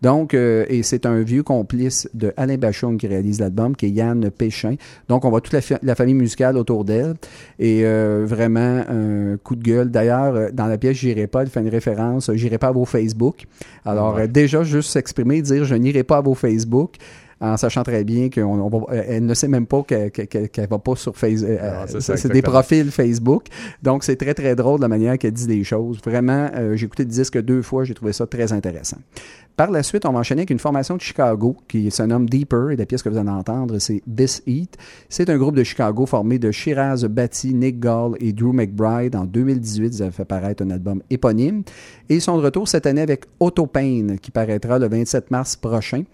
Donc, 0.03 0.35
euh, 0.35 0.67
et 0.69 0.83
c'est 0.83 1.07
un 1.07 1.21
vieux 1.23 1.43
complice 1.43 2.09
de 2.15 2.33
Alain 2.37 2.57
Bachung 2.57 2.97
qui 2.99 3.07
réalise 3.07 3.41
l'album, 3.41 3.77
qui 3.77 3.87
est 3.87 3.91
Yann 3.91 4.31
Péchin. 4.31 4.75
Donc, 5.09 5.25
on 5.25 5.31
voit 5.31 5.41
toute 5.41 5.53
la, 5.55 5.61
fa- 5.61 5.79
la 5.83 5.95
famille 5.95 6.15
musicale 6.15 6.57
autour 6.57 6.85
d'elle. 6.85 7.15
Et 7.59 7.83
euh, 7.85 8.25
vraiment, 8.27 8.83
un 8.89 9.37
coup 9.43 9.57
de 9.57 9.63
gueule. 9.63 9.91
D'ailleurs, 9.91 10.53
dans 10.53 10.67
la 10.67 10.77
pièce 10.77 10.97
J'irai 10.97 11.27
pas, 11.29 11.43
elle 11.43 11.49
fait 11.49 11.61
une 11.61 11.69
référence, 11.69 12.31
J'irai 12.35 12.59
pas 12.59 12.69
à 12.69 12.73
vos 12.73 12.85
Facebook. 12.85 13.45
Alors, 13.85 14.17
Ouais. 14.17 14.29
déjà, 14.29 14.63
juste 14.65 14.91
s'exprimer, 14.91 15.41
dire 15.43 15.65
Je 15.65 15.75
n'irai 15.77 16.03
pas 16.03 16.19
à 16.19 16.21
vos 16.21 16.35
Facebook. 16.35 16.97
En 17.43 17.57
sachant 17.57 17.83
très 17.83 18.05
bien 18.05 18.29
qu'elle 18.29 18.45
ne 18.45 19.35
sait 19.35 19.49
même 19.49 19.67
pas 19.67 19.83
qu'elle 19.83 20.11
ne 20.13 20.67
va 20.67 20.79
pas 20.79 20.95
sur 20.95 21.17
Facebook. 21.17 21.49
Non, 21.51 21.87
c'est 21.87 22.01
ça, 22.01 22.17
c'est 22.19 22.29
des 22.29 22.43
profils 22.43 22.91
Facebook. 22.91 23.47
Donc, 23.83 24.05
c'est 24.05 24.17
très, 24.17 24.35
très 24.35 24.55
drôle 24.55 24.81
la 24.81 24.89
manière 24.89 25.17
qu'elle 25.17 25.33
dit 25.33 25.47
les 25.47 25.65
choses. 25.65 26.01
Vraiment, 26.05 26.51
euh, 26.55 26.77
j'ai 26.77 26.85
écouté 26.85 27.05
le 27.05 27.09
disque 27.09 27.41
deux 27.41 27.63
fois, 27.63 27.85
j'ai 27.85 27.95
trouvé 27.95 28.13
ça 28.13 28.27
très 28.27 28.53
intéressant. 28.53 28.99
Par 29.57 29.71
la 29.71 29.83
suite, 29.83 30.07
on 30.07 30.13
va 30.13 30.21
enchaîner 30.21 30.41
avec 30.41 30.51
une 30.51 30.59
formation 30.59 30.97
de 30.97 31.03
Chicago 31.03 31.57
qui 31.69 31.91
se 31.91 32.03
nomme 32.03 32.29
Deeper 32.29 32.71
et 32.71 32.77
la 32.77 32.87
pièce 32.87 33.03
que 33.03 33.11
vous 33.11 33.19
allez 33.19 33.29
entendre, 33.29 33.79
c'est 33.79 34.03
This 34.17 34.43
Eat. 34.47 34.77
C'est 35.09 35.29
un 35.29 35.37
groupe 35.37 35.55
de 35.55 35.65
Chicago 35.65 36.07
formé 36.07 36.39
de 36.39 36.51
Shiraz 36.51 37.05
Batty, 37.09 37.53
Nick 37.53 37.79
Gall 37.79 38.13
et 38.21 38.33
Drew 38.33 38.53
McBride. 38.55 39.17
En 39.17 39.25
2018, 39.25 39.97
ils 39.97 40.03
avaient 40.03 40.13
fait 40.13 40.25
paraître 40.25 40.63
un 40.63 40.71
album 40.71 41.03
éponyme. 41.11 41.63
Et 42.09 42.15
ils 42.15 42.21
sont 42.23 42.39
de 42.39 42.43
retour 42.43 42.69
cette 42.69 42.87
année 42.87 43.03
avec 43.03 43.25
Autopain 43.39 44.17
qui 44.23 44.31
paraîtra 44.31 44.79
le 44.79 44.89
27 44.89 45.31
mars 45.31 45.57
prochain. 45.57 46.05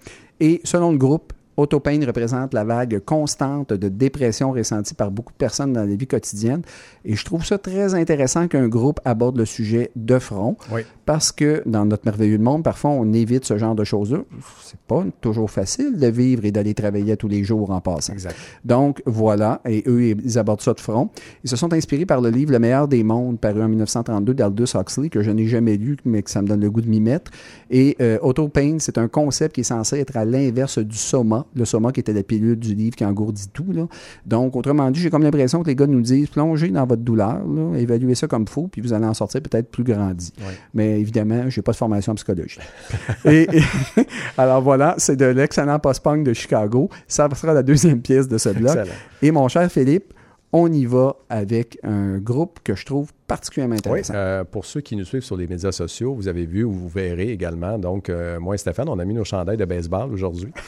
Et 0.41 0.61
selon 0.65 0.93
le 0.93 0.99
groupe, 0.99 1.33
Autopain 1.57 1.99
représente 2.07 2.53
la 2.55 2.65
vague 2.65 3.01
constante 3.05 3.73
de 3.73 3.89
dépression 3.89 4.53
ressentie 4.53 4.95
par 4.95 5.11
beaucoup 5.11 5.33
de 5.33 5.39
personnes 5.39 5.73
dans 5.73 5.85
la 5.85 5.97
vie 5.97 6.07
quotidienne. 6.07 6.63
Et 7.05 7.17
je 7.17 7.25
trouve 7.25 7.45
ça 7.45 7.59
très 7.59 7.95
intéressant 7.95 8.49
qu'un 8.49 8.69
groupe 8.69 9.01
aborde 9.05 9.39
le 9.39 9.45
sujet 9.45 9.91
de 9.97 10.19
front. 10.19 10.57
Oui. 10.73 10.83
Parce 11.07 11.33
que 11.33 11.63
dans 11.67 11.85
notre 11.85 12.05
merveilleux 12.05 12.39
monde, 12.39 12.65
parfois, 12.65 12.91
on 12.91 13.13
évite 13.13 13.45
ce 13.45 13.57
genre 13.59 13.75
de 13.75 13.85
choses-là. 13.85 14.19
C'est 14.63 14.81
pas 14.81 15.05
toujours 15.21 15.51
facile 15.51 15.99
de 15.99 16.07
vivre 16.09 16.45
et 16.45 16.51
d'aller 16.51 16.75
travailler 16.75 17.17
tous 17.17 17.29
les 17.29 17.45
jours 17.45 17.71
en 17.71 17.81
passant. 17.81 18.13
Exact. 18.13 18.37
Donc, 18.65 19.03
voilà. 19.07 19.61
Et 19.67 19.85
eux, 19.87 20.03
ils 20.03 20.39
abordent 20.39 20.61
ça 20.61 20.75
de 20.75 20.81
front. 20.81 21.11
Ils 21.45 21.51
se 21.51 21.57
sont 21.57 21.73
inspirés 21.73 22.07
par 22.07 22.21
le 22.21 22.31
livre 22.31 22.53
Le 22.53 22.59
meilleur 22.59 22.89
des 22.89 23.05
mondes, 23.05 23.39
paru 23.39 23.63
en 23.63 23.69
1932 23.69 24.35
d'Aldous 24.35 24.77
Huxley, 24.77 25.09
que 25.09 25.23
je 25.23 25.31
n'ai 25.31 25.47
jamais 25.47 25.77
lu, 25.77 25.97
mais 26.05 26.23
que 26.23 26.31
ça 26.31 26.43
me 26.43 26.49
donne 26.49 26.61
le 26.61 26.71
goût 26.71 26.81
de 26.81 26.89
m'y 26.89 27.01
mettre. 27.01 27.31
Et 27.71 27.97
euh, 28.01 28.19
Autopain, 28.23 28.77
c'est 28.81 28.99
un 28.99 29.09
concept 29.09 29.55
qui 29.55 29.61
est 29.61 29.65
censé 29.65 29.99
être 29.99 30.17
à 30.17 30.25
l'inverse 30.25 30.79
du 30.79 30.97
soma. 30.97 31.46
Le 31.55 31.65
soma 31.65 31.93
qui 31.93 32.01
était 32.01 32.13
la 32.13 32.23
pilule 32.23 32.57
du 32.59 32.75
livre 32.75 32.97
qui 32.97 33.05
engourdit 33.05 33.49
tout. 33.53 33.71
Là. 33.73 33.87
Donc, 34.25 34.57
autrement 34.57 34.91
dit, 34.91 35.01
j'ai 35.01 35.11
comme 35.11 35.23
l'impression 35.23 35.63
que 35.63 35.69
les 35.69 35.77
gars 35.77 35.87
nous 35.87 36.01
disent 36.01 36.29
plongez 36.29 36.69
dans 36.69 36.87
votre 36.87 37.03
douleur, 37.03 37.41
là, 37.47 37.79
évaluez 37.79 38.15
ça 38.15 38.27
comme 38.27 38.47
faux, 38.49 38.69
puis 38.71 38.81
vous 38.81 38.93
allez 38.93 39.07
en 39.07 39.15
sortir 39.15 39.41
peut-être 39.43 39.71
plus 39.71 39.85
grandi. 39.85 40.33
Mais 40.75 41.01
évidemment, 41.01 41.49
j'ai 41.49 41.63
pas 41.63 41.73
de 41.73 41.77
formation 41.77 42.13
en 42.13 42.15
psychologie. 42.17 42.59
et, 43.25 43.47
et- 43.53 43.63
alors 44.39 44.63
voilà, 44.63 44.95
c'est 44.99 45.17
de 45.17 45.27
l'excellent 45.27 45.79
post-punk 45.79 46.25
de 46.25 46.33
Chicago. 46.33 46.89
Ça 47.07 47.29
sera 47.35 47.53
la 47.55 47.63
deuxième 47.63 48.01
pièce 48.01 48.29
de 48.29 48.39
ce 48.39 48.49
bloc. 48.51 48.77
Excellent. 48.77 48.95
Et 49.23 49.31
mon 49.31 49.49
cher 49.49 49.71
Philippe, 49.71 50.13
on 50.53 50.73
y 50.73 50.87
va 50.87 51.17
avec 51.29 51.79
un 51.83 52.19
groupe 52.19 52.61
que 52.65 52.75
je 52.75 52.87
trouve 52.87 53.11
particulièrement 53.27 53.75
Oui, 53.75 53.79
intéressant. 53.79 54.15
euh, 54.15 54.45
pour 54.45 54.65
ceux 54.65 54.81
qui 54.81 54.97
nous 54.97 55.05
suivent 55.05 55.23
sur 55.25 55.37
les 55.37 55.47
médias 55.47 55.73
sociaux, 55.73 56.15
vous 56.15 56.29
avez 56.29 56.47
vu 56.47 56.65
ou 56.65 56.73
vous 56.73 56.89
verrez 56.89 57.31
également. 57.31 57.79
Donc, 57.79 58.09
euh, 58.09 58.39
moi 58.41 58.55
et 58.55 58.59
Stéphane, 58.59 58.89
on 58.89 58.99
a 58.99 59.05
mis 59.05 59.15
nos 59.15 59.25
chandails 59.25 59.57
de 59.57 59.65
baseball 59.65 60.13
aujourd'hui. 60.13 60.53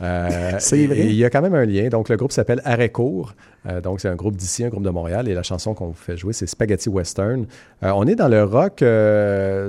Euh, 0.00 0.52
C'est 0.60 0.86
vrai. 0.86 1.00
Il 1.06 1.14
y 1.16 1.24
a 1.24 1.28
quand 1.28 1.42
même 1.42 1.56
un 1.56 1.64
lien. 1.64 1.88
Donc, 1.88 2.08
le 2.08 2.16
groupe 2.16 2.30
s'appelle 2.30 2.60
Arrêt 2.64 2.90
Court. 2.90 3.34
Donc, 3.82 4.00
c'est 4.00 4.06
un 4.06 4.14
groupe 4.14 4.36
d'ici, 4.36 4.62
un 4.64 4.68
groupe 4.68 4.84
de 4.84 4.90
Montréal. 4.90 5.26
Et 5.26 5.34
la 5.34 5.42
chanson 5.42 5.74
qu'on 5.74 5.88
vous 5.88 5.92
fait 5.92 6.16
jouer, 6.16 6.32
c'est 6.32 6.46
Spaghetti 6.46 6.88
Western. 6.88 7.46
On 7.82 8.06
est 8.06 8.14
dans 8.14 8.28
le 8.28 8.44
rock 8.44 8.80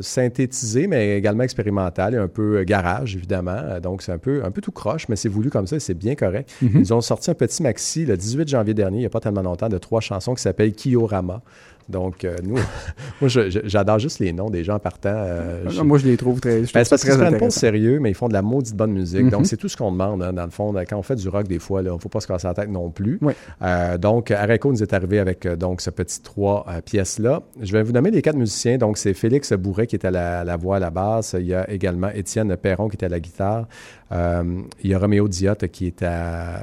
synthétisé, 0.03 0.87
mais 0.87 1.17
également 1.17 1.43
expérimental 1.43 2.13
et 2.13 2.17
un 2.17 2.27
peu 2.27 2.63
garage, 2.63 3.15
évidemment. 3.15 3.79
Donc, 3.81 4.01
c'est 4.01 4.11
un 4.11 4.17
peu, 4.17 4.43
un 4.43 4.51
peu 4.51 4.61
tout 4.61 4.71
croche, 4.71 5.07
mais 5.09 5.15
c'est 5.15 5.29
voulu 5.29 5.49
comme 5.49 5.67
ça 5.67 5.75
et 5.77 5.79
c'est 5.79 5.93
bien 5.93 6.15
correct. 6.15 6.51
Mhm. 6.61 6.71
Ils 6.79 6.93
ont 6.93 7.01
sorti 7.01 7.31
un 7.31 7.35
petit 7.35 7.63
maxi 7.63 8.05
le 8.05 8.15
18 8.17 8.47
janvier 8.47 8.73
dernier, 8.73 8.97
il 8.97 9.01
n'y 9.01 9.05
a 9.05 9.09
pas 9.09 9.19
tellement 9.19 9.41
longtemps, 9.41 9.69
de 9.69 9.77
trois 9.77 10.01
chansons 10.01 10.33
qui 10.35 10.41
s'appellent 10.41 10.73
Kiorama. 10.73 11.41
Donc, 11.89 12.23
euh, 12.23 12.35
nous, 12.43 12.55
moi, 13.21 13.29
j'adore 13.29 13.99
juste 13.99 14.19
les 14.19 14.31
noms 14.31 14.49
des 14.49 14.63
gens 14.63 14.77
partant. 14.79 15.09
euh, 15.13 15.63
je- 15.67 15.81
Moi, 15.81 15.97
je 15.97 16.05
les 16.07 16.17
trouve 16.17 16.39
très, 16.39 16.63
je 16.65 16.71
ben, 16.73 16.85
parce 16.87 17.01
qu'ils 17.01 17.11
se 17.11 17.17
prennent 17.17 17.37
pas 17.37 17.45
au 17.47 17.49
sérieux, 17.49 17.99
mais 17.99 18.11
ils 18.11 18.15
font 18.15 18.27
de 18.27 18.33
la 18.33 18.41
maudite 18.41 18.75
bonne 18.75 18.91
musique. 18.91 19.23
Mhm. 19.23 19.29
Donc, 19.31 19.45
c'est 19.47 19.57
tout 19.57 19.67
ce 19.69 19.75
qu'on 19.75 19.91
demande, 19.91 20.21
hein, 20.23 20.33
dans 20.33 20.45
le 20.45 20.51
fond. 20.51 20.73
Quand 20.87 20.97
on 20.97 21.03
fait 21.03 21.15
du 21.15 21.27
rock, 21.29 21.47
des 21.47 21.59
fois, 21.59 21.81
il 21.81 21.91
ne 21.91 21.97
faut 21.97 22.09
pas 22.09 22.19
se 22.19 22.27
casser 22.27 22.47
la 22.47 22.53
tête 22.53 22.69
non 22.69 22.89
plus. 22.91 23.17
Oui. 23.21 23.33
Euh, 23.61 23.97
donc, 23.97 24.31
Areco 24.31 24.71
nous 24.71 24.81
est 24.83 24.93
arrivé 24.93 25.19
avec 25.19 25.47
donc, 25.47 25.81
ce 25.81 25.89
petit 25.89 26.21
trois 26.21 26.65
pièces-là. 26.85 27.41
Je 27.61 27.71
vais 27.71 27.83
vous 27.83 27.91
nommer 27.91 28.11
les 28.11 28.21
quatre 28.21 28.37
musiciens. 28.37 28.77
Donc, 28.77 28.97
c'est 28.97 29.13
Félix 29.13 29.51
Bourret 29.53 29.87
qui 29.87 29.95
est 29.95 30.05
à 30.05 30.11
la, 30.11 30.43
la 30.43 30.57
voix, 30.57 30.77
à 30.77 30.79
la 30.79 30.89
basse. 30.91 31.35
Il 31.39 31.47
y 31.47 31.53
a 31.53 31.69
également 31.69 32.09
Étienne 32.09 32.55
Perron 32.57 32.87
qui 32.89 32.97
est 32.97 33.05
à 33.05 33.09
la 33.09 33.19
guitare. 33.19 33.67
Euh, 34.11 34.61
il 34.83 34.89
y 34.89 34.93
a 34.93 34.99
Roméo 34.99 35.27
Diotte 35.27 35.67
qui 35.67 35.87
est 35.87 36.05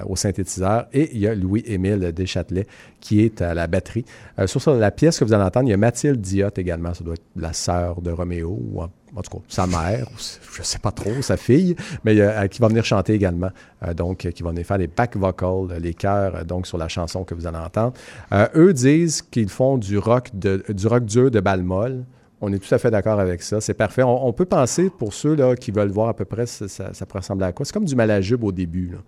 au 0.06 0.16
synthétiseur. 0.16 0.86
Et 0.92 1.10
il 1.12 1.20
y 1.20 1.26
a 1.26 1.34
Louis-Émile 1.34 2.12
Deschâtelet 2.12 2.66
qui 3.00 3.20
est 3.20 3.40
à 3.42 3.54
la 3.54 3.66
batterie. 3.66 4.04
Euh, 4.38 4.46
sur 4.46 4.60
ça, 4.60 4.74
la 4.74 4.90
pièce 4.90 5.18
que 5.18 5.24
vous 5.24 5.32
allez 5.32 5.44
entendre, 5.44 5.68
il 5.68 5.70
y 5.70 5.74
a 5.74 5.76
Mathilde 5.76 6.20
Diotte 6.20 6.58
également. 6.58 6.92
Ça 6.94 7.04
doit 7.04 7.14
être 7.14 7.26
la 7.36 7.52
sœur 7.52 8.00
de 8.00 8.10
Roméo, 8.10 8.58
ou 8.60 8.82
en, 8.82 8.88
tout 9.22 9.38
cas, 9.38 9.44
sa 9.48 9.66
mère, 9.66 10.08
ou 10.12 10.18
je 10.52 10.60
ne 10.60 10.64
sais 10.64 10.78
pas 10.78 10.90
trop, 10.90 11.22
sa 11.22 11.36
fille, 11.36 11.76
mais 12.04 12.18
euh, 12.18 12.48
qui 12.48 12.60
va 12.60 12.68
venir 12.68 12.84
chanter 12.84 13.14
également. 13.14 13.50
Donc, 13.94 14.28
qui 14.34 14.42
va 14.42 14.50
venir 14.50 14.66
faire 14.66 14.78
les 14.78 14.88
back 14.88 15.16
vocals, 15.16 15.78
les 15.80 15.94
chœurs, 15.94 16.44
donc 16.44 16.66
sur 16.66 16.78
la 16.78 16.88
chanson 16.88 17.22
que 17.24 17.34
vous 17.34 17.46
allez 17.46 17.58
entendre. 17.58 17.92
Eux 18.56 18.72
disent 18.72 19.22
qu'ils 19.22 19.50
font 19.50 19.78
du 19.78 19.98
rock, 19.98 20.30
de, 20.34 20.64
du 20.68 20.86
rock 20.86 21.04
dur 21.04 21.30
de 21.30 21.40
balle 21.40 21.62
molle. 21.62 22.04
On 22.42 22.52
est 22.52 22.58
tout 22.58 22.74
à 22.74 22.76
fait 22.78 22.90
d'accord 22.90 23.18
avec 23.18 23.40
ça. 23.40 23.62
C'est 23.62 23.72
parfait. 23.72 24.02
On, 24.02 24.26
on 24.26 24.32
peut 24.34 24.44
penser, 24.44 24.90
pour 24.90 25.14
ceux 25.14 25.34
là, 25.34 25.56
qui 25.56 25.70
veulent 25.70 25.88
voir 25.90 26.08
à 26.10 26.14
peu 26.14 26.26
près, 26.26 26.44
ça, 26.44 26.68
ça, 26.68 26.90
ça 26.92 27.06
peut 27.06 27.18
ressembler 27.18 27.46
à 27.46 27.52
quoi? 27.52 27.64
C'est 27.64 27.72
comme 27.72 27.86
du 27.86 27.96
malajube 27.96 28.44
au 28.44 28.52
début. 28.52 28.90
Là. 28.92 28.98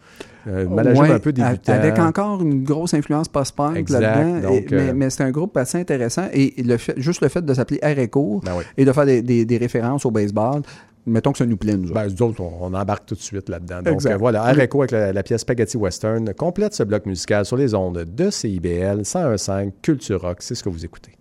Euh, 0.52 0.66
malajube 0.68 1.02
Ouais, 1.02 1.10
un 1.12 1.18
peu 1.18 1.32
débutant. 1.32 1.72
Avec 1.74 1.98
encore 1.98 2.40
une 2.40 2.64
grosse 2.64 2.94
influence 2.94 3.28
post-punk 3.28 3.90
là-dedans. 3.90 4.40
mais 4.50 4.66
euh, 4.72 4.92
mais 4.94 5.10
c'est 5.10 5.24
un 5.24 5.30
groupe 5.30 5.55
assez 5.59 5.76
intéressant. 5.78 6.24
Et 6.32 6.55
le 6.62 6.78
fait, 6.78 6.94
juste 6.96 7.20
le 7.20 7.28
fait 7.28 7.44
de 7.44 7.52
s'appeler 7.52 7.78
Areco 7.82 8.40
Ben 8.44 8.52
oui. 8.56 8.64
et 8.78 8.86
de 8.86 8.92
faire 8.92 9.05
des, 9.05 9.20
des- 9.20 9.44
des 9.44 9.59
références 9.59 10.06
au 10.06 10.10
baseball, 10.10 10.62
mettons 11.05 11.32
que 11.32 11.38
ça 11.38 11.44
nous 11.44 11.59
plaît, 11.59 11.76
nous 11.76 11.90
autres. 11.90 11.94
Ben, 11.94 12.22
autres, 12.26 12.40
on, 12.40 12.52
on 12.62 12.72
embarque 12.72 13.05
tout 13.05 13.14
de 13.14 13.20
suite 13.20 13.50
là-dedans. 13.50 13.82
Donc 13.82 13.92
Exact. 13.94 14.12
euh, 14.12 14.16
voilà, 14.16 14.44
Areco 14.44 14.80
avec 14.80 14.92
la, 14.92 15.12
la 15.12 15.22
pièce 15.22 15.42
Spaghetti 15.42 15.76
Western 15.76 16.32
complète 16.32 16.72
ce 16.72 16.82
bloc 16.82 17.05
musical 17.05 17.44
sur 17.44 17.59
les 17.59 17.74
ondes 17.74 18.06
de 18.06 18.30
CIBL 18.30 19.02
101.5 19.02 19.72
Culture 19.82 20.22
Rock. 20.22 20.38
C'est 20.40 20.55
ce 20.55 20.62
que 20.62 20.70
vous 20.70 20.86
écoutez. 20.86 21.12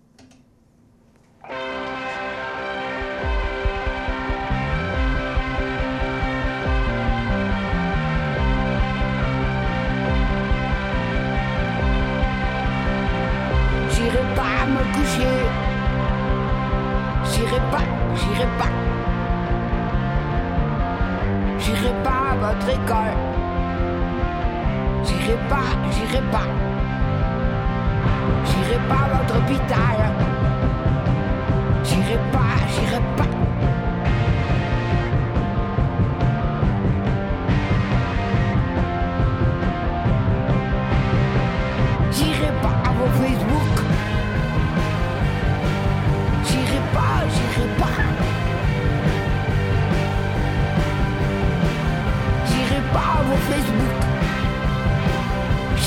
J'irai 26.08 26.22
pas. 26.30 26.46
J'irai 28.46 28.78
pas 28.88 28.94
à 28.94 29.08
votre 29.16 29.36
hôpital. 29.38 29.96
J'irai 31.84 32.18
pas, 32.32 32.56
j'irai 32.72 33.02
pas. 33.16 33.24
J'irai 42.12 42.52
pas 42.62 42.76
à 42.84 42.92
vos 42.92 43.10
Facebook. 43.20 43.74
J'irai 46.46 46.80
pas, 46.94 47.16
j'irai 47.34 47.68
pas. 47.78 47.96
J'irai 52.46 52.80
pas 52.92 52.98
à 52.98 53.22
vos 53.22 53.36
Facebook. 53.52 53.67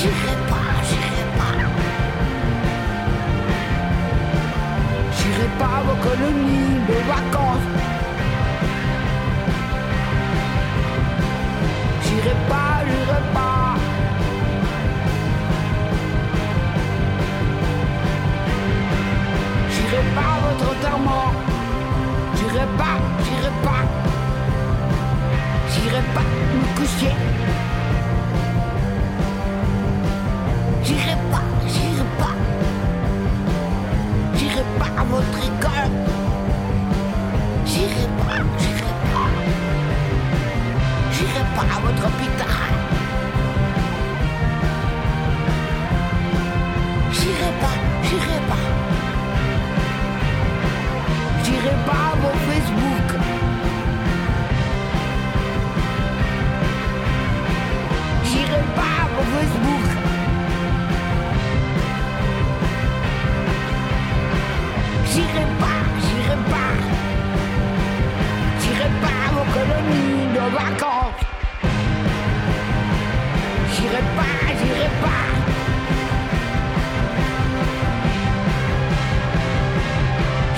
J'irai 0.02 0.36
pas, 0.50 0.72
j'irai 0.88 1.26
pas. 1.38 1.54
J'irai 5.16 5.48
pas 5.60 5.74
à 5.78 5.82
vos 5.86 5.98
colonies 6.02 6.80
de 6.88 6.96
vacances. 7.12 7.68
J'irai 12.02 12.36
pas, 12.50 12.72
j'irai 12.88 13.22
pas. 13.32 13.76
J'irai 19.70 20.02
pas 20.16 20.30
à 20.34 20.40
votre 20.44 20.64
enterrement. 20.72 21.28
J'irai 22.34 22.66
pas, 22.76 22.96
j'irai 23.24 23.52
pas. 23.66 23.82
J'irai 25.70 26.02
pas 26.12 26.26
me 26.56 26.76
coucher. 26.76 27.14
J'irai 30.84 31.16
pas, 31.30 31.42
j'irai 31.68 32.06
pas. 32.18 32.34
J'irai 34.36 34.64
pas 34.78 35.00
à 35.00 35.04
votre 35.04 35.38
école. 35.38 35.94
J'irai 37.64 38.06
pas, 38.18 38.40
j'irai 38.58 38.94
pas. 39.12 39.28
J'irai 41.12 41.44
pas 41.54 41.66
à 41.76 41.80
votre 41.86 42.06
hôpital. 42.08 42.72
J'irai 47.12 47.52
pas, 47.62 47.76
j'irai 48.02 48.40
pas. 48.50 48.64
J'irai 51.44 51.76
pas 51.86 52.02
à 52.10 52.16
vos 52.20 52.36
Facebook. 52.48 53.08
J'irai 58.24 58.62
pas 58.76 58.92
à 59.02 59.06
vos 59.14 59.24
Facebook. 59.36 59.91
J'irai 65.14 65.46
pas, 65.60 65.82
j'irai 66.00 66.36
pas. 66.52 66.72
J'irai 68.60 68.90
pas 69.02 69.22
vos 69.34 69.46
colonies 69.52 70.26
de 70.36 70.44
vacances. 70.56 71.22
J'irai 73.74 74.02
pas, 74.16 74.38
j'irai 74.58 74.90
pas. 75.02 75.24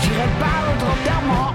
J'irai 0.01 0.29
pas 0.39 0.57
votre 0.69 0.87
enterrement. 0.93 1.54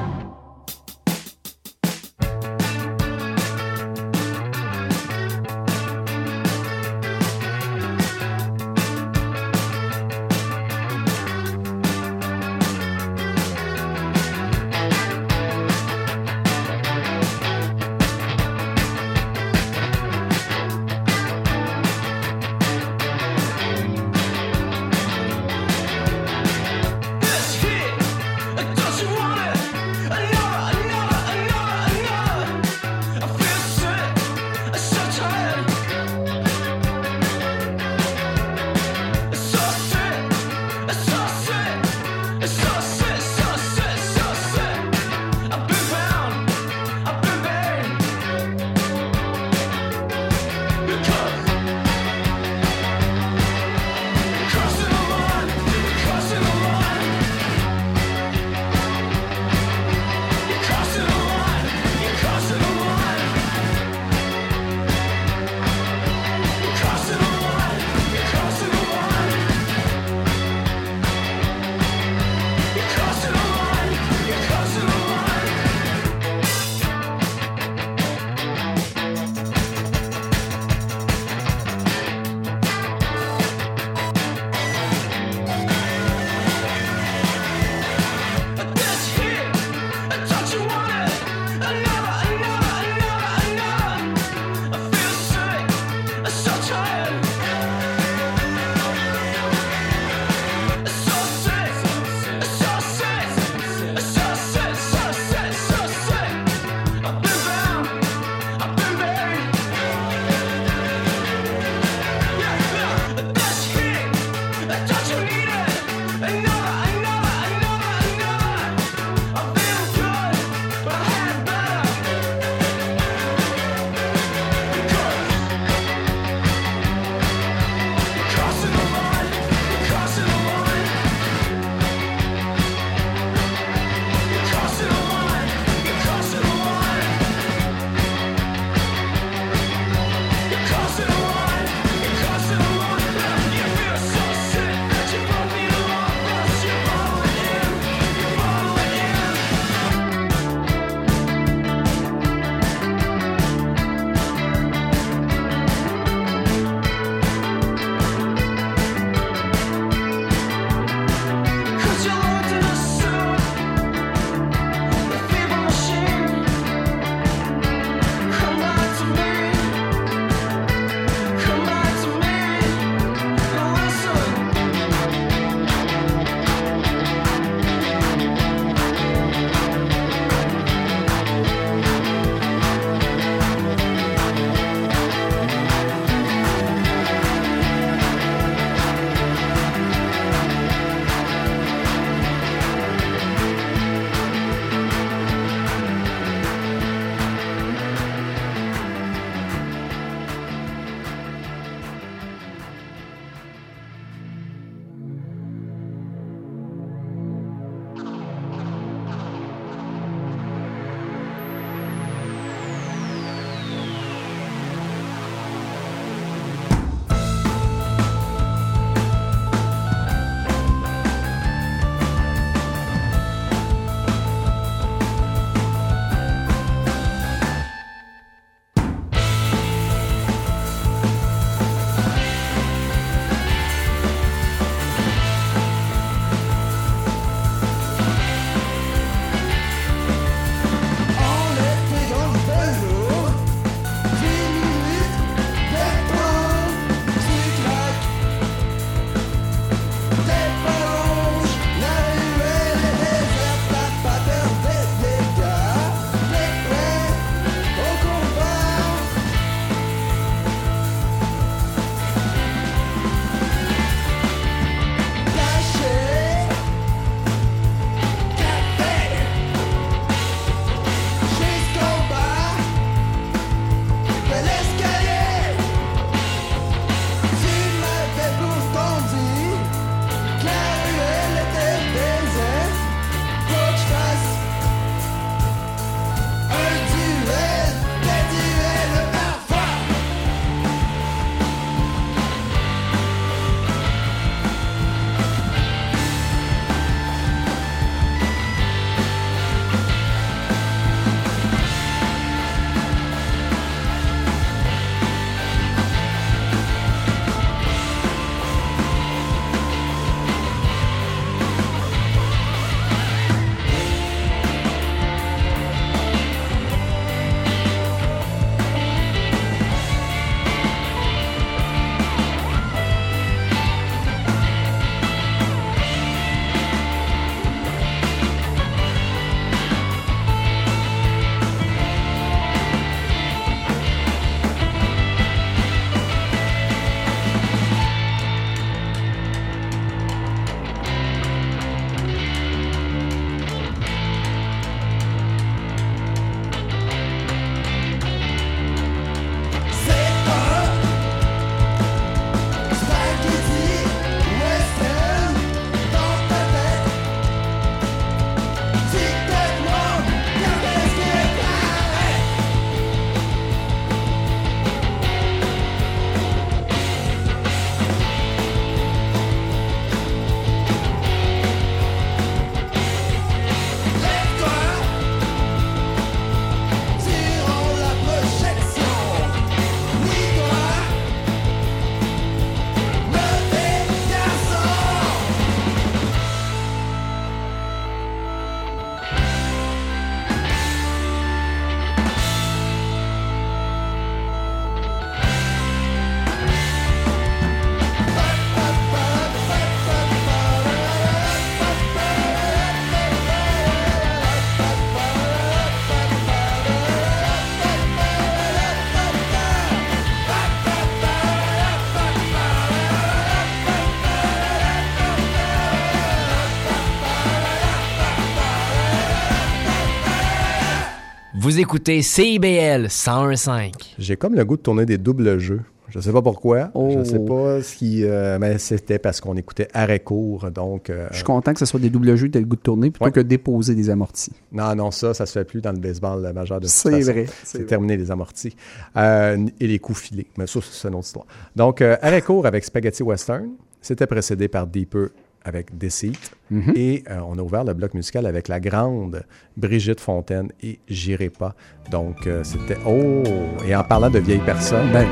Vous 421.60 421.64
écoutez 421.64 422.02
CIBL 422.02 422.86
101.5. 422.88 423.74
J'ai 424.00 424.16
comme 424.16 424.34
le 424.34 424.46
goût 424.46 424.56
de 424.56 424.62
tourner 424.62 424.86
des 424.86 424.98
doubles 424.98 425.40
jeux. 425.40 425.60
Je 425.90 426.00
sais 426.00 426.14
pas 426.14 426.22
pourquoi. 426.22 426.72
Oh. 426.74 426.90
Je 426.98 427.04
sais 427.04 427.20
pas 427.20 427.62
ce 427.62 427.76
qui. 427.76 428.06
euh, 428.06 428.38
mais 428.40 428.58
c'était 428.60 428.98
parce 428.98 429.20
qu'on 429.20 429.36
écoutait 429.36 429.68
arrêt 429.74 430.00
court. 430.00 430.50
Donc. 430.52 430.90
euh, 430.90 431.10
Je 431.12 431.18
suis 431.18 431.26
content 431.26 431.52
que 431.52 431.60
ce 431.60 431.66
soit 431.66 431.82
des 431.82 431.90
doubles 431.90 432.16
jeux 432.16 432.28
que 432.28 432.32
tu 432.32 432.38
as 432.38 432.42
le 432.42 432.48
goût 432.48 432.56
de 432.56 432.62
tourner 432.62 432.92
plutôt 432.92 433.04
Ouais. 433.04 433.12
que 433.12 433.20
de 433.20 433.28
déposer 433.28 433.76
des 433.76 433.90
amortis. 433.90 434.32
Non, 434.54 434.74
non, 434.74 434.90
ça, 434.92 435.14
ça 435.14 435.26
se 435.26 435.34
fait 435.34 435.44
plus 435.44 435.60
dans 435.60 435.74
le 435.74 435.80
baseball 435.80 436.32
majeur 436.34 436.62
de 436.62 436.66
toute 436.68 436.72
C'est 436.74 436.92
façon. 436.92 437.12
vrai, 437.12 437.26
c'est 437.28 437.46
C'est 437.46 437.58
vrai. 437.58 437.68
terminé 437.68 437.98
les 437.98 438.10
amortis. 438.10 438.56
Euh, 438.96 439.46
et 439.60 439.68
les 439.68 439.80
coups 439.80 440.00
filés. 440.00 440.28
Mais 440.38 440.48
ça, 440.48 440.62
c'est 440.64 440.88
une 440.88 440.96
autre 440.96 441.08
histoire. 441.08 441.26
Donc, 441.58 441.82
euh, 441.82 441.98
arrêt 442.02 442.22
court 442.22 442.46
avec 442.46 442.64
Spaghetti 442.64 443.04
Western. 443.04 443.50
C'était 443.82 444.08
précédé 444.08 444.48
par 444.48 444.66
Deeper 444.66 445.10
avec 445.44 445.78
Deceit. 445.78 446.12
Mhm. 446.52 446.74
Et 446.76 447.04
euh, 447.10 447.20
on 447.28 447.38
a 447.38 447.42
ouvert 447.42 447.64
le 447.64 447.74
bloc 447.74 447.94
musical 447.94 448.26
avec 448.26 448.48
la 448.48 448.60
grande 448.60 449.24
Brigitte 449.58 450.00
Fontaine 450.00 450.50
et 450.62 450.80
J'irai 450.88 451.30
pas. 451.30 451.56
Donc, 451.92 452.28
euh, 452.28 452.44
c'était. 452.44 452.78
Oh! 452.86 453.24
Et 453.66 453.76
en 453.76 453.84
parlant 453.84 454.10
de 454.10 454.20
vieilles 454.20 454.40
personnes. 454.40 454.92
Ben, 454.92 455.06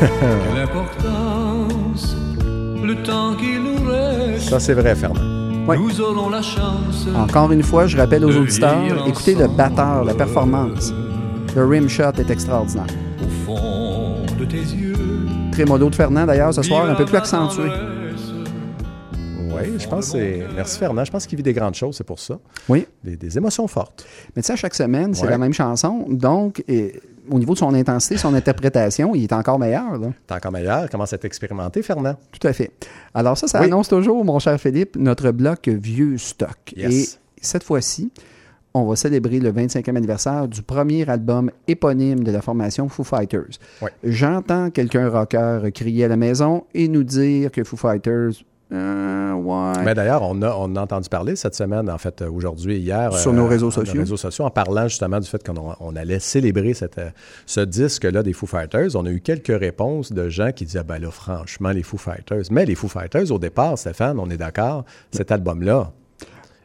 Quelle 0.00 0.62
importance, 0.62 2.16
le 2.82 2.94
temps 3.02 3.34
qui 3.36 3.58
nous 3.58 3.88
reste. 3.88 4.48
ça, 4.48 4.58
c'est 4.60 4.74
vrai, 4.74 4.94
Fernand. 4.94 5.44
Ouais. 5.66 5.78
Nous 5.78 6.00
aurons 6.00 6.28
la 6.28 6.42
chance. 6.42 7.06
Encore 7.16 7.50
une 7.52 7.62
fois, 7.62 7.86
je 7.86 7.96
rappelle 7.96 8.24
aux 8.24 8.36
auditeurs, 8.36 9.06
écoutez 9.08 9.34
le 9.34 9.46
batteur, 9.48 10.04
la 10.04 10.12
performance. 10.12 10.92
Le 11.56 11.64
rim 11.64 11.88
shot 11.88 12.12
est 12.18 12.28
extraordinaire. 12.28 12.86
Au 13.22 13.28
fond 13.46 14.16
de 14.38 14.44
tes 14.44 14.56
yeux. 14.56 14.92
Trémolo 15.52 15.88
de 15.88 15.94
Fernand, 15.94 16.26
d'ailleurs, 16.26 16.52
ce 16.52 16.62
soir, 16.62 16.90
un 16.90 16.94
peu 16.94 17.04
plus 17.06 17.16
accentué. 17.16 17.62
Oui, 19.56 19.74
je 19.78 19.88
pense 19.88 20.06
que 20.06 20.18
c'est. 20.18 20.42
Merci, 20.54 20.78
Fernand. 20.78 21.04
Je 21.04 21.10
pense 21.10 21.26
qu'il 21.26 21.36
vit 21.36 21.42
des 21.42 21.52
grandes 21.52 21.74
choses, 21.74 21.96
c'est 21.96 22.04
pour 22.04 22.18
ça. 22.18 22.38
Oui. 22.68 22.86
Des, 23.02 23.16
des 23.16 23.36
émotions 23.36 23.66
fortes. 23.68 24.06
Mais 24.34 24.42
tu 24.42 24.46
sais, 24.46 24.56
chaque 24.56 24.74
semaine, 24.74 25.14
c'est 25.14 25.24
Ouais. 25.24 25.30
la 25.30 25.38
même 25.38 25.52
chanson. 25.52 26.06
Donc, 26.08 26.62
et, 26.68 27.00
au 27.30 27.38
niveau 27.38 27.54
de 27.54 27.58
son 27.58 27.72
intensité, 27.74 28.16
son 28.18 28.34
interprétation, 28.34 29.14
il 29.14 29.24
est 29.24 29.32
encore 29.32 29.58
meilleur. 29.58 29.98
Là. 29.98 30.08
T'es 30.26 30.34
encore 30.34 30.52
meilleur. 30.52 30.90
Commence 30.90 31.12
à 31.12 31.18
t'expérimenter, 31.18 31.82
Fernand? 31.82 32.16
Tout 32.38 32.46
à 32.46 32.52
fait. 32.52 32.70
Alors 33.14 33.38
ça, 33.38 33.46
ça 33.48 33.60
Oui. 33.60 33.66
annonce 33.66 33.88
toujours, 33.88 34.24
mon 34.24 34.38
cher 34.38 34.58
Philippe, 34.60 34.96
notre 34.96 35.30
bloc 35.30 35.68
vieux 35.68 36.18
stock. 36.18 36.74
Yes. 36.76 36.92
Et 36.92 37.18
cette 37.40 37.64
fois-ci, 37.64 38.10
on 38.74 38.84
va 38.84 38.96
célébrer 38.96 39.38
le 39.38 39.52
25e 39.52 39.96
anniversaire 39.96 40.48
du 40.48 40.60
premier 40.62 41.08
album 41.08 41.50
éponyme 41.68 42.24
de 42.24 42.30
la 42.32 42.42
formation 42.42 42.88
Foo 42.88 43.04
Fighters. 43.04 43.58
Ouais. 43.80 43.90
J'entends 44.02 44.70
quelqu'un 44.70 45.08
rocker 45.08 45.60
crier 45.72 46.04
à 46.04 46.08
la 46.08 46.16
maison 46.16 46.64
et 46.74 46.88
nous 46.88 47.04
dire 47.04 47.52
que 47.52 47.62
Foo 47.64 47.76
Fighters, 47.76 48.32
euh, 48.72 49.32
ouais. 49.32 49.84
Mais 49.84 49.94
d'ailleurs, 49.94 50.22
on 50.22 50.40
a, 50.42 50.54
on 50.58 50.74
a 50.76 50.80
entendu 50.80 51.08
parler 51.08 51.36
cette 51.36 51.54
semaine, 51.54 51.90
en 51.90 51.98
fait, 51.98 52.22
euh, 52.22 52.30
aujourd'hui 52.30 52.78
hier. 52.78 53.12
Sur 53.12 53.32
euh, 53.32 53.34
nos 53.34 53.46
réseaux 53.46 53.70
sur 53.70 53.82
sociaux. 53.82 54.00
réseaux 54.00 54.16
sociaux, 54.16 54.44
en 54.44 54.50
parlant 54.50 54.88
justement 54.88 55.20
du 55.20 55.28
fait 55.28 55.46
qu'on 55.46 55.74
on 55.78 55.96
allait 55.96 56.18
célébrer 56.18 56.72
cette, 56.72 56.98
euh, 56.98 57.10
ce 57.46 57.60
disque-là 57.60 58.22
des 58.22 58.32
Foo 58.32 58.46
Fighters. 58.46 58.96
On 58.96 59.04
a 59.04 59.10
eu 59.10 59.20
quelques 59.20 59.58
réponses 59.58 60.12
de 60.12 60.28
gens 60.28 60.50
qui 60.52 60.64
disaient, 60.64 60.82
ben 60.82 60.98
là, 60.98 61.10
franchement, 61.10 61.70
les 61.70 61.82
Foo 61.82 61.98
Fighters. 61.98 62.44
Mais 62.50 62.64
les 62.64 62.74
Foo 62.74 62.88
Fighters, 62.88 63.30
au 63.30 63.38
départ, 63.38 63.78
Stéphane, 63.78 64.18
on 64.18 64.30
est 64.30 64.38
d'accord, 64.38 64.84
cet 65.12 65.30
album-là. 65.30 65.92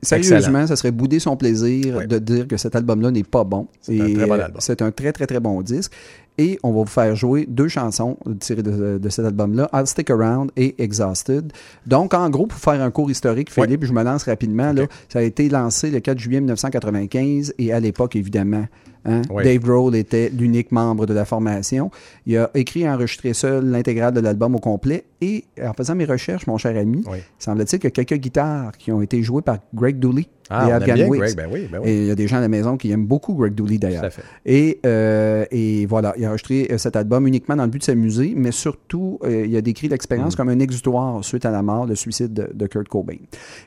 Sérieusement, 0.01 0.37
excellent. 0.37 0.67
ça 0.67 0.75
serait 0.77 0.91
bouder 0.91 1.19
son 1.19 1.35
plaisir 1.35 2.07
de 2.07 2.19
dire 2.19 2.47
que 2.47 2.55
cet 2.55 2.75
album-là 2.75 3.11
n'est 3.11 3.23
pas 3.23 3.43
bon. 3.43 3.67
C'est 3.81 3.99
un 3.99 4.13
très 4.13 4.25
bon 4.25 4.33
euh, 4.33 4.45
album. 4.45 4.61
C'est 4.61 4.81
un 4.81 4.91
très, 4.91 5.11
très, 5.11 5.27
très 5.27 5.39
bon 5.39 5.61
disque. 5.61 5.91
Et 6.41 6.57
on 6.63 6.71
va 6.71 6.79
vous 6.79 6.85
faire 6.85 7.15
jouer 7.17 7.45
deux 7.49 7.67
chansons 7.67 8.15
tirées 8.39 8.63
de, 8.63 8.97
de 8.97 9.09
cet 9.09 9.25
album-là, 9.25 9.69
I'll 9.73 9.85
Stick 9.85 10.09
Around 10.09 10.51
et 10.55 10.81
Exhausted. 10.81 11.51
Donc, 11.85 12.13
en 12.13 12.29
gros, 12.29 12.47
pour 12.47 12.57
faire 12.57 12.81
un 12.81 12.91
cours 12.91 13.11
historique, 13.11 13.49
Ouais. 13.57 13.65
Philippe, 13.65 13.83
je 13.83 13.91
me 13.91 14.01
lance 14.03 14.23
rapidement. 14.23 14.71
Là, 14.71 14.83
ça 15.09 15.19
a 15.19 15.21
été 15.23 15.49
lancé 15.49 15.91
le 15.91 15.99
4 15.99 16.17
juillet 16.17 16.39
1995 16.39 17.53
et 17.57 17.73
à 17.73 17.79
l'époque, 17.81 18.15
évidemment, 18.15 18.65
hein. 19.05 19.21
Dave 19.43 19.59
Grohl 19.59 19.95
était 19.95 20.29
l'unique 20.29 20.71
membre 20.71 21.05
de 21.05 21.13
la 21.13 21.25
formation. 21.25 21.91
Il 22.25 22.37
a 22.37 22.49
écrit 22.53 22.81
et 22.83 22.89
enregistré 22.89 23.33
seul 23.33 23.65
l'intégrale 23.65 24.13
de 24.13 24.21
l'album 24.21 24.55
au 24.55 24.59
complet. 24.59 25.03
Et 25.21 25.43
en 25.61 25.73
faisant 25.73 25.95
mes 25.95 26.05
recherches, 26.05 26.47
mon 26.47 26.57
cher 26.57 26.77
ami, 26.77 27.03
Oui. 27.11 27.17
semble-t-il 27.37 27.79
qu'il 27.79 27.87
y 27.87 27.87
a 27.87 27.91
quelques 28.05 28.21
guitares 28.21 28.77
qui 28.77 28.91
ont 28.93 29.01
été 29.01 29.21
jouées 29.23 29.41
par 29.41 29.57
Greg 29.73 29.99
Dooley. 29.99 30.27
Ah, 30.49 30.67
et 30.67 30.71
Afghan. 30.71 30.95
Greg, 31.09 31.35
ben 31.35 31.47
oui, 31.51 31.67
ben 31.71 31.79
oui. 31.83 31.89
Et 31.89 32.01
il 32.01 32.05
y 32.07 32.11
a 32.11 32.15
des 32.15 32.27
gens 32.27 32.37
à 32.37 32.41
la 32.41 32.47
maison 32.47 32.75
qui 32.77 32.91
aiment 32.91 33.05
beaucoup 33.05 33.33
Greg 33.35 33.53
Dooley 33.53 33.77
d'ailleurs. 33.77 34.01
Tout 34.01 34.07
à 34.07 34.09
fait. 34.09 34.23
Et, 34.45 34.79
euh, 34.85 35.45
et 35.51 35.85
voilà, 35.85 36.13
il 36.17 36.25
a 36.25 36.29
enregistré 36.29 36.67
euh, 36.71 36.77
cet 36.77 36.95
album 36.95 37.27
uniquement 37.27 37.55
dans 37.55 37.63
le 37.63 37.69
but 37.69 37.79
de 37.79 37.83
s'amuser, 37.83 38.33
mais 38.35 38.51
surtout, 38.51 39.19
euh, 39.23 39.45
il 39.45 39.55
a 39.55 39.61
décrit 39.61 39.87
l'expérience 39.87 40.33
Mm. 40.33 40.37
comme 40.37 40.49
un 40.49 40.59
exutoire 40.59 41.23
suite 41.23 41.45
à 41.45 41.51
la 41.51 41.61
mort, 41.61 41.85
le 41.85 41.95
suicide 41.95 42.33
de, 42.33 42.49
de 42.53 42.67
Kurt 42.67 42.87
Cobain. 42.87 43.17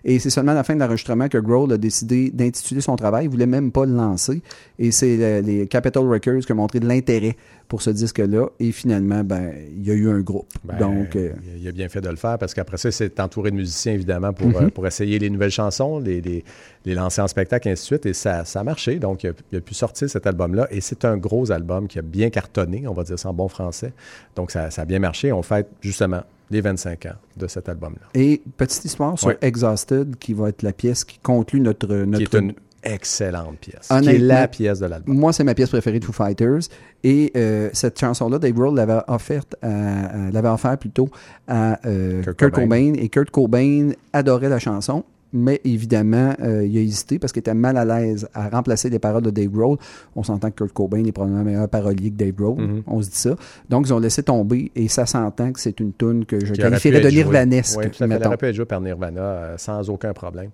Et 0.04 0.18
c'est 0.18 0.30
seulement 0.30 0.52
à 0.52 0.56
la 0.56 0.64
fin 0.64 0.74
de 0.74 0.80
l'enregistrement 0.80 1.28
que 1.28 1.38
Grohl 1.38 1.72
a 1.72 1.78
décidé 1.78 2.30
d'intituler 2.30 2.80
son 2.80 2.96
travail. 2.96 3.26
Il 3.26 3.30
voulait 3.30 3.46
même 3.46 3.70
pas 3.72 3.86
le 3.86 3.94
lancer. 3.94 4.42
Et 4.78 4.90
c'est 4.90 5.42
les 5.42 5.66
Capitol 5.66 6.08
Records 6.08 6.40
qui 6.44 6.52
ont 6.52 6.56
montré 6.56 6.80
de 6.80 6.86
l'intérêt 6.88 7.36
pour 7.72 7.80
ce 7.80 7.88
disque-là. 7.88 8.48
Et 8.60 8.70
finalement, 8.70 9.24
ben, 9.24 9.50
il 9.74 9.82
y 9.86 9.90
a 9.90 9.94
eu 9.94 10.10
un 10.10 10.20
groupe. 10.20 10.46
Ben, 10.62 10.76
Donc, 10.76 11.16
euh, 11.16 11.30
il 11.58 11.66
a 11.66 11.72
bien 11.72 11.88
fait 11.88 12.02
de 12.02 12.08
le 12.10 12.16
faire 12.16 12.36
parce 12.36 12.52
qu'après 12.52 12.76
ça, 12.76 12.90
c'est 12.90 13.18
entouré 13.18 13.50
de 13.50 13.56
musiciens, 13.56 13.94
évidemment, 13.94 14.34
pour, 14.34 14.48
Mhm. 14.48 14.56
euh, 14.56 14.68
pour 14.68 14.86
essayer 14.86 15.18
les 15.18 15.30
nouvelles 15.30 15.50
chansons, 15.50 15.98
les, 15.98 16.20
les, 16.20 16.44
les 16.84 16.92
lancer 16.94 17.22
en 17.22 17.28
spectacle, 17.28 17.68
et 17.68 17.70
ainsi 17.70 17.84
de 17.84 17.86
suite. 17.86 18.04
Et 18.04 18.12
ça, 18.12 18.44
ça 18.44 18.60
a 18.60 18.62
marché. 18.62 18.96
Donc, 18.96 19.22
il 19.24 19.30
a, 19.30 19.32
il 19.52 19.56
a 19.56 19.60
pu 19.62 19.72
sortir 19.72 20.10
cet 20.10 20.26
album-là. 20.26 20.68
Et 20.70 20.82
c'est 20.82 21.06
un 21.06 21.16
gros 21.16 21.50
album 21.50 21.88
qui 21.88 21.98
a 21.98 22.02
bien 22.02 22.28
cartonné, 22.28 22.86
on 22.86 22.92
va 22.92 23.04
dire 23.04 23.18
ça 23.18 23.30
en 23.30 23.32
bon 23.32 23.48
français. 23.48 23.94
Donc, 24.36 24.50
ça, 24.50 24.70
ça 24.70 24.82
a 24.82 24.84
bien 24.84 24.98
marché. 24.98 25.32
On 25.32 25.40
fête 25.40 25.68
justement 25.80 26.20
les 26.50 26.60
25 26.60 27.06
ans 27.06 27.16
de 27.38 27.46
cet 27.46 27.70
album-là. 27.70 28.06
et 28.12 28.42
petite 28.58 28.84
histoire 28.84 29.18
sur. 29.18 29.32
Exhausted, 29.40 30.16
qui 30.18 30.34
va 30.34 30.50
être 30.50 30.62
la 30.62 30.74
pièce 30.74 31.06
qui 31.06 31.18
conclut 31.22 31.60
notre... 31.60 31.86
Qui 31.86 32.06
notre 32.06 32.34
est 32.36 32.38
une 32.38 32.52
excellente 32.84 33.58
pièce. 33.58 33.88
Qui 34.02 34.08
est 34.08 34.18
la 34.18 34.48
pièce 34.48 34.80
de 34.80 34.86
l'album. 34.86 35.16
Moi, 35.16 35.32
c'est 35.32 35.44
ma 35.44 35.54
pièce 35.54 35.68
préférée 35.70 36.00
de 36.00 36.04
Foo 36.04 36.12
Fighters. 36.12 36.62
Et 37.04 37.32
euh, 37.36 37.68
cette 37.72 37.98
chanson-là, 37.98 38.38
Dave 38.38 38.52
Grohl 38.52 38.76
l'avait 38.76 39.00
offerte, 39.08 39.56
à- 39.62 40.26
à- 40.26 40.30
l'avait 40.30 40.48
offert 40.48 40.78
plutôt 40.78 41.08
à 41.48 41.78
euh, 41.86 42.22
Kurt 42.22 42.36
Kurt, 42.36 42.54
Cobain. 42.54 42.62
Cobain. 42.92 42.92
Et 43.02 43.08
Kurt 43.08 43.30
Cobain 43.30 43.90
adorait 44.12 44.48
la 44.48 44.58
chanson. 44.58 45.04
Mais 45.34 45.62
évidemment, 45.64 46.34
euh, 46.42 46.62
il 46.66 46.76
a 46.76 46.80
hésité 46.82 47.18
parce 47.18 47.32
qu'il 47.32 47.40
était 47.40 47.54
mal 47.54 47.78
à 47.78 47.86
l'aise 47.86 48.28
à 48.34 48.50
remplacer 48.50 48.90
les 48.90 48.98
paroles 48.98 49.22
de 49.22 49.30
Dave 49.30 49.48
Grohl. 49.48 49.78
On 50.14 50.22
s'entend 50.22 50.50
que 50.50 50.56
Kurt 50.56 50.74
Cobain 50.74 51.02
est 51.06 51.12
probablement 51.12 51.40
un 51.40 51.44
meilleur 51.44 51.68
parolier 51.70 52.10
que 52.10 52.16
Dave 52.16 52.32
Grohl. 52.34 52.60
Mhm. 52.60 52.82
On 52.86 53.00
se 53.00 53.08
dit 53.08 53.16
ça. 53.16 53.34
Donc, 53.70 53.86
ils 53.86 53.94
ont 53.94 53.98
laissé 53.98 54.22
tomber 54.22 54.70
et 54.76 54.88
ça 54.88 55.06
s'entend 55.06 55.50
que 55.52 55.58
c'est 55.58 55.80
une 55.80 55.94
tune 55.94 56.26
que 56.26 56.38
je 56.44 56.52
qui 56.52 56.60
qualifierais 56.60 57.00
de 57.00 57.08
joué. 57.08 57.16
nirvanesque. 57.24 57.78
Oui, 57.80 58.06
mettons. 58.06 58.26
aurait 58.26 58.36
pu 58.36 58.46
être 58.46 58.54
jouée 58.54 58.66
par 58.66 58.82
Nirvana 58.82 59.20
euh, 59.22 59.54
sans 59.56 59.88
aucun 59.88 60.12
problème. 60.12 60.50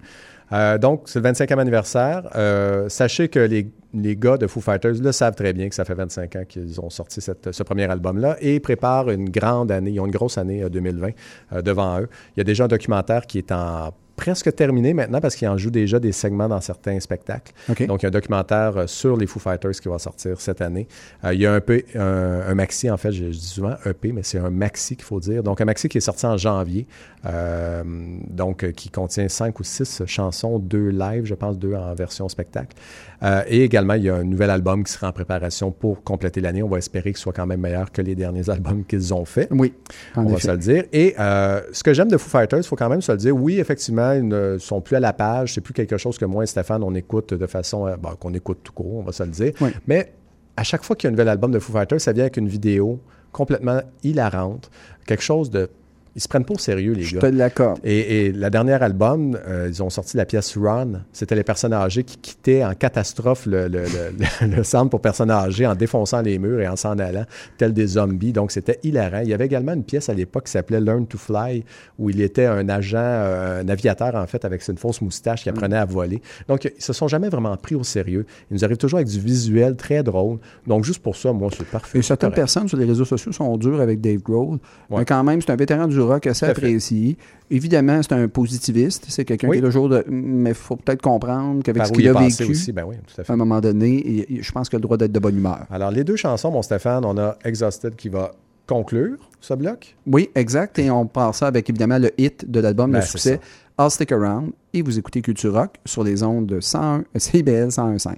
Euh, 0.52 0.78
donc, 0.78 1.02
c'est 1.06 1.20
le 1.20 1.30
25e 1.30 1.58
anniversaire. 1.58 2.28
Euh, 2.34 2.88
sachez 2.88 3.28
que 3.28 3.38
les, 3.40 3.70
les 3.94 4.16
gars 4.16 4.36
de 4.36 4.46
Foo 4.46 4.60
Fighters 4.60 4.94
le 5.02 5.12
savent 5.12 5.34
très 5.34 5.52
bien 5.52 5.68
que 5.68 5.74
ça 5.74 5.84
fait 5.84 5.94
25 5.94 6.36
ans 6.36 6.44
qu'ils 6.48 6.80
ont 6.80 6.90
sorti 6.90 7.20
ce 7.20 7.62
premier 7.62 7.84
album-là 7.84 8.36
et 8.40 8.60
préparent 8.60 9.10
une 9.10 9.30
grande 9.30 9.70
année. 9.70 9.90
Ils 9.90 10.00
ont 10.00 10.06
une 10.06 10.12
grosse 10.12 10.38
année 10.38 10.62
euh, 10.62 10.68
2020 10.68 11.10
euh, 11.52 11.62
devant 11.62 12.00
eux. 12.00 12.08
Il 12.36 12.40
y 12.40 12.42
a 12.42 12.44
déjà 12.44 12.64
un 12.64 12.68
documentaire 12.68 13.26
qui 13.26 13.38
est 13.38 13.52
en 13.52 13.92
presque 14.18 14.52
terminé 14.54 14.92
maintenant 14.92 15.20
parce 15.20 15.36
qu'ils 15.36 15.48
en 15.48 15.56
jouent 15.56 15.70
déjà 15.70 16.00
des 16.00 16.10
segments 16.10 16.48
dans 16.48 16.60
certains 16.60 16.98
spectacles. 16.98 17.52
Donc, 17.86 18.02
il 18.02 18.02
y 18.02 18.06
a 18.06 18.08
un 18.08 18.10
documentaire 18.10 18.76
euh, 18.76 18.86
sur 18.88 19.16
les 19.16 19.26
Foo 19.26 19.38
Fighters 19.38 19.80
qui 19.80 19.88
va 19.88 19.98
sortir 19.98 20.40
cette 20.40 20.60
année. 20.60 20.88
Euh, 21.24 21.32
il 21.32 21.40
y 21.40 21.46
a 21.46 21.54
un, 21.54 21.60
peu, 21.60 21.82
un, 21.94 22.40
un 22.48 22.54
maxi, 22.54 22.90
en 22.90 22.96
fait, 22.96 23.12
je, 23.12 23.26
dis 23.26 23.38
souvent 23.38 23.76
EP, 23.86 24.12
mais 24.12 24.24
c'est 24.24 24.38
un 24.38 24.50
maxi 24.50 24.96
qu'il 24.96 25.04
faut 25.04 25.20
dire. 25.20 25.44
Donc, 25.44 25.60
un 25.60 25.64
maxi 25.64 25.88
qui 25.88 25.98
est 25.98 26.02
sorti 26.02 26.26
en 26.26 26.36
janvier, 26.36 26.86
euh, 27.26 27.82
donc 28.28 28.70
qui 28.72 28.90
contient 28.90 29.28
cinq 29.28 29.60
ou 29.60 29.64
six 29.64 30.02
chansons, 30.06 30.58
deux 30.58 30.88
live, 30.88 31.24
je 31.24 31.34
pense, 31.34 31.56
deux 31.56 31.74
en 31.74 31.94
version 31.94 32.28
spectacle. 32.28 32.76
Euh, 33.22 33.42
et 33.46 33.62
également, 33.62 33.94
il 33.94 34.02
y 34.02 34.10
a 34.10 34.16
un 34.16 34.24
nouvel 34.24 34.50
album 34.50 34.82
qui 34.82 34.92
sera 34.92 35.08
en 35.08 35.12
préparation 35.12 35.70
pour 35.70 36.02
compléter 36.02 36.40
l'année. 36.40 36.62
On 36.62 36.68
va 36.68 36.78
espérer 36.78 37.10
qu'il 37.10 37.18
soit 37.18 37.32
quand 37.32 37.46
même 37.46 37.60
meilleur 37.60 37.92
que 37.92 38.02
les 38.02 38.16
derniers 38.16 38.50
albums 38.50 38.84
qu'ils 38.84 39.14
ont 39.14 39.24
faits. 39.24 39.48
Oui, 39.52 39.74
en 40.16 40.24
On 40.24 40.28
va 40.28 40.40
se 40.40 40.50
le 40.50 40.58
dire. 40.58 40.84
Et 40.92 41.14
ce 41.16 41.82
que 41.84 41.94
j'aime 41.94 42.08
de 42.08 42.16
Foo 42.16 42.28
Fighters, 42.28 42.60
il 42.60 42.66
faut 42.66 42.76
quand 42.76 42.88
même 42.88 43.02
se 43.02 43.12
le 43.12 43.18
dire, 43.18 43.36
oui, 43.36 43.60
effectivement, 43.60 44.07
ils 44.16 44.26
ne 44.26 44.58
sont 44.58 44.80
plus 44.80 44.96
à 44.96 45.00
la 45.00 45.12
page. 45.12 45.54
C'est 45.54 45.60
plus 45.60 45.74
quelque 45.74 45.96
chose 45.96 46.18
que 46.18 46.24
moi 46.24 46.44
et 46.44 46.46
Stéphane, 46.46 46.82
on 46.82 46.94
écoute 46.94 47.34
de 47.34 47.46
façon, 47.46 47.86
euh, 47.86 47.96
bon, 47.96 48.10
qu'on 48.18 48.34
écoute 48.34 48.58
tout 48.62 48.72
court, 48.72 48.96
on 48.96 49.02
va 49.02 49.12
se 49.12 49.22
le 49.22 49.30
dire. 49.30 49.52
Oui. 49.60 49.70
Mais 49.86 50.12
à 50.56 50.62
chaque 50.64 50.84
fois 50.84 50.96
qu'il 50.96 51.06
y 51.06 51.08
a 51.08 51.10
un 51.10 51.12
nouvel 51.12 51.28
album 51.28 51.50
de 51.50 51.58
Foo 51.58 51.72
Fighters, 51.72 52.00
ça 52.00 52.12
vient 52.12 52.24
avec 52.24 52.36
une 52.36 52.48
vidéo 52.48 53.00
complètement 53.32 53.80
hilarante, 54.02 54.70
quelque 55.06 55.22
chose 55.22 55.50
de... 55.50 55.70
Ils 56.18 56.20
se 56.20 56.26
prennent 56.26 56.44
pas 56.44 56.54
au 56.54 56.58
sérieux, 56.58 56.94
les 56.94 57.02
Je 57.02 57.14
gars. 57.14 57.20
te 57.20 57.26
l'accorde. 57.26 57.78
Et, 57.84 58.26
et 58.26 58.32
la 58.32 58.50
dernière 58.50 58.82
album, 58.82 59.38
euh, 59.46 59.68
ils 59.70 59.80
ont 59.84 59.88
sorti 59.88 60.16
la 60.16 60.24
pièce 60.26 60.56
Run. 60.58 61.02
C'était 61.12 61.36
les 61.36 61.44
personnes 61.44 61.72
âgées 61.72 62.02
qui 62.02 62.16
quittaient 62.16 62.64
en 62.64 62.74
catastrophe 62.74 63.46
le, 63.46 63.68
le, 63.68 63.84
le- 63.84 64.46
le 64.56 64.64
centre 64.64 64.90
pour 64.90 65.00
personnes 65.00 65.30
âgées 65.30 65.64
en 65.64 65.76
défonçant 65.76 66.20
les 66.20 66.40
murs 66.40 66.60
et 66.60 66.66
en 66.66 66.74
s'en 66.74 66.98
allant, 66.98 67.24
tels 67.56 67.72
des 67.72 67.86
zombies. 67.86 68.32
Donc, 68.32 68.50
c'était 68.50 68.80
hilarant. 68.82 69.20
Il 69.22 69.28
y 69.28 69.32
avait 69.32 69.46
également 69.46 69.74
une 69.74 69.84
pièce 69.84 70.08
à 70.08 70.14
l'époque 70.14 70.46
qui 70.46 70.50
s'appelait 70.50 70.80
Learn 70.80 71.06
to 71.06 71.18
Fly, 71.18 71.62
où 72.00 72.10
il 72.10 72.20
était 72.20 72.46
un 72.46 72.68
agent, 72.68 72.98
euh, 72.98 73.62
un 73.62 73.68
aviateur, 73.68 74.16
en 74.16 74.26
fait, 74.26 74.44
avec 74.44 74.66
une 74.66 74.76
fausse 74.76 75.00
moustache 75.00 75.44
qui 75.44 75.48
apprenait 75.50 75.76
à 75.76 75.84
voler. 75.84 76.20
Donc, 76.48 76.64
ils 76.76 76.82
se 76.82 76.92
sont 76.92 77.06
jamais 77.06 77.28
vraiment 77.28 77.56
pris 77.56 77.76
au 77.76 77.84
sérieux. 77.84 78.26
Ils 78.50 78.54
nous 78.54 78.64
arrivent 78.64 78.76
toujours 78.76 78.98
avec 78.98 79.08
du 79.08 79.20
visuel 79.20 79.76
très 79.76 80.02
drôle. 80.02 80.38
Donc, 80.66 80.82
juste 80.82 81.00
pour 81.00 81.14
ça, 81.14 81.32
moi, 81.32 81.48
c'est 81.56 81.64
parfait. 81.68 81.98
Et 81.98 82.02
certaines 82.02 82.30
Correct. 82.30 82.40
personnes 82.42 82.66
sur 82.68 82.76
les 82.76 82.86
réseaux 82.86 83.04
sociaux 83.04 83.30
sont 83.30 83.56
dures 83.56 83.80
avec 83.80 84.00
Dave 84.00 84.20
Grohl. 84.22 84.58
Ouais. 84.90 84.98
Mais 84.98 85.04
quand 85.04 85.22
même, 85.22 85.40
c'est 85.40 85.50
un 85.52 85.56
vétéran 85.56 85.86
du 85.86 86.00
rock. 86.08 86.26
assez 86.26 86.46
apprécié. 86.46 87.16
Évidemment, 87.50 88.00
c'est 88.02 88.12
un 88.12 88.28
positiviste. 88.28 89.06
C'est 89.08 89.24
quelqu'un 89.24 89.48
Oui. 89.48 89.58
qui 89.58 89.62
est 89.62 89.66
toujours 89.66 89.88
de. 89.88 90.04
Mais 90.08 90.50
il 90.50 90.54
faut 90.54 90.76
peut-être 90.76 91.02
comprendre 91.02 91.62
qu'avec 91.62 91.86
ce 91.86 91.92
qu'il 91.92 92.08
a 92.08 92.12
vécu, 92.12 92.44
aussi, 92.50 92.72
ben 92.72 92.84
oui, 92.86 92.96
tout 93.06 93.20
à 93.20 93.24
fait. 93.24 93.30
à 93.30 93.34
un 93.34 93.38
moment 93.38 93.60
donné, 93.60 94.26
je 94.40 94.52
pense 94.52 94.68
qu'il 94.68 94.76
a 94.76 94.78
le 94.78 94.82
droit 94.82 94.96
d'être 94.96 95.12
de 95.12 95.18
bonne 95.18 95.36
humeur. 95.38 95.66
Alors, 95.70 95.90
les 95.90 96.04
deux 96.04 96.16
chansons, 96.16 96.50
mon 96.50 96.62
Stéphane, 96.62 97.04
on 97.04 97.16
a 97.18 97.36
Exhausted 97.44 97.94
qui 97.96 98.08
va 98.08 98.32
conclure 98.66 99.16
ce 99.40 99.54
bloc. 99.54 99.96
Oui, 100.06 100.28
exact. 100.34 100.78
Et 100.78 100.90
on 100.90 101.06
part 101.06 101.34
ça 101.34 101.46
avec 101.46 101.70
évidemment 101.70 101.98
le 101.98 102.10
hit 102.18 102.50
de 102.50 102.60
l'album, 102.60 102.90
Ben, 102.90 102.98
le 102.98 103.02
c'est 103.04 103.10
succès 103.12 103.40
I'll 103.80 103.90
Stick 103.90 104.12
Around. 104.12 104.50
Et 104.74 104.82
vous 104.82 104.98
écoutez 104.98 105.22
Culture 105.22 105.54
Rock 105.54 105.76
sur 105.86 106.04
les 106.04 106.22
ondes 106.22 106.46
de 106.46 106.60
101, 106.60 107.04
CBL 107.16 107.68
101.5. 107.68 108.16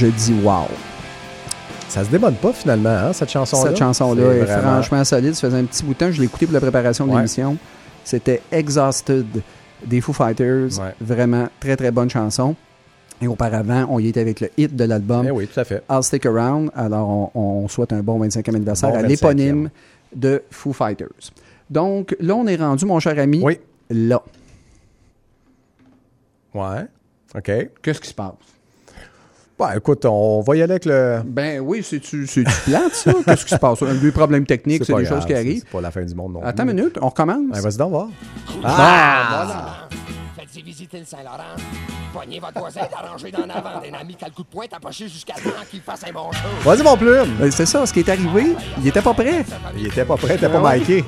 je 0.00 0.06
dis 0.06 0.34
wow. 0.42 0.64
Ça 1.88 2.04
se 2.04 2.10
démode 2.10 2.36
pas 2.36 2.52
finalement, 2.52 2.88
hein, 2.88 3.12
cette 3.12 3.30
chanson-là? 3.30 3.70
Cette 3.70 3.78
chanson-là 3.78 4.22
est 4.32 4.40
vraiment- 4.44 4.62
franchement 4.74 5.04
solide. 5.04 5.34
Ça 5.34 5.48
faisait 5.48 5.58
un 5.60 5.64
petit 5.64 5.82
bout 5.84 5.92
de 5.94 5.98
temps. 5.98 6.10
Je 6.12 6.20
l'ai 6.20 6.26
écouté 6.26 6.46
pour 6.46 6.54
la 6.54 6.60
préparation 6.60 7.04
de 7.06 7.10
Ouais. 7.10 7.16
l'émission. 7.16 7.56
C'était 8.04 8.40
Exhausted 8.52 9.26
des 9.84 10.00
Foo 10.00 10.12
Fighters. 10.12 10.78
Ouais. 10.78 10.94
Vraiment 11.00 11.48
très, 11.58 11.76
très 11.76 11.90
bonne 11.90 12.08
chanson. 12.08 12.54
Et 13.20 13.26
auparavant, 13.26 13.86
on 13.90 13.98
y 13.98 14.08
était 14.08 14.20
avec 14.20 14.40
le 14.40 14.48
hit 14.56 14.74
de 14.74 14.84
l'album. 14.84 15.26
Eh 15.26 15.30
oui, 15.30 15.46
tout 15.46 15.58
à 15.60 15.64
fait. 15.64 15.82
I'll 15.90 16.02
Stick 16.02 16.24
Around. 16.26 16.70
Alors, 16.74 17.30
on, 17.34 17.62
on 17.64 17.68
souhaite 17.68 17.92
un 17.92 18.00
bon 18.02 18.18
25e 18.20 18.54
anniversaire 18.54 18.90
Bon 18.90 18.96
à 18.96 19.02
25e. 19.02 19.08
l'éponyme 19.08 19.70
de 20.14 20.42
Foo 20.50 20.72
Fighters. 20.72 21.08
Donc, 21.68 22.16
là, 22.20 22.34
on 22.36 22.46
est 22.46 22.56
rendu, 22.56 22.86
mon 22.86 22.98
cher 23.00 23.18
ami. 23.18 23.40
Oui. 23.42 23.58
Là. 23.90 24.22
Ouais. 26.54 26.86
OK. 27.34 27.50
Qu'est-ce 27.82 28.00
qui 28.00 28.08
se 28.08 28.14
passe? 28.14 28.32
Bah, 29.60 29.76
écoute, 29.76 30.06
on 30.06 30.40
va 30.40 30.56
y 30.56 30.62
aller 30.62 30.72
avec 30.72 30.86
le. 30.86 31.20
Ben 31.22 31.60
oui, 31.60 31.82
c'est-tu 31.84 32.26
c'est 32.26 32.44
plate, 32.64 32.94
ça? 32.94 33.12
Qu'est-ce 33.26 33.44
qui 33.44 33.50
se 33.54 33.58
passe? 33.58 33.82
Des 33.82 34.10
problèmes 34.10 34.46
techniques, 34.46 34.84
c'est 34.86 34.92
pas 34.94 35.00
des 35.00 35.04
grave, 35.04 35.18
choses 35.18 35.26
qui 35.26 35.34
arrivent. 35.34 35.58
C'est 35.60 35.68
pas 35.70 35.82
la 35.82 35.90
fin 35.90 36.02
du 36.02 36.14
monde 36.14 36.32
non 36.32 36.42
Attends 36.42 36.62
une 36.66 36.72
minute, 36.74 36.96
on 37.02 37.08
recommence. 37.10 37.36
Ouais, 37.52 37.60
Vas-y 37.60 37.76
donc 37.76 37.90
voir. 37.90 38.08
Ah, 38.64 39.86
Faites-y 40.34 40.62
visiter 40.62 41.00
le 41.00 41.04
Saint-Laurent. 41.04 41.56
Pognez 42.14 42.40
votre 42.40 42.58
voisin 42.58 42.80
d'arranger 42.90 43.30
d'en 43.30 43.42
avant 43.50 43.80
d'un 43.82 43.98
ami 44.00 44.14
qui 44.14 44.24
a 44.24 44.28
le 44.28 44.32
coup 44.34 44.42
de 44.44 44.48
poing 44.48 44.66
tapoché 44.66 45.08
jusqu'à 45.08 45.34
temps 45.34 45.50
qu'il 45.70 45.82
fasse 45.82 46.04
un 46.08 46.12
bon 46.12 46.32
show. 46.32 46.48
Vas-y, 46.64 46.82
mon 46.82 46.96
plume. 46.96 47.36
Ben, 47.38 47.50
c'est 47.50 47.66
ça, 47.66 47.84
ce 47.84 47.92
qui 47.92 48.00
est 48.00 48.08
arrivé, 48.08 48.56
il 48.80 48.88
était 48.88 49.02
pas 49.02 49.12
prêt. 49.12 49.44
Il 49.76 49.86
était 49.88 50.06
pas 50.06 50.16
prêt, 50.16 50.28
il 50.30 50.36
était 50.36 50.48
pas 50.48 50.58
Ah 50.58 50.62
ouais. 50.70 50.78
miké. 50.78 50.98
Et 50.98 51.02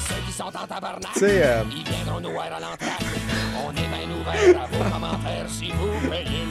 ceux 0.00 0.14
qui 0.26 0.32
sont 0.32 0.42
en 0.46 0.66
tabarnak, 0.66 1.12
Tu 1.14 1.20
sais, 1.20 1.42
euh, 1.44 1.62
ils 1.70 1.84
viendront 1.88 2.20
nous 2.20 2.32
voir 2.32 2.46
à 2.46 2.58
l'entracte. 2.60 3.04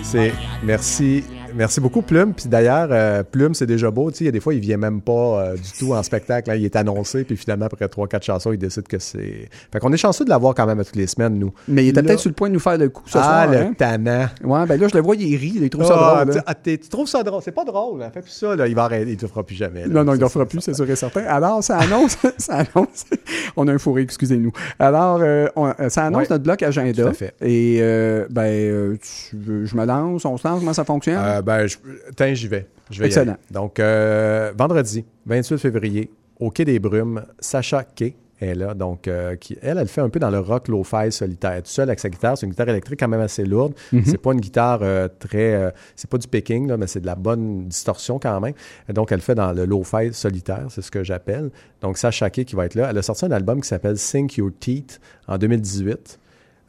C'est 0.03 0.33
merci, 0.63 1.23
merci 1.55 1.79
beaucoup 1.81 2.01
Plume. 2.01 2.33
Puis 2.33 2.47
d'ailleurs, 2.47 2.89
euh, 2.91 3.23
Plume 3.23 3.53
c'est 3.53 3.65
déjà 3.65 3.91
beau. 3.91 4.11
Tu 4.11 4.17
sais, 4.17 4.23
il 4.23 4.27
y 4.27 4.29
a 4.29 4.31
des 4.31 4.39
fois 4.39 4.53
il 4.53 4.59
vient 4.59 4.77
même 4.77 5.01
pas 5.01 5.11
euh, 5.41 5.55
du 5.55 5.71
tout 5.79 5.93
en 5.93 6.03
spectacle. 6.03 6.49
hein. 6.51 6.55
Il 6.55 6.65
est 6.65 6.75
annoncé, 6.75 7.23
puis 7.23 7.37
finalement 7.37 7.65
après 7.65 7.87
trois 7.87 8.07
quatre 8.07 8.23
chansons, 8.25 8.51
il 8.51 8.57
décide 8.57 8.87
que 8.87 8.99
c'est. 8.99 9.49
Fait 9.71 9.79
qu'on 9.79 9.91
est 9.93 9.97
chanceux 9.97 10.25
de 10.25 10.29
l'avoir 10.29 10.53
quand 10.55 10.65
même 10.65 10.79
à 10.79 10.83
toutes 10.83 10.95
les 10.95 11.07
semaines 11.07 11.37
nous. 11.37 11.53
Mais 11.67 11.85
il 11.85 11.89
était 11.89 12.01
Là- 12.01 12.07
peut-être 12.07 12.19
sur 12.19 12.29
le 12.29 12.35
point 12.35 12.49
de 12.49 12.53
nous 12.53 12.59
faire 12.59 12.77
le 12.77 12.89
coup 12.89 13.03
ce 13.07 13.17
ah 13.17 13.23
soir. 13.23 13.51
le 13.51 13.57
hein? 13.57 13.73
tannant. 13.77 14.27
Ouais, 14.43 14.65
ben 14.65 14.79
là, 14.79 14.87
je 14.87 14.95
le 14.95 15.01
vois, 15.01 15.15
il 15.15 15.35
rit, 15.35 15.53
il 15.61 15.69
trouve 15.69 15.85
ça 15.85 15.95
Ah, 15.97 16.23
drôle. 16.25 16.33
tu, 16.33 16.39
hein. 16.39 16.43
ah, 16.45 16.55
tu 16.55 16.77
trouves 16.89 17.07
ça 17.07 17.23
drôle? 17.23 17.41
C'est 17.43 17.51
pas 17.51 17.65
drôle. 17.65 18.01
Hein? 18.03 18.09
Fais 18.13 18.21
plus 18.21 18.31
ça, 18.31 18.55
là. 18.55 18.67
Il 18.67 18.75
va 18.75 18.83
arrêter. 18.85 19.11
Il 19.11 19.17
te 19.17 19.27
fera 19.27 19.43
plus 19.43 19.55
jamais. 19.55 19.81
là. 19.81 19.87
Non, 19.87 20.03
non, 20.03 20.13
il 20.13 20.17
Ça, 20.17 20.23
n'en 20.23 20.29
fera 20.29 20.45
plus, 20.45 20.61
c'est 20.61 20.73
sûr 20.73 20.89
et 20.89 20.95
certain. 20.95 21.23
Alors, 21.25 21.63
ça 21.63 21.77
annonce, 21.77 22.17
ça 22.37 22.55
annonce, 22.55 23.05
on 23.55 23.67
a 23.67 23.73
un 23.73 23.77
fourré, 23.77 24.01
excusez-nous. 24.01 24.51
Alors, 24.79 25.19
euh, 25.21 25.47
on- 25.55 25.67
euh, 25.79 25.89
ça 25.89 26.05
annonce 26.05 26.17
Ouais. 26.23 26.27
notre 26.29 26.43
bloc 26.43 26.61
agenda. 26.63 27.03
Tout 27.03 27.09
à 27.09 27.13
fait. 27.13 27.33
Et, 27.41 27.79
ben, 28.29 28.97
tu 28.97 29.35
veux- 29.35 29.65
je 29.65 29.75
me 29.75 29.85
lance, 29.85 30.25
on 30.25 30.37
se 30.37 30.47
lance, 30.47 30.59
comment 30.59 30.73
ça 30.73 30.83
fonctionne? 30.85 31.17
Euh, 31.37 31.41
ben, 31.41 31.67
je- 31.67 31.77
tiens, 32.15 32.33
j'y 32.33 32.47
vais. 32.47 32.67
Je 32.89 32.99
vais 32.99 33.05
y 33.05 33.07
Excellent. 33.07 33.33
aller. 33.33 33.41
Donc, 33.51 33.79
euh, 33.79 34.51
vendredi, 34.57 35.05
28 35.25 35.57
février, 35.57 36.09
au 36.39 36.51
Quai 36.51 36.65
des 36.65 36.79
Brumes, 36.79 37.25
Sacha 37.39 37.83
Kay 37.83 38.15
est 38.39 38.53
là. 38.53 38.73
Donc, 38.75 39.07
euh, 39.07 39.35
qui, 39.35 39.57
elle, 39.61 39.77
elle 39.79 39.87
fait 39.87 39.99
un 40.01 40.09
peu 40.09 40.19
dans 40.19 40.29
le 40.29 40.39
rock 40.39 40.67
lo-fi 40.67 41.11
solitaire. 41.11 41.55
Toute 41.57 41.67
seule 41.67 41.89
avec 41.89 41.99
sa 41.99 42.07
guitare. 42.09 42.37
C'est 42.37 42.45
une 42.45 42.51
guitare 42.51 42.69
électrique 42.69 42.99
quand 42.99 43.07
même 43.07 43.19
assez 43.19 43.43
lourde. 43.43 43.73
Mhm. 43.91 44.03
C'est 44.05 44.19
pas 44.21 44.31
une 44.33 44.39
guitare 44.39 44.81
très... 45.19 45.73
c'est 45.95 46.09
pas 46.09 46.19
du 46.19 46.27
picking, 46.27 46.67
là, 46.67 46.77
mais 46.77 46.85
c'est 46.87 46.99
de 47.01 47.07
la 47.07 47.15
bonne 47.15 47.67
distorsion 47.67 48.19
quand 48.19 48.39
même. 48.39 48.53
Donc, 48.93 49.11
elle 49.11 49.21
fait 49.21 49.33
dans 49.35 49.51
le 49.53 49.65
lo-fi 49.65 50.13
solitaire, 50.13 50.67
c'est 50.69 50.83
ce 50.83 50.91
que 50.91 51.03
j'appelle. 51.03 51.49
Donc, 51.81 51.97
Sacha 51.97 52.29
Kay 52.29 52.45
qui 52.45 52.55
va 52.55 52.65
être 52.65 52.75
là. 52.75 52.89
Elle 52.91 52.97
a 52.99 53.01
sorti 53.01 53.25
un 53.25 53.31
album 53.31 53.59
qui 53.59 53.67
s'appelle 53.67 53.97
Sink 53.97 54.37
Your 54.37 54.51
Teeth 54.59 55.01
en 55.27 55.37
2018. 55.39 56.19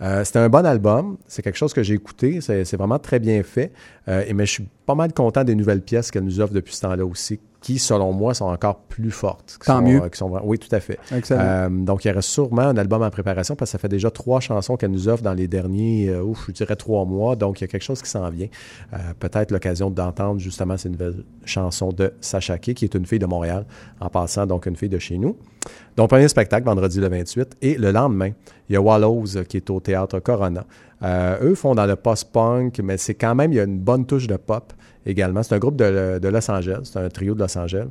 Euh, 0.00 0.24
c'était 0.24 0.38
un 0.38 0.48
bon 0.48 0.64
album. 0.64 1.18
C'est 1.26 1.42
quelque 1.42 1.56
chose 1.56 1.72
que 1.72 1.82
j'ai 1.82 1.94
écouté. 1.94 2.40
C'est 2.40 2.76
vraiment 2.76 2.98
très 2.98 3.18
bien 3.18 3.42
fait. 3.42 3.72
Euh, 4.08 4.24
et 4.26 4.34
mais 4.34 4.46
je 4.46 4.52
suis 4.52 4.68
pas 4.86 4.94
mal 4.94 5.12
content 5.12 5.44
des 5.44 5.54
nouvelles 5.54 5.82
pièces 5.82 6.10
qu'elle 6.10 6.24
nous 6.24 6.40
offre 6.40 6.52
depuis 6.52 6.74
ce 6.74 6.82
temps-là 6.82 7.04
aussi, 7.04 7.40
qui, 7.60 7.78
selon 7.78 8.12
moi, 8.12 8.34
sont 8.34 8.44
encore 8.44 8.76
plus 8.76 9.10
fortes. 9.10 9.58
Tant 9.64 9.78
sont, 9.78 9.82
mieux. 9.82 10.02
euh, 10.02 10.08
qui 10.08 10.18
sont 10.18 10.30
oui, 10.44 10.58
tout 10.58 10.74
à 10.74 10.80
fait. 10.80 10.98
Excellent. 11.12 11.40
Euh, 11.42 11.68
donc, 11.68 12.04
il 12.04 12.08
y 12.08 12.10
aurait 12.10 12.22
sûrement 12.22 12.62
un 12.62 12.76
album 12.76 13.02
en 13.02 13.10
préparation 13.10 13.56
parce 13.56 13.70
que 13.70 13.72
ça 13.72 13.78
fait 13.78 13.88
déjà 13.88 14.10
trois 14.10 14.40
chansons 14.40 14.76
qu'elle 14.76 14.92
nous 14.92 15.08
offre 15.08 15.22
dans 15.22 15.34
les 15.34 15.48
derniers, 15.48 16.08
euh, 16.08 16.22
ouf, 16.22 16.46
je 16.48 16.52
dirais 16.52 16.76
trois 16.76 17.04
mois. 17.04 17.34
Donc, 17.34 17.60
il 17.60 17.64
y 17.64 17.66
a 17.66 17.68
quelque 17.68 17.82
chose 17.82 18.00
qui 18.00 18.10
s'en 18.10 18.28
vient. 18.30 18.48
Peut-être 19.18 19.50
l'occasion 19.50 19.90
d'entendre 19.90 20.40
justement 20.40 20.76
ces 20.76 20.88
nouvelles 20.88 21.24
chansons 21.44 21.90
de 21.90 22.12
Sacha 22.20 22.58
Kay, 22.58 22.74
qui 22.74 22.84
est 22.84 22.94
une 22.94 23.06
fille 23.06 23.18
de 23.18 23.26
Montréal, 23.26 23.66
en 24.00 24.08
passant 24.08 24.46
donc 24.46 24.66
une 24.66 24.76
fille 24.76 24.88
de 24.88 24.98
chez 24.98 25.18
nous. 25.18 25.36
Donc, 25.96 26.10
premier 26.10 26.28
spectacle, 26.28 26.64
vendredi 26.64 27.00
le 27.00 27.08
28. 27.08 27.56
Et 27.62 27.76
le 27.76 27.90
lendemain, 27.90 28.30
il 28.68 28.74
y 28.74 28.76
a 28.76 28.80
Wallows 28.80 29.44
qui 29.48 29.56
est 29.56 29.70
au 29.70 29.80
théâtre 29.80 30.20
Corona. 30.20 30.64
Eux 31.02 31.54
font 31.54 31.74
dans 31.74 31.86
le 31.86 31.96
post-punk, 31.96 32.80
mais 32.82 32.96
c'est 32.98 33.14
quand 33.14 33.34
même, 33.34 33.52
il 33.52 33.56
y 33.56 33.60
a 33.60 33.64
une 33.64 33.78
bonne 33.78 34.06
touche 34.06 34.26
de 34.26 34.36
pop 34.36 34.72
également. 35.08 35.42
C'est 35.42 35.54
un 35.54 35.58
groupe 35.58 35.76
de, 35.76 36.20
Los 36.22 36.50
Angeles, 36.50 36.82
c'est 36.84 36.98
un 36.98 37.08
trio 37.08 37.34
de 37.34 37.40
Los 37.40 37.58
Angeles. 37.58 37.88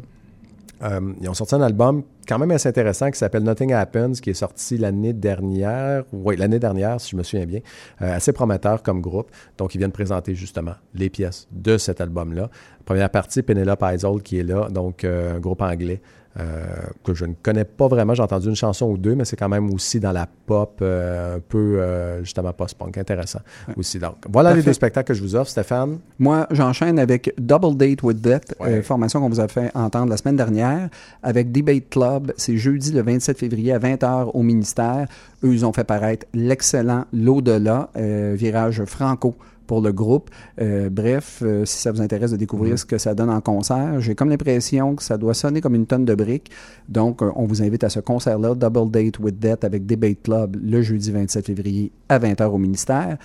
Euh, 0.84 1.14
ils 1.22 1.28
ont 1.28 1.34
sorti 1.34 1.56
un 1.56 1.62
album 1.62 2.04
quand 2.28 2.38
même 2.38 2.52
assez 2.52 2.70
intéressant 2.70 3.10
qui 3.10 3.18
s'appelle 3.18 3.42
Nothing 3.42 3.74
Happens, 3.74 4.14
qui 4.22 4.30
est 4.30 4.36
sorti 4.36 4.78
l'année 4.78 5.14
dernière, 5.14 6.04
oui, 6.14 6.38
l'année 6.38 6.60
dernière, 6.60 7.02
si 7.02 7.12
je 7.12 7.16
me 7.16 7.24
souviens 7.24 7.48
bien. 7.48 7.62
Euh, 8.02 8.16
assez 8.16 8.32
prometteur 8.32 8.84
comme 8.84 9.02
groupe. 9.02 9.32
Donc, 9.58 9.74
ils 9.74 9.80
viennent 9.80 9.92
présenter 9.92 10.36
justement 10.36 10.74
les 10.94 11.10
pièces 11.10 11.48
de 11.52 11.80
cet 11.80 12.00
album-là. 12.00 12.52
Première 12.88 13.10
partie, 13.10 13.44
Penelope 13.44 13.84
Isol 13.94 14.22
qui 14.24 14.40
est 14.40 14.44
là, 14.44 14.70
donc 14.70 15.04
euh, 15.04 15.36
un 15.36 15.40
groupe 15.40 15.62
anglais. 15.62 16.00
euh, 16.40 16.66
que 17.04 17.16
je 17.16 17.26
ne 17.26 17.34
connais 17.42 17.64
pas 17.66 17.88
vraiment, 17.88 18.14
j'ai 18.14 18.22
entendu 18.22 18.48
une 18.48 18.56
chanson 18.56 18.86
ou 18.92 18.98
deux, 18.98 19.16
mais 19.16 19.26
c'est 19.26 19.36
quand 19.36 19.50
même 19.50 19.74
aussi 19.74 20.00
dans 20.00 20.12
la 20.12 20.28
pop, 20.46 20.78
euh, 20.84 21.38
un 21.38 21.40
peu 21.40 21.82
justement 22.24 22.54
post-punk, 22.54 22.96
intéressant 22.98 23.40
aussi. 23.76 23.98
Donc, 23.98 24.18
voilà 24.30 24.54
les 24.54 24.62
deux 24.62 24.72
spectacles 24.74 25.08
que 25.08 25.14
je 25.16 25.22
vous 25.24 25.36
offre, 25.36 25.50
Stéphane. 25.50 25.98
Moi, 26.20 26.46
j'enchaîne 26.52 27.00
avec 27.00 27.34
Double 27.40 27.76
Date 27.76 28.04
with 28.04 28.22
Death, 28.22 28.54
Ouais. 28.60 28.84
formation 28.84 29.20
qu'on 29.20 29.30
vous 29.30 29.40
a 29.40 29.48
fait 29.48 29.72
entendre 29.76 30.12
la 30.12 30.18
semaine 30.18 30.36
dernière, 30.36 30.90
avec 31.24 31.52
Debate 31.52 31.90
Club. 31.90 32.32
C'est 32.38 32.58
jeudi 32.58 32.92
le 32.92 33.02
27 33.02 33.38
février 33.40 33.74
à 33.74 33.80
20h 33.80 34.30
au 34.36 34.44
ministère. 34.44 35.08
Eux, 35.44 35.52
ils 35.54 35.66
ont 35.66 35.74
fait 35.74 35.84
paraître 35.86 36.28
l'excellent 36.36 37.06
L'au-delà, 37.14 37.90
euh, 37.98 38.36
virage 38.38 38.84
franco 38.86 39.36
pour 39.68 39.82
le 39.82 39.92
groupe. 39.92 40.30
Euh, 40.62 40.90
bref, 40.90 41.44
euh, 41.44 41.66
si 41.66 41.78
ça 41.78 41.92
vous 41.92 42.02
intéresse 42.02 42.32
de 42.32 42.38
découvrir 42.38 42.72
Mhm. 42.72 42.78
ce 42.78 42.86
que 42.86 42.98
ça 42.98 43.14
donne 43.14 43.30
en 43.30 43.42
concert, 43.42 44.00
j'ai 44.00 44.16
comme 44.16 44.30
l'impression 44.30 44.96
que 44.96 45.04
ça 45.04 45.18
doit 45.18 45.34
sonner 45.34 45.62
comme 45.62 45.76
une 45.76 45.86
tonne 45.86 46.06
de 46.06 46.16
briques. 46.16 46.50
Donc, 46.90 47.22
euh, 47.22 47.30
on 47.36 47.46
vous 47.46 47.62
invite 47.62 47.84
à 47.84 47.90
ce 47.90 48.00
concert-là, 48.00 48.56
Double 48.56 48.90
Date 48.90 49.20
with 49.20 49.38
Death 49.38 49.64
avec 49.64 49.86
Debate 49.86 50.24
Club, 50.24 50.58
le 50.64 50.82
jeudi 50.82 51.12
27 51.12 51.46
février 51.46 51.92
à 52.10 52.18
20h 52.18 52.52
au 52.54 52.58
ministère. 52.58 53.18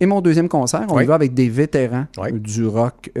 Et 0.00 0.06
mon 0.06 0.20
deuxième 0.20 0.48
concert, 0.48 0.86
on 0.88 0.96
Oui. 0.96 1.04
y 1.04 1.06
va 1.06 1.14
avec 1.14 1.32
des 1.32 1.48
vétérans 1.48 2.06
Oui. 2.20 2.32
du 2.32 2.66
rock 2.66 3.12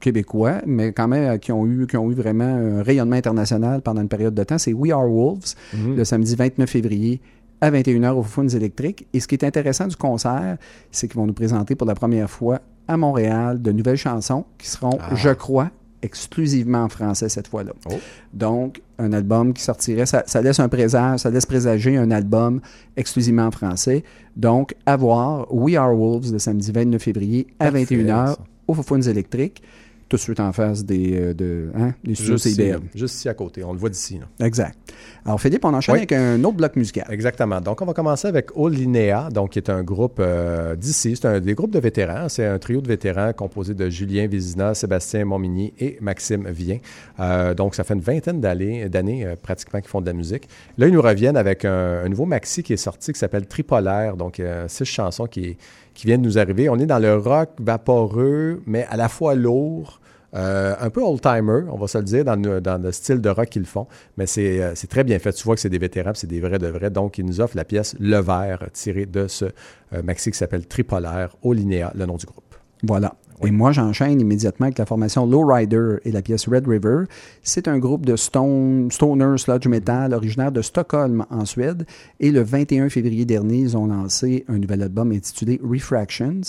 québécois, 0.00 0.60
mais 0.66 0.92
quand 0.92 1.06
même 1.08 1.38
qui 1.38 1.52
ont 1.52 1.66
eu 1.66 1.86
qui 1.86 1.96
ont 1.96 2.10
eu 2.10 2.14
vraiment 2.14 2.44
un 2.44 2.82
rayonnement 2.82 3.16
international 3.16 3.80
pendant 3.82 4.00
une 4.00 4.08
période 4.08 4.34
de 4.34 4.42
temps. 4.42 4.58
C'est 4.58 4.72
We 4.72 4.92
Are 4.92 5.08
Wolves, 5.08 5.54
Mhm. 5.74 5.96
le 5.96 6.04
samedi 6.04 6.34
29 6.34 6.68
février 6.70 7.20
à 7.60 7.70
21h 7.70 8.10
au 8.12 8.22
Founes 8.22 8.54
électriques. 8.54 9.06
Et 9.12 9.20
ce 9.20 9.28
qui 9.28 9.34
est 9.34 9.44
intéressant 9.44 9.86
du 9.86 9.96
concert, 9.96 10.56
c'est 10.90 11.08
qu'ils 11.08 11.16
vont 11.18 11.26
nous 11.26 11.32
présenter 11.34 11.74
pour 11.74 11.86
la 11.86 11.94
première 11.94 12.30
fois 12.30 12.60
à 12.88 12.96
Montréal 12.96 13.60
de 13.60 13.72
nouvelles 13.72 13.96
chansons 13.96 14.44
qui 14.58 14.66
seront, 14.68 14.98
Ah. 15.00 15.14
je 15.14 15.30
crois, 15.30 15.70
exclusivement 16.02 16.84
en 16.84 16.88
français 16.88 17.28
cette 17.28 17.48
fois-là. 17.48 17.72
Oh. 17.90 17.94
Donc, 18.32 18.80
un 18.98 19.12
album 19.12 19.52
qui 19.52 19.62
sortirait, 19.62 20.06
ça, 20.06 20.22
ça 20.26 20.40
laisse 20.40 20.58
un 20.58 20.68
présage, 20.68 21.20
ça 21.20 21.30
laisse 21.30 21.44
présager 21.46 21.96
un 21.98 22.10
album 22.10 22.60
exclusivement 22.96 23.44
en 23.46 23.50
français. 23.50 24.02
Donc, 24.36 24.74
à 24.86 24.96
voir 24.96 25.46
We 25.54 25.76
Are 25.76 25.94
Wolves 25.94 26.32
le 26.32 26.38
samedi 26.38 26.72
29 26.72 27.02
février 27.02 27.46
à 27.58 27.70
Parfait, 27.70 27.84
21h 27.84 28.26
ça. 28.28 28.38
au 28.66 28.74
Founes 28.74 29.06
électriques, 29.08 29.62
tout 30.10 30.16
de 30.16 30.20
suite 30.20 30.40
en 30.40 30.52
face 30.52 30.84
des, 30.84 31.16
euh, 31.16 31.34
de, 31.34 31.70
hein, 31.76 31.94
des 32.02 32.16
studios 32.16 32.34
Juste 32.34 32.46
ici, 32.46 32.72
juste 32.96 33.14
ici 33.14 33.28
à 33.28 33.34
côté, 33.34 33.62
on 33.62 33.72
le 33.72 33.78
voit 33.78 33.90
d'ici. 33.90 34.18
Exact. 34.40 34.76
Alors, 35.24 35.40
Philippe, 35.40 35.64
on 35.64 35.72
enchaîne 35.72 35.92
Oui. 35.94 36.00
avec 36.00 36.12
un 36.12 36.42
autre 36.42 36.56
bloc 36.56 36.74
musical. 36.74 37.06
Exactement. 37.10 37.60
Donc, 37.60 37.80
on 37.80 37.86
va 37.86 37.92
commencer 37.92 38.26
avec 38.26 38.48
Olinea, 38.56 39.28
donc 39.30 39.50
qui 39.50 39.60
est 39.60 39.70
un 39.70 39.84
groupe 39.84 40.18
euh, 40.18 40.74
d'ici. 40.74 41.14
C'est 41.14 41.28
un 41.28 41.38
des 41.38 41.54
groupes 41.54 41.70
de 41.70 41.78
vétérans. 41.78 42.28
C'est 42.28 42.44
un 42.44 42.58
trio 42.58 42.80
de 42.80 42.88
vétérans 42.88 43.32
composé 43.32 43.72
de 43.72 43.88
Julien 43.88 44.26
Vézina, 44.26 44.74
Sébastien 44.74 45.24
Montmigny 45.24 45.72
et 45.78 45.96
Maxime 46.00 46.48
Vien. 46.48 46.78
Euh, 47.20 47.54
donc, 47.54 47.76
ça 47.76 47.84
fait 47.84 47.94
une 47.94 48.00
vingtaine 48.00 48.40
d'années, 48.40 49.24
euh, 49.24 49.36
pratiquement 49.40 49.80
qu'ils 49.80 49.90
font 49.90 50.00
de 50.00 50.06
la 50.06 50.12
musique. 50.12 50.48
Là, 50.76 50.88
ils 50.88 50.92
nous 50.92 51.02
reviennent 51.02 51.36
avec 51.36 51.64
un, 51.64 52.02
un 52.04 52.08
nouveau 52.08 52.26
maxi 52.26 52.64
qui 52.64 52.72
est 52.72 52.76
sorti 52.78 53.12
qui 53.12 53.18
s'appelle 53.20 53.46
Tripolaire. 53.46 54.16
Donc, 54.16 54.42
six 54.66 54.84
chansons 54.84 55.26
qui, 55.26 55.56
qui 56.00 56.06
viennent 56.06 56.22
nous 56.22 56.38
arriver. 56.38 56.70
On 56.70 56.78
est 56.78 56.86
dans 56.86 56.98
le 56.98 57.14
rock 57.14 57.50
vaporeux, 57.60 58.62
mais 58.66 58.86
à 58.88 58.96
la 58.96 59.10
fois 59.10 59.34
lourd. 59.34 60.00
Euh, 60.32 60.74
un 60.80 60.90
peu 60.90 61.02
old-timer, 61.02 61.64
on 61.70 61.76
va 61.76 61.88
se 61.88 61.98
le 61.98 62.04
dire, 62.04 62.24
dans 62.24 62.80
le, 62.82 62.92
style 62.92 63.20
de 63.20 63.28
rock 63.28 63.48
qu'ils 63.48 63.66
font, 63.66 63.88
mais 64.16 64.26
c'est 64.26 64.62
euh, 64.62 64.72
c'est 64.76 64.86
très 64.86 65.02
bien 65.02 65.18
fait. 65.18 65.32
Tu 65.32 65.42
vois 65.42 65.56
que 65.56 65.60
c'est 65.60 65.68
des 65.68 65.78
vétérans, 65.78 66.12
c'est 66.14 66.28
des 66.28 66.40
vrais 66.40 66.60
de 66.60 66.68
vrais. 66.68 66.88
Donc, 66.88 67.18
ils 67.18 67.24
nous 67.26 67.40
offrent 67.40 67.56
la 67.56 67.64
pièce 67.64 67.96
Le 67.98 68.18
Vert, 68.18 68.64
tirée 68.72 69.06
de 69.06 69.26
ce 69.26 69.46
euh, 69.92 70.02
maxi 70.02 70.30
qui 70.30 70.38
s'appelle 70.38 70.66
Tripolaire, 70.66 71.36
au 71.42 71.52
Linéa, 71.52 71.92
le 71.96 72.06
nom 72.06 72.16
du 72.16 72.26
groupe. 72.26 72.54
Voilà. 72.84 73.16
Et 73.42 73.50
moi, 73.50 73.72
j'enchaîne 73.72 74.20
immédiatement 74.20 74.66
avec 74.66 74.78
la 74.78 74.86
formation 74.86 75.26
Lowrider 75.26 75.96
et 76.04 76.12
la 76.12 76.20
pièce 76.20 76.46
Red 76.46 76.66
River. 76.68 77.04
C'est 77.42 77.68
un 77.68 77.78
groupe 77.78 78.04
de 78.04 78.16
stone, 78.16 78.90
stoner 78.90 79.38
sludge 79.38 79.66
metal 79.66 80.12
originaire 80.12 80.52
de 80.52 80.60
Stockholm, 80.60 81.24
en 81.30 81.46
Suède. 81.46 81.86
Et 82.20 82.30
le 82.30 82.42
21 82.42 82.90
février 82.90 83.24
dernier, 83.24 83.58
ils 83.58 83.76
ont 83.76 83.86
lancé 83.86 84.44
un 84.48 84.58
nouvel 84.58 84.82
album 84.82 85.12
intitulé 85.12 85.58
Refractions. 85.62 86.42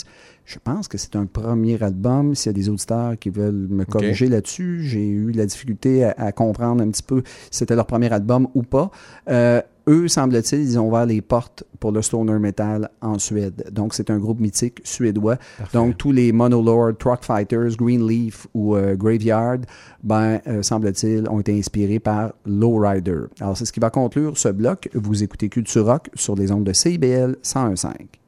Je 0.44 0.60
pense 0.62 0.90
que 0.90 0.98
c'est 0.98 1.16
un 1.16 1.28
premier 1.28 1.82
album. 1.82 2.36
S'il 2.36 2.50
y 2.50 2.54
a 2.54 2.54
des 2.54 2.68
auditeurs 2.68 3.18
qui 3.18 3.30
veulent 3.30 3.68
me 3.70 3.86
corriger 3.86 4.28
là-dessus, 4.28 4.82
j'ai 4.84 5.08
eu 5.08 5.32
la 5.32 5.46
difficulté 5.46 6.04
à, 6.04 6.14
à 6.18 6.32
comprendre 6.34 6.84
un 6.84 6.90
petit 6.90 7.04
peu 7.04 7.22
si 7.52 7.60
c'était 7.60 7.76
leur 7.76 7.86
premier 7.86 8.12
album 8.12 8.48
ou 8.54 8.64
pas. 8.64 8.92
Euh, 9.30 9.62
eux, 9.88 10.08
semble-t-il, 10.08 10.62
ils 10.62 10.80
ont 10.80 10.88
ouvert 10.88 11.06
les 11.06 11.22
portes 11.22 11.64
pour 11.80 11.92
le 11.92 12.02
stoner 12.02 12.40
metal 12.40 12.90
en 13.02 13.20
Suède. 13.20 13.70
Donc, 13.72 13.94
c'est 13.94 14.10
un 14.10 14.18
groupe 14.18 14.40
mythique 14.40 14.82
suédois. 14.84 15.38
Donc, 15.74 15.98
tous 15.98 16.12
les 16.12 16.32
Monolord, 16.32 16.98
Truck 16.98 17.24
Fighters, 17.24 17.76
Greenleaf 17.78 18.48
ou 18.54 18.76
euh, 18.76 18.96
Graveyard, 18.96 19.60
ben, 20.04 20.40
euh, 20.48 20.62
semble-t-il, 20.62 21.28
ont 21.30 21.40
été 21.40 21.58
inspirés 21.58 22.00
par 22.00 22.34
Lowrider. 22.46 23.22
Alors, 23.40 23.58
c'est 23.58 23.66
ce 23.66 23.74
qui 23.74 23.80
va 23.80 23.90
conclure 23.90 24.38
ce 24.38 24.50
bloc. 24.50 24.90
Vous 24.94 25.24
écoutez 25.24 25.50
Culture 25.50 25.86
Rock 25.86 26.10
sur 26.16 26.36
les 26.36 26.52
ondes 26.52 26.64
de 26.64 26.74
CIBL 26.74 27.38
101.5. 27.44 28.22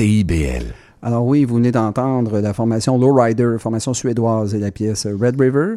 CIBL. 0.00 0.64
Alors 1.02 1.26
oui, 1.26 1.44
vous 1.44 1.56
venez 1.56 1.72
d'entendre 1.72 2.40
la 2.40 2.54
formation 2.54 2.96
Lowrider, 2.96 3.56
formation 3.58 3.92
suédoise 3.92 4.54
et 4.54 4.58
la 4.58 4.70
pièce 4.70 5.06
Red 5.06 5.38
River. 5.38 5.74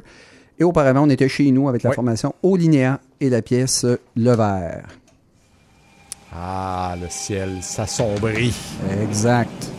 Et 0.58 0.64
auparavant, 0.64 1.04
on 1.04 1.10
était 1.10 1.28
chez 1.28 1.52
nous 1.52 1.68
avec 1.68 1.84
la 1.84 1.90
Oui. 1.90 1.96
formation 1.98 2.34
Olinéa 2.42 3.02
et 3.20 3.30
la 3.30 3.42
pièce 3.42 3.86
Le 4.16 4.32
Vert. 4.34 4.88
Ah, 6.34 6.96
le 7.02 7.08
ciel 7.10 7.58
s'assombrit. 7.62 8.56
Exact. 9.02 9.70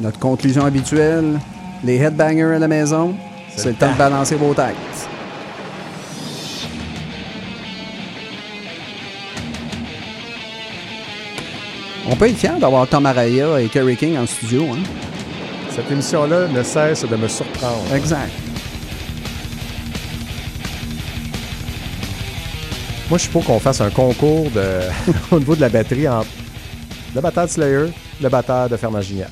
Notre 0.00 0.18
conclusion 0.18 0.64
habituelle, 0.64 1.38
les 1.84 1.98
headbangers 1.98 2.56
à 2.56 2.58
la 2.58 2.68
maison, 2.68 3.14
c'est 3.56 3.68
le 3.70 3.74
temps 3.76 3.92
de 3.92 3.98
balancer 3.98 4.34
vos 4.34 4.54
têtes. 4.54 4.74
On 12.10 12.16
peut 12.16 12.26
être 12.28 12.36
fier 12.36 12.58
d'avoir 12.58 12.88
Tom 12.88 13.04
Araya 13.04 13.60
et 13.60 13.68
Kerry 13.68 13.96
King 13.96 14.16
en 14.16 14.26
studio. 14.26 14.64
Hein? 14.72 14.78
Cette 15.70 15.90
émission-là 15.90 16.48
ne 16.48 16.62
cesse 16.62 17.04
de 17.04 17.16
me 17.16 17.28
surprendre. 17.28 17.94
Exact. 17.94 18.32
Moi, 23.10 23.18
je 23.18 23.22
suis 23.22 23.30
pour 23.30 23.44
qu'on 23.44 23.58
fasse 23.58 23.82
un 23.82 23.90
concours 23.90 24.50
de, 24.50 24.80
au 25.30 25.38
niveau 25.38 25.54
de 25.54 25.60
la 25.60 25.68
batterie 25.68 26.08
entre 26.08 26.28
le 27.14 27.20
batteur 27.20 27.44
de 27.44 27.50
Slayer, 27.50 27.86
le 28.22 28.28
batteur 28.28 28.70
de 28.70 28.76
Fernand 28.76 29.02
Gignac. 29.02 29.30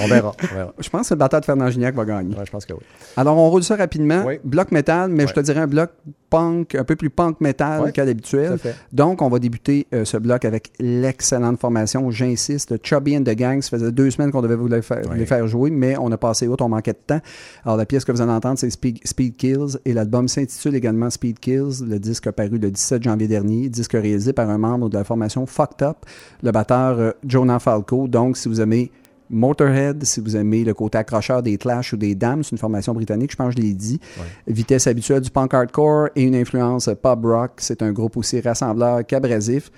On 0.00 0.06
verra, 0.06 0.32
on 0.42 0.54
verra. 0.54 0.74
Je 0.78 0.88
pense 0.88 1.08
que 1.08 1.14
le 1.14 1.18
batteur 1.18 1.40
de 1.40 1.44
Fernand 1.44 1.70
Gignac 1.70 1.94
va 1.94 2.04
gagner. 2.04 2.36
Ouais, 2.36 2.44
je 2.44 2.50
pense 2.50 2.66
que 2.66 2.72
oui. 2.72 2.80
Alors, 3.16 3.36
on 3.36 3.50
roule 3.50 3.62
ça 3.62 3.76
rapidement. 3.76 4.24
Bloc 4.44 4.72
métal, 4.72 5.10
mais 5.10 5.26
je 5.26 5.32
te 5.32 5.40
dirais 5.40 5.60
un 5.60 5.66
bloc 5.66 5.90
punk, 6.30 6.74
un 6.74 6.84
peu 6.84 6.96
plus 6.96 7.10
punk 7.10 7.40
métal 7.40 7.80
Ouais, 7.80 7.92
qu'à 7.92 8.04
l'habituel. 8.04 8.58
Donc, 8.92 9.22
on 9.22 9.28
va 9.28 9.38
débuter 9.38 9.86
euh, 9.94 10.04
ce 10.04 10.16
bloc 10.16 10.44
avec 10.44 10.72
l'excellente 10.78 11.58
formation, 11.58 12.10
j'insiste, 12.10 12.74
Chubby 12.84 13.16
and 13.16 13.22
the 13.22 13.34
Gang. 13.34 13.62
Ça 13.62 13.70
faisait 13.70 13.92
deux 13.92 14.10
semaines 14.10 14.30
qu'on 14.30 14.42
devait 14.42 14.56
vous 14.56 14.68
les 14.68 14.82
faire, 14.82 15.02
vous 15.08 15.14
les 15.14 15.26
faire 15.26 15.46
jouer, 15.46 15.70
mais 15.70 15.96
on 15.98 16.10
a 16.12 16.16
passé 16.16 16.46
outre, 16.48 16.64
on 16.64 16.68
manquait 16.68 16.92
de 16.92 16.98
temps. 17.06 17.20
Alors, 17.64 17.76
la 17.76 17.86
pièce 17.86 18.04
que 18.04 18.12
vous 18.12 18.20
allez 18.20 18.32
entendre, 18.32 18.58
c'est 18.58 18.70
Speed, 18.70 18.98
Speed 19.04 19.36
Kills, 19.36 19.78
et 19.84 19.92
l'album 19.92 20.28
s'intitule 20.28 20.74
également 20.74 21.10
Speed 21.10 21.38
Kills. 21.38 21.84
Le 21.86 21.98
disque 21.98 22.26
a 22.26 22.32
paru 22.32 22.58
le 22.58 22.70
17 22.70 23.02
janvier 23.02 23.28
dernier, 23.28 23.68
disque 23.68 23.92
réalisé 23.92 24.32
par 24.32 24.50
un 24.50 24.58
membre 24.58 24.88
de 24.88 24.96
la 24.98 25.04
formation 25.04 25.46
Fucked 25.46 25.82
Up, 25.82 25.98
le 26.42 26.50
batteur 26.50 26.98
euh, 26.98 27.10
Jonah 27.26 27.58
Falco. 27.58 28.08
Donc, 28.08 28.36
si 28.36 28.48
vous 28.48 28.60
aimez 28.60 28.90
Motorhead, 29.30 30.04
si 30.04 30.20
vous 30.20 30.36
aimez 30.36 30.64
le 30.64 30.74
côté 30.74 30.98
accrocheur 30.98 31.42
des 31.42 31.58
Clash 31.58 31.92
ou 31.92 31.96
des 31.96 32.14
Dams, 32.14 32.42
c'est 32.42 32.52
une 32.52 32.58
formation 32.58 32.94
britannique, 32.94 33.32
je 33.32 33.36
pense 33.36 33.54
que 33.54 33.60
je 33.60 33.66
l'ai 33.66 33.74
dit. 33.74 34.00
Vitesse 34.46 34.86
habituelle 34.86 35.20
du 35.20 35.30
punk 35.30 35.52
hardcore 35.54 36.08
et 36.16 36.22
une 36.22 36.34
influence 36.34 36.88
pop 37.02 37.20
rock. 37.24 37.52
C'est 37.58 37.82
un 37.82 37.92
groupe 37.92 38.16
aussi 38.16 38.40
rassembleur 38.40 39.04
qu'abrasif. 39.06 39.70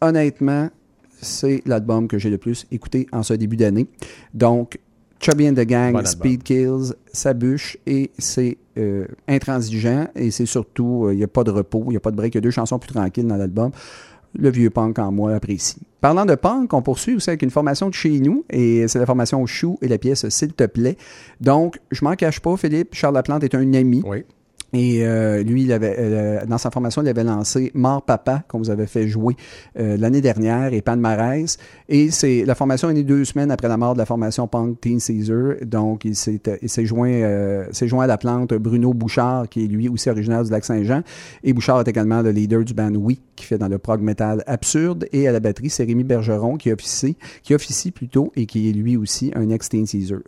Honnêtement, 0.00 0.68
c'est 1.20 1.62
l'album 1.66 2.08
que 2.08 2.18
j'ai 2.18 2.30
le 2.30 2.38
plus 2.38 2.66
écouté 2.70 3.06
en 3.12 3.22
ce 3.22 3.34
début 3.34 3.56
d'année. 3.56 3.86
Donc, 4.34 4.78
Chubby 5.20 5.48
and 5.48 5.54
the 5.54 5.66
Gang, 5.66 5.92
Bon. 5.94 6.04
Speed 6.04 6.42
Kills, 6.42 6.94
ça 7.12 7.32
bûche 7.32 7.78
et 7.86 8.10
c'est 8.18 8.58
euh, 8.76 9.06
intransigeant 9.26 10.08
et 10.14 10.30
c'est 10.30 10.46
surtout, 10.46 11.06
euh, 11.06 11.14
il 11.14 11.16
n'y 11.16 11.24
a 11.24 11.28
pas 11.28 11.42
de 11.42 11.50
repos, 11.50 11.84
il 11.86 11.90
n'y 11.90 11.96
a 11.96 12.00
pas 12.00 12.10
de 12.10 12.16
break, 12.16 12.34
il 12.34 12.36
y 12.36 12.38
a 12.38 12.42
deux 12.42 12.50
chansons 12.50 12.78
plus 12.78 12.92
tranquilles 12.92 13.26
dans 13.26 13.36
l'album. 13.36 13.70
Le 14.38 14.50
vieux 14.50 14.70
punk 14.70 14.98
en 14.98 15.12
moi 15.12 15.34
apprécie. 15.34 15.80
Parlant 16.00 16.26
de 16.26 16.34
punk, 16.34 16.72
on 16.72 16.82
poursuit 16.82 17.14
aussi 17.14 17.30
avec 17.30 17.42
une 17.42 17.50
formation 17.50 17.88
de 17.88 17.94
chez 17.94 18.20
nous 18.20 18.44
et 18.50 18.86
c'est 18.86 18.98
la 18.98 19.06
formation 19.06 19.44
Chou 19.46 19.78
et 19.82 19.88
la 19.88 19.98
pièce 19.98 20.28
S'il 20.28 20.52
te 20.52 20.64
plaît. 20.64 20.96
Donc, 21.40 21.78
je 21.90 22.04
m'en 22.04 22.14
cache 22.14 22.40
pas, 22.40 22.56
Philippe, 22.56 22.94
Charles 22.94 23.14
Laplante 23.14 23.44
est 23.44 23.54
un 23.54 23.72
ami. 23.74 24.02
Et 24.72 25.06
euh, 25.06 25.42
lui, 25.42 25.62
il 25.62 25.72
avait, 25.72 25.96
euh, 25.98 26.46
dans 26.46 26.58
sa 26.58 26.70
formation, 26.70 27.02
il 27.02 27.08
avait 27.08 27.24
lancé 27.24 27.70
Mort 27.74 28.02
Papa, 28.02 28.42
qu'on 28.48 28.58
vous 28.58 28.70
avait 28.70 28.86
fait 28.86 29.06
jouer 29.06 29.36
euh, 29.78 29.96
l'année 29.96 30.20
dernière, 30.20 30.72
et 30.72 30.82
Palmarès. 30.82 31.56
Et 31.88 32.10
c'est 32.10 32.44
la 32.44 32.54
formation 32.54 32.90
est 32.90 32.94
née 32.94 33.04
deux 33.04 33.24
semaines 33.24 33.50
après 33.50 33.68
la 33.68 33.76
mort 33.76 33.94
de 33.94 33.98
la 33.98 34.06
formation 34.06 34.48
Punk 34.48 34.80
Teen 34.80 35.00
Caesar. 35.00 35.54
Donc, 35.62 36.04
il 36.04 36.16
s'est 36.16 36.40
euh, 36.48 36.56
il 36.62 36.68
s'est 36.68 36.84
joint, 36.84 37.10
euh, 37.10 37.66
s'est 37.70 37.88
joint 37.88 38.04
à 38.04 38.06
la 38.06 38.18
plante 38.18 38.54
Bruno 38.54 38.92
Bouchard, 38.92 39.48
qui 39.48 39.64
est 39.64 39.68
lui 39.68 39.88
aussi 39.88 40.10
originaire 40.10 40.42
du 40.42 40.50
Lac-Saint-Jean. 40.50 41.02
Et 41.44 41.52
Bouchard 41.52 41.80
est 41.80 41.88
également 41.88 42.22
le 42.22 42.30
leader 42.30 42.64
du 42.64 42.74
band 42.74 42.94
Oui, 42.94 43.20
qui 43.36 43.44
fait 43.44 43.58
dans 43.58 43.68
le 43.68 43.78
prog 43.78 44.00
metal 44.00 44.42
absurde. 44.46 45.06
Et 45.12 45.28
à 45.28 45.32
la 45.32 45.40
batterie, 45.40 45.70
c'est 45.70 45.84
Rémi 45.84 46.02
Bergeron, 46.02 46.56
qui 46.56 46.72
officie, 46.72 47.16
qui 47.42 47.54
officie 47.54 47.92
plutôt, 47.92 48.32
et 48.34 48.46
qui 48.46 48.68
est 48.68 48.72
lui 48.72 48.96
aussi 48.96 49.30
un 49.36 49.48
ex-Teen 49.50 49.86
Caesar. 49.86 50.18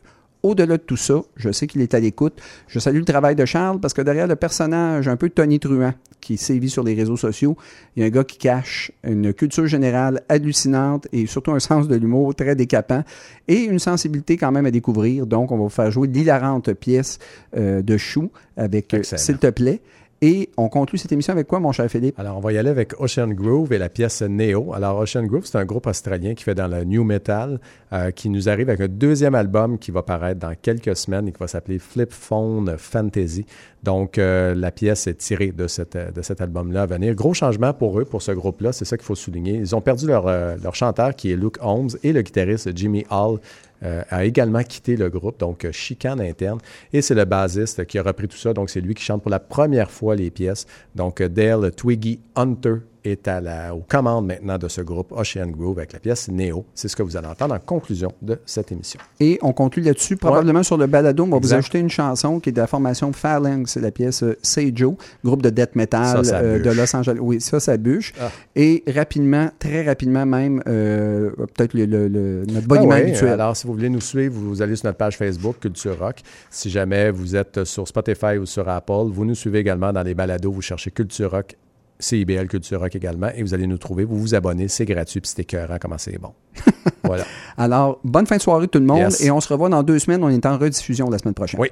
Au-delà 0.43 0.77
de 0.77 0.83
tout 0.83 0.97
ça, 0.97 1.23
je 1.37 1.51
sais 1.51 1.67
qu'il 1.67 1.81
est 1.81 1.95
à 1.95 2.01
l'écoute. 2.01 2.41
Je 2.69 2.79
salue 2.79 2.99
le 2.99 3.05
travail 3.05 3.35
de 3.35 3.45
Charles 3.45 3.81
parce 3.81 3.93
que 3.93 4.03
derrière 4.03 4.27
le 4.27 4.37
personnage 4.37 5.09
un 5.09 5.17
peu 5.17 5.29
Tony 5.31 5.59
Truant 5.59 5.95
qui 6.21 6.37
sévit 6.37 6.71
sur 6.71 6.85
les 6.85 6.95
réseaux 6.95 7.17
sociaux, 7.17 7.57
il 7.97 8.01
y 8.01 8.03
a 8.05 8.07
un 8.07 8.11
gars 8.11 8.25
qui 8.25 8.39
cache 8.39 8.93
une 9.03 9.33
culture 9.35 9.67
générale 9.67 10.23
hallucinante 10.29 11.09
et 11.13 11.27
surtout 11.27 11.53
un 11.53 11.59
sens 11.61 11.89
de 11.89 11.97
l'humour 11.97 12.35
très 12.35 12.55
décapant 12.55 13.03
et 13.49 13.63
une 13.65 13.79
sensibilité 13.79 14.37
quand 14.37 14.53
même 14.53 14.67
à 14.67 14.71
découvrir. 14.71 15.27
Donc, 15.27 15.51
on 15.51 15.57
va 15.57 15.65
vous 15.65 15.69
faire 15.69 15.91
jouer 15.91 16.09
l'hilarante 16.09 16.73
pièce 16.73 17.19
euh, 17.57 17.83
de 17.83 17.97
Chou 17.97 18.31
avec 18.57 18.95
euh. 18.95 19.03
S'il 19.03 19.39
te 19.39 19.51
plaît. 19.51 19.81
Et 20.21 20.51
on 20.57 20.69
conclut 20.69 20.99
cette 20.99 21.13
émission 21.13 21.33
avec 21.33 21.47
quoi, 21.47 21.61
mon 21.61 21.71
cher 21.71 21.89
Philippe? 21.89 22.19
Alors, 22.19 22.37
on 22.37 22.41
va 22.41 22.53
y 22.53 22.59
aller 22.59 22.71
avec 22.71 23.01
Ocean 23.01 23.29
Groove 23.29 23.73
et 23.73 23.79
la 23.79 23.89
pièce 23.89 24.21
Neo. 24.23 24.75
Alors, 24.75 24.99
Ocean 24.99 25.23
Groove, 25.23 25.47
c'est 25.47 25.59
un 25.59 25.65
groupe 25.65 25.87
australien 25.87 26.35
qui 26.35 26.43
fait 26.43 26.57
dans 26.57 26.67
le 26.67 26.83
new 26.83 27.05
metal, 27.05 27.61
euh, 27.93 28.11
qui 28.11 28.29
nous 28.29 28.49
arrive 28.49 28.69
avec 28.69 28.81
un 28.81 28.89
deuxième 28.89 29.37
album 29.37 29.79
qui 29.79 29.93
va 29.93 30.03
paraître 30.03 30.41
dans 30.41 30.55
quelques 30.61 30.97
semaines 30.97 31.29
et 31.29 31.33
qui 31.33 31.39
va 31.39 31.47
s'appeler 31.47 31.79
Flip 31.79 32.13
Phone 32.13 32.75
Fantasy. 32.79 33.47
Donc, 33.85 34.19
euh, 34.19 34.57
la 34.57 34.73
pièce 34.73 35.07
est 35.07 35.19
tirée 35.19 35.55
euh, 35.57 36.11
de 36.11 36.23
cet 36.23 36.41
album-là 36.41 36.83
à 36.83 36.87
venir. 36.87 37.15
Gros 37.15 37.33
changement 37.33 37.73
pour 37.73 38.01
eux, 38.01 38.05
pour 38.05 38.21
ce 38.21 38.33
groupe-là, 38.33 38.73
c'est 38.73 38.85
ça 38.85 38.97
qu'il 38.97 39.07
faut 39.07 39.15
souligner. 39.15 39.55
Ils 39.55 39.77
ont 39.77 39.81
perdu 39.81 40.09
leur 40.09 40.75
chanteur 40.75 41.15
qui 41.15 41.31
est 41.31 41.37
Luke 41.37 41.59
Holmes 41.61 41.91
et 42.03 42.13
le 42.13 42.23
guitariste 42.23 42.77
Jimmy 42.77 43.07
Hall 43.09 43.39
euh, 43.83 44.03
a 44.11 44.25
également 44.25 44.63
quitté 44.63 44.97
le 44.97 45.09
groupe, 45.09 45.39
donc 45.39 45.65
euh, 45.65 45.73
chicane 45.73 46.21
interne. 46.21 46.59
Et 46.93 47.01
c'est 47.01 47.15
le 47.15 47.25
bassiste 47.25 47.87
qui 47.87 47.99
a 47.99 48.03
repris 48.03 48.27
tout 48.27 48.37
ça, 48.37 48.53
donc 48.53 48.71
c'est 48.71 48.81
lui 48.81 48.95
qui 48.95 49.05
chante 49.05 49.23
pour 49.23 49.31
la 49.31 49.39
première 49.39 49.91
fois 49.91 50.17
les 50.17 50.31
pièces. 50.31 50.67
Donc 50.95 51.21
euh, 51.21 51.29
Dale 51.29 51.71
Twiggy 51.73 52.21
Hunter 52.35 52.77
est 53.05 53.29
à 53.29 53.41
la, 53.41 53.75
aux 53.75 53.85
commandes 53.89 54.27
maintenant 54.27 54.59
de 54.59 54.69
ce 54.69 54.81
groupe 54.81 55.13
Ocean 55.13 55.47
Groove 55.51 55.79
avec 55.79 55.93
la 55.93 55.99
pièce 55.99 56.29
Neo. 56.29 56.65
C'est 56.75 56.89
ce 56.89 56.97
que 56.97 57.03
vous 57.03 57.17
allez 57.17 57.27
entendre 57.27 57.55
en 57.55 57.59
conclusion 57.59 58.13
de 58.23 58.39
cette 58.47 58.73
émission. 58.73 59.01
Et 59.21 59.39
on 59.43 59.53
conclut 59.53 59.83
là-dessus. 59.83 60.17
Probablement 60.17 60.63
sur 60.63 60.77
le 60.77 60.87
balado, 60.87 61.25
on 61.25 61.29
va 61.29 61.39
vous 61.39 61.55
ajouter 61.55 61.79
une 61.79 61.91
chanson 61.91 62.41
qui 62.41 62.51
est 62.51 62.53
de 62.53 62.61
la 62.61 62.67
formation 62.67 63.13
Phalanx. 63.13 63.73
C'est 63.73 63.81
la 63.81 63.91
pièce 63.91 64.23
euh, 64.23 64.37
Seijo, 64.43 64.97
groupe 65.25 65.43
de 65.43 65.51
death 65.51 65.75
metal 65.77 66.25
Ça, 66.25 66.25
ça 66.25 66.39
euh, 66.39 66.59
de. 66.59 66.71
Los 66.71 66.95
Angeles. 66.97 67.19
Oui, 67.21 67.41
ça, 67.41 67.61
ça 67.61 67.77
bûche. 67.77 68.13
Ah. 68.21 68.31
Et 68.57 68.85
rapidement, 68.95 69.49
très 69.59 69.85
rapidement 69.85 70.27
même, 70.27 70.63
euh, 70.67 71.31
peut-être 71.55 71.75
le, 71.75 71.87
le- 71.87 72.09
le- 72.09 72.45
notre 72.47 72.59
Ah 72.65 72.67
boniment 72.67 72.89
ouais, 72.95 73.03
habituel. 73.03 73.31
Alors, 73.33 73.57
si 73.57 73.67
vous 73.67 73.73
voulez 73.75 73.89
nous 73.91 74.01
suivre, 74.01 74.35
vous 74.39 74.63
allez 74.63 74.77
sur 74.77 74.87
notre 74.87 74.99
page 74.99 75.17
Facebook 75.17 75.59
Culture 75.61 75.99
Rock. 75.99 76.17
Si 76.51 76.71
jamais 76.71 77.11
vous 77.11 77.35
êtes 77.37 77.65
sur 77.65 77.87
Spotify 77.89 78.37
ou 78.39 78.47
sur 78.47 78.69
Apple, 78.69 79.09
vous 79.11 79.25
nous 79.25 79.35
suivez 79.35 79.59
également 79.59 79.93
dans 79.93 80.03
les 80.03 80.15
balados. 80.15 80.53
Vous 80.53 80.63
cherchez 80.63 80.91
Culture 80.91 81.31
Rock, 81.31 81.57
CIBL 82.01 82.47
Culture 82.47 82.81
Rock 82.81 82.95
également, 82.95 83.31
et 83.35 83.43
vous 83.43 83.55
allez 83.55 83.67
nous 83.67 83.79
trouver. 83.79 84.05
Vous 84.05 84.19
vous 84.19 84.35
abonnez, 84.35 84.69
c'est 84.69 84.85
gratuit, 84.85 85.21
puis 85.21 85.31
c'est 85.35 85.43
écœurant 85.43 85.79
comment 85.81 85.99
c'est 85.99 86.19
bon. 86.19 86.33
voilà. 87.05 87.25
Alors, 87.57 88.01
bonne 88.05 88.27
fin 88.27 88.37
de 88.37 88.43
soirée 88.43 88.69
tout 88.69 88.79
le 88.79 88.87
monde. 88.87 88.99
Yes. 88.99 89.21
Et 89.23 89.31
on 89.31 89.41
se 89.41 89.53
revoit 89.53 89.69
dans 89.69 89.83
deux 89.83 89.99
semaines. 89.99 90.23
On 90.23 90.29
est 90.29 90.47
en 90.47 90.59
rediffusion 90.59 91.11
la 91.11 91.19
semaine 91.19 91.35
prochaine. 91.35 91.61
Oui. 91.61 91.69